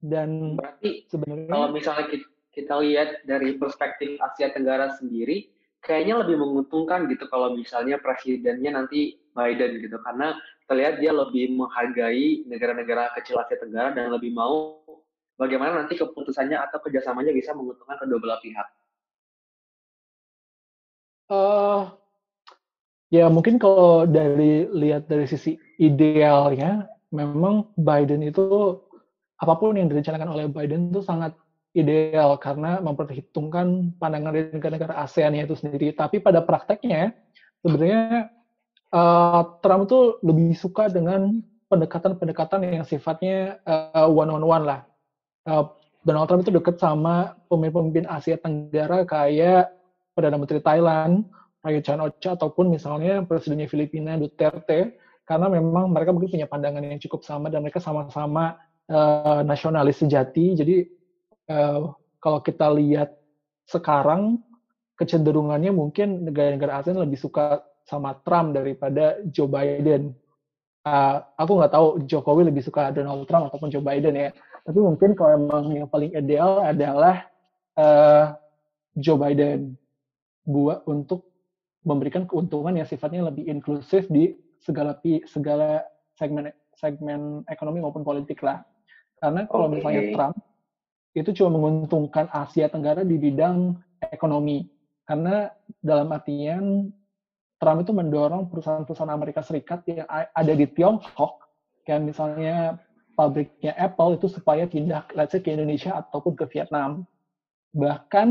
Dan 0.00 0.60
berarti 0.60 1.08
sebenarnya 1.08 1.50
kalau 1.50 1.68
misalnya 1.72 2.06
kita, 2.10 2.26
kita 2.52 2.74
lihat 2.84 3.08
dari 3.24 3.56
perspektif 3.56 4.16
Asia 4.20 4.52
Tenggara 4.52 4.92
sendiri, 4.96 5.50
kayaknya 5.84 6.20
lebih 6.24 6.36
menguntungkan 6.40 7.06
gitu 7.08 7.28
kalau 7.28 7.54
misalnya 7.54 8.00
presidennya 8.00 8.74
nanti 8.76 9.20
Biden 9.36 9.84
gitu 9.84 10.00
karena 10.00 10.34
kita 10.64 10.72
lihat 10.74 10.94
dia 10.98 11.12
lebih 11.12 11.52
menghargai 11.54 12.48
negara-negara 12.48 13.12
kecil 13.20 13.38
Asia 13.38 13.60
Tenggara 13.60 13.92
dan 13.92 14.10
lebih 14.10 14.32
mau 14.32 14.82
bagaimana 15.36 15.84
nanti 15.84 15.94
keputusannya 15.94 16.56
atau 16.56 16.80
kerjasamanya 16.80 17.30
bisa 17.30 17.52
menguntungkan 17.52 18.00
kedua 18.00 18.18
belah 18.18 18.40
pihak. 18.40 18.68
Uh, 21.26 21.90
Ya 23.14 23.30
mungkin 23.30 23.62
kalau 23.62 24.02
dari 24.02 24.66
lihat 24.74 25.06
dari 25.06 25.30
sisi 25.30 25.54
idealnya, 25.78 26.90
memang 27.14 27.70
Biden 27.78 28.26
itu 28.26 28.76
apa 29.38 29.54
pun 29.54 29.78
yang 29.78 29.86
direncanakan 29.86 30.32
oleh 30.32 30.44
Biden 30.50 30.90
itu 30.90 31.04
sangat 31.04 31.36
ideal 31.76 32.40
karena 32.40 32.80
memperhitungkan 32.80 33.92
pandangan 34.00 34.32
dari 34.32 34.48
negara-negara 34.50 34.96
ASEAN 35.04 35.36
itu 35.36 35.54
sendiri. 35.54 35.92
Tapi 35.92 36.18
pada 36.18 36.40
prakteknya 36.40 37.12
sebenarnya 37.60 38.32
uh, 38.90 39.60
Trump 39.60 39.86
itu 39.86 40.16
lebih 40.24 40.56
suka 40.56 40.88
dengan 40.88 41.44
pendekatan-pendekatan 41.68 42.80
yang 42.80 42.86
sifatnya 42.88 43.60
uh, 43.68 44.08
one 44.08 44.32
on 44.32 44.42
one 44.42 44.64
lah. 44.64 44.80
Uh, 45.44 45.68
Donald 46.06 46.30
Trump 46.30 46.46
itu 46.46 46.54
dekat 46.54 46.78
sama 46.78 47.34
pemimpin-pemimpin 47.50 48.06
Asia 48.06 48.38
Tenggara 48.38 49.02
kayak 49.02 49.74
Perdana 50.14 50.38
Menteri 50.38 50.62
Thailand, 50.62 51.26
Raja 51.66 51.82
Chan 51.82 51.98
Ocha 51.98 52.38
ataupun 52.38 52.70
misalnya 52.70 53.26
presidennya 53.26 53.66
Filipina 53.66 54.14
Duterte 54.14 54.94
karena 55.26 55.50
memang 55.50 55.90
mereka 55.90 56.14
mungkin 56.14 56.30
punya 56.38 56.46
pandangan 56.46 56.86
yang 56.86 57.02
cukup 57.02 57.26
sama 57.26 57.50
dan 57.50 57.66
mereka 57.66 57.82
sama-sama 57.82 58.54
uh, 58.86 59.42
nasionalis 59.42 59.98
sejati. 59.98 60.54
Jadi 60.54 60.86
uh, 61.50 61.90
kalau 62.22 62.38
kita 62.38 62.70
lihat 62.70 63.10
sekarang 63.66 64.38
kecenderungannya 64.94 65.74
mungkin 65.74 66.22
negara-negara 66.22 66.80
ASEAN 66.80 67.02
lebih 67.02 67.18
suka 67.18 67.66
sama 67.82 68.14
Trump 68.22 68.54
daripada 68.54 69.18
Joe 69.26 69.50
Biden. 69.50 70.14
Uh, 70.86 71.18
aku 71.34 71.58
nggak 71.58 71.74
tahu 71.74 71.86
Jokowi 72.06 72.46
lebih 72.46 72.62
suka 72.62 72.94
Donald 72.94 73.26
Trump 73.26 73.50
ataupun 73.50 73.74
Joe 73.74 73.82
Biden 73.82 74.14
ya. 74.14 74.30
Tapi 74.62 74.78
mungkin 74.78 75.18
kalau 75.18 75.34
emang 75.34 75.74
yang 75.74 75.90
paling 75.90 76.14
ideal 76.14 76.62
adalah 76.62 77.26
uh, 77.74 78.38
Joe 78.94 79.18
Biden 79.18 79.74
buat 80.46 80.86
untuk 80.86 81.25
memberikan 81.86 82.26
keuntungan 82.26 82.74
yang 82.74 82.84
sifatnya 82.84 83.22
lebih 83.30 83.46
inklusif 83.46 84.10
di 84.10 84.34
segala 84.58 84.98
segala 85.30 85.86
segmen 86.18 86.50
segmen 86.74 87.46
ekonomi 87.46 87.78
maupun 87.78 88.02
politik 88.02 88.42
lah. 88.42 88.66
Karena 89.22 89.46
kalau 89.48 89.70
okay. 89.70 89.80
misalnya 89.80 90.02
Trump 90.12 90.36
itu 91.16 91.30
cuma 91.32 91.56
menguntungkan 91.56 92.28
Asia 92.28 92.68
Tenggara 92.68 93.06
di 93.06 93.16
bidang 93.16 93.78
ekonomi. 94.12 94.68
Karena 95.06 95.48
dalam 95.80 96.12
artian 96.12 96.92
Trump 97.56 97.78
itu 97.80 97.92
mendorong 97.96 98.52
perusahaan-perusahaan 98.52 99.14
Amerika 99.14 99.40
Serikat 99.40 99.80
yang 99.88 100.04
ada 100.12 100.52
di 100.52 100.68
Tiongkok, 100.68 101.40
kayak 101.88 102.04
misalnya 102.04 102.76
pabriknya 103.16 103.72
Apple 103.80 104.20
itu 104.20 104.28
supaya 104.28 104.68
pindah, 104.68 105.08
let's 105.16 105.32
say, 105.32 105.40
ke 105.40 105.56
Indonesia 105.56 105.96
ataupun 106.04 106.36
ke 106.36 106.44
Vietnam. 106.52 107.08
Bahkan 107.72 108.28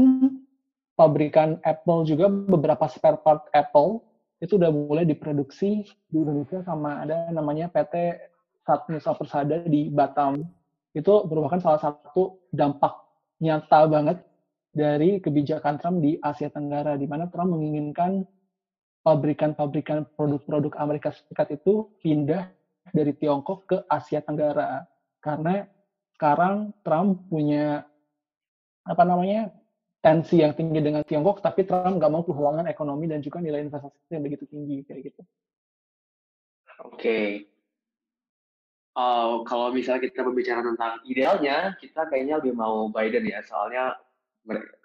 pabrikan 0.95 1.59
Apple 1.61 2.07
juga 2.07 2.31
beberapa 2.31 2.87
spare 2.87 3.19
part 3.19 3.47
Apple 3.51 3.99
itu 4.43 4.59
udah 4.59 4.71
mulai 4.71 5.07
diproduksi 5.07 5.87
di 6.11 6.17
Indonesia 6.19 6.59
sama 6.63 7.03
ada 7.03 7.31
namanya 7.31 7.71
PT 7.71 8.19
Satnusa 8.65 9.15
Persada 9.15 9.63
di 9.63 9.87
Batam. 9.91 10.43
Itu 10.95 11.27
merupakan 11.27 11.59
salah 11.59 11.79
satu 11.79 12.39
dampak 12.51 12.95
nyata 13.39 13.87
banget 13.87 14.17
dari 14.75 15.19
kebijakan 15.23 15.79
Trump 15.79 16.03
di 16.03 16.19
Asia 16.19 16.51
Tenggara, 16.51 16.99
di 16.99 17.07
mana 17.07 17.31
Trump 17.31 17.55
menginginkan 17.55 18.27
pabrikan-pabrikan 19.05 20.07
produk-produk 20.17 20.75
Amerika 20.81 21.13
Serikat 21.13 21.55
itu 21.55 21.93
pindah 22.03 22.51
dari 22.91 23.15
Tiongkok 23.15 23.59
ke 23.69 23.77
Asia 23.87 24.19
Tenggara. 24.19 24.83
Karena 25.23 25.63
sekarang 26.15 26.75
Trump 26.83 27.27
punya 27.27 27.83
apa 28.85 29.03
namanya 29.03 29.51
tensi 30.05 30.37
yang 30.37 30.53
tinggi 30.53 30.77
dengan 30.85 31.01
Tiongkok, 31.01 31.41
tapi 31.41 31.65
Trump 31.65 31.97
nggak 31.97 32.11
mau 32.13 32.21
kehilangan 32.21 32.69
ekonomi 32.69 33.09
dan 33.09 33.25
juga 33.25 33.41
nilai 33.41 33.65
investasi 33.65 34.13
yang 34.13 34.21
begitu 34.21 34.45
tinggi 34.45 34.85
kayak 34.85 35.09
gitu. 35.09 35.21
Oke. 36.85 36.93
Okay. 36.93 37.25
Uh, 38.95 39.41
kalau 39.49 39.73
misalnya 39.73 40.07
kita 40.07 40.21
berbicara 40.23 40.61
tentang 40.61 41.01
idealnya, 41.09 41.73
kita 41.81 42.05
kayaknya 42.07 42.37
lebih 42.39 42.53
mau 42.53 42.87
Biden 42.87 43.27
ya, 43.27 43.41
soalnya 43.43 43.97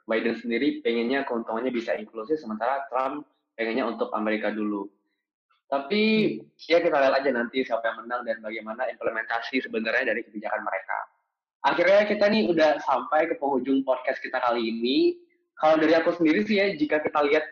Biden 0.09 0.35
sendiri 0.41 0.81
pengennya 0.81 1.29
keuntungannya 1.29 1.71
bisa 1.71 1.95
inklusif, 1.95 2.41
sementara 2.41 2.89
Trump 2.89 3.29
pengennya 3.55 3.87
untuk 3.87 4.11
Amerika 4.17 4.49
dulu. 4.51 4.89
Tapi 5.71 6.35
ya 6.67 6.83
kita 6.83 6.97
lihat 6.97 7.23
aja 7.23 7.31
nanti 7.31 7.63
siapa 7.63 7.87
yang 7.87 8.03
menang 8.03 8.27
dan 8.27 8.43
bagaimana 8.43 8.91
implementasi 8.91 9.63
sebenarnya 9.63 10.11
dari 10.17 10.27
kebijakan 10.27 10.67
mereka 10.67 11.20
akhirnya 11.65 12.09
kita 12.09 12.25
nih 12.29 12.49
udah 12.49 12.81
sampai 12.85 13.29
ke 13.29 13.35
penghujung 13.37 13.85
podcast 13.85 14.21
kita 14.21 14.41
kali 14.41 14.69
ini. 14.69 14.99
Kalau 15.61 15.77
dari 15.77 15.93
aku 15.93 16.17
sendiri 16.17 16.41
sih 16.49 16.57
ya, 16.57 16.73
jika 16.73 17.05
kita 17.05 17.21
lihat 17.29 17.45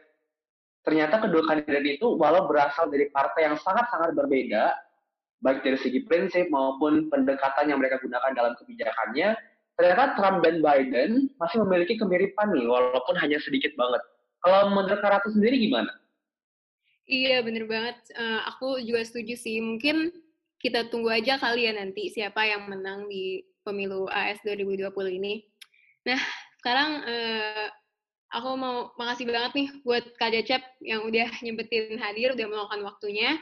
ternyata 0.80 1.20
kedua 1.20 1.44
kandidat 1.44 1.84
itu 1.84 2.16
walau 2.16 2.48
berasal 2.48 2.88
dari 2.88 3.12
partai 3.12 3.44
yang 3.44 3.60
sangat-sangat 3.60 4.16
berbeda, 4.16 4.72
baik 5.44 5.60
dari 5.60 5.76
segi 5.76 6.00
prinsip 6.08 6.48
maupun 6.48 7.12
pendekatan 7.12 7.68
yang 7.68 7.78
mereka 7.78 8.00
gunakan 8.00 8.32
dalam 8.32 8.56
kebijakannya, 8.56 9.36
ternyata 9.76 10.16
Trump 10.16 10.40
dan 10.40 10.64
Biden 10.64 11.28
masih 11.36 11.60
memiliki 11.68 12.00
kemiripan 12.00 12.56
nih, 12.56 12.64
walaupun 12.64 13.12
hanya 13.20 13.36
sedikit 13.44 13.76
banget. 13.76 14.00
Kalau 14.40 14.72
menurut 14.72 15.04
Karatu 15.04 15.28
sendiri 15.28 15.60
gimana? 15.60 15.92
Iya, 17.08 17.40
bener 17.40 17.64
banget. 17.68 17.96
Uh, 18.16 18.40
aku 18.48 18.80
juga 18.84 19.04
setuju 19.04 19.36
sih. 19.36 19.60
Mungkin 19.60 20.12
kita 20.60 20.92
tunggu 20.92 21.08
aja 21.08 21.40
kali 21.40 21.64
ya 21.68 21.72
nanti 21.72 22.12
siapa 22.12 22.44
yang 22.44 22.68
menang 22.68 23.08
di 23.08 23.40
pemilu 23.68 24.08
AS 24.08 24.40
2020 24.40 24.88
ini. 25.20 25.44
Nah, 26.08 26.16
sekarang 26.64 27.04
uh, 27.04 27.66
aku 28.32 28.48
mau 28.56 28.76
makasih 28.96 29.28
banget 29.28 29.52
nih 29.52 29.68
buat 29.84 30.04
Kak 30.16 30.32
Cecep 30.32 30.62
yang 30.80 31.04
udah 31.04 31.28
nyempetin 31.44 32.00
hadir, 32.00 32.32
udah 32.32 32.46
meluangkan 32.48 32.80
waktunya, 32.88 33.36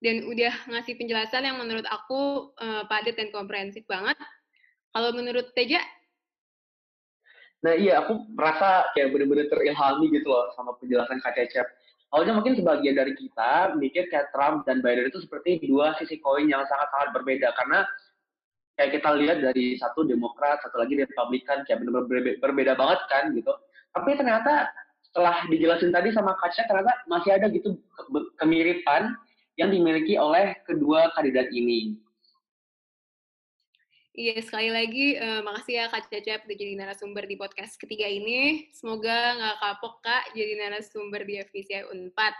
dan 0.00 0.24
udah 0.24 0.52
ngasih 0.72 0.96
penjelasan 0.96 1.44
yang 1.44 1.60
menurut 1.60 1.84
aku 1.84 2.52
uh, 2.56 2.88
padat 2.88 3.20
dan 3.20 3.28
komprehensif 3.28 3.84
banget. 3.84 4.16
Kalau 4.96 5.12
menurut 5.12 5.52
Teja? 5.52 5.84
Nah 7.60 7.74
iya, 7.76 8.00
aku 8.00 8.24
merasa 8.32 8.88
kayak 8.96 9.12
bener-bener 9.12 9.52
terilhami 9.52 10.08
gitu 10.08 10.32
loh 10.32 10.48
sama 10.56 10.72
penjelasan 10.80 11.20
Kak 11.20 11.36
Cecep 11.36 11.68
awalnya 12.12 12.34
mungkin 12.40 12.56
sebagian 12.56 12.96
dari 12.96 13.12
kita 13.16 13.76
mikir 13.76 14.08
kayak 14.08 14.32
Trump 14.32 14.64
dan 14.64 14.80
Biden 14.80 15.12
itu 15.12 15.20
seperti 15.20 15.60
dua 15.68 15.92
sisi 16.00 16.16
koin 16.20 16.48
yang 16.48 16.64
sangat-sangat 16.64 17.12
berbeda 17.12 17.52
karena 17.56 17.84
kayak 18.78 19.02
kita 19.02 19.10
lihat 19.18 19.42
dari 19.42 19.74
satu 19.74 20.06
Demokrat, 20.06 20.62
satu 20.62 20.78
lagi 20.78 20.94
Republikan 21.02 21.66
kayak 21.66 21.82
benar-benar 21.82 22.38
berbeda, 22.38 22.72
banget 22.78 23.00
kan 23.10 23.34
gitu. 23.34 23.50
Tapi 23.90 24.14
ternyata 24.14 24.70
setelah 25.02 25.42
dijelasin 25.50 25.90
tadi 25.90 26.14
sama 26.14 26.38
Kaca 26.38 26.62
ternyata 26.62 26.94
masih 27.10 27.34
ada 27.34 27.50
gitu 27.50 27.74
kemiripan 28.38 29.18
yang 29.58 29.74
dimiliki 29.74 30.14
oleh 30.14 30.54
kedua 30.62 31.10
kandidat 31.18 31.50
ini. 31.50 31.98
Iya, 34.18 34.42
sekali 34.42 34.70
lagi 34.70 35.14
uh, 35.14 35.46
makasih 35.46 35.74
ya 35.78 35.84
Kak 35.94 36.10
Cecep 36.10 36.42
udah 36.42 36.56
jadi 36.58 36.74
narasumber 36.74 37.22
di 37.30 37.38
podcast 37.38 37.78
ketiga 37.78 38.06
ini. 38.06 38.66
Semoga 38.74 39.38
nggak 39.38 39.56
kapok 39.62 39.94
Kak 40.02 40.34
jadi 40.34 40.58
narasumber 40.58 41.22
di 41.22 41.38
FPCI 41.38 41.86
Unpad. 41.94 42.34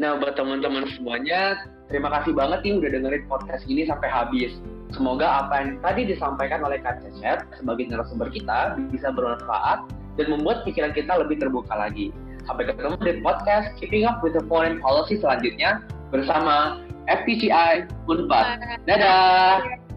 Nah, 0.00 0.16
buat 0.16 0.32
teman-teman 0.32 0.88
semuanya, 0.96 1.60
terima 1.92 2.08
kasih 2.08 2.32
banget 2.32 2.64
nih 2.64 2.72
udah 2.80 2.88
dengerin 2.88 3.24
podcast 3.28 3.68
ini 3.68 3.84
sampai 3.84 4.08
habis. 4.08 4.56
Semoga 4.96 5.44
apa 5.44 5.60
yang 5.60 5.76
tadi 5.84 6.08
disampaikan 6.08 6.64
oleh 6.64 6.80
Kak 6.80 7.04
Cecep 7.04 7.44
sebagai 7.60 7.84
narasumber 7.84 8.32
kita 8.32 8.80
bisa 8.88 9.12
bermanfaat 9.12 9.92
dan 10.16 10.26
membuat 10.32 10.64
pikiran 10.64 10.96
kita 10.96 11.20
lebih 11.20 11.36
terbuka 11.36 11.76
lagi. 11.76 12.16
Sampai 12.48 12.72
ketemu 12.72 12.96
di 13.04 13.20
podcast 13.20 13.76
Keeping 13.76 14.08
Up 14.08 14.24
with 14.24 14.32
the 14.32 14.40
Foreign 14.48 14.80
Policy 14.80 15.20
selanjutnya 15.20 15.84
bersama 16.08 16.80
FPCI 17.04 17.84
Unpad. 18.08 18.56
Dadah! 18.88 19.89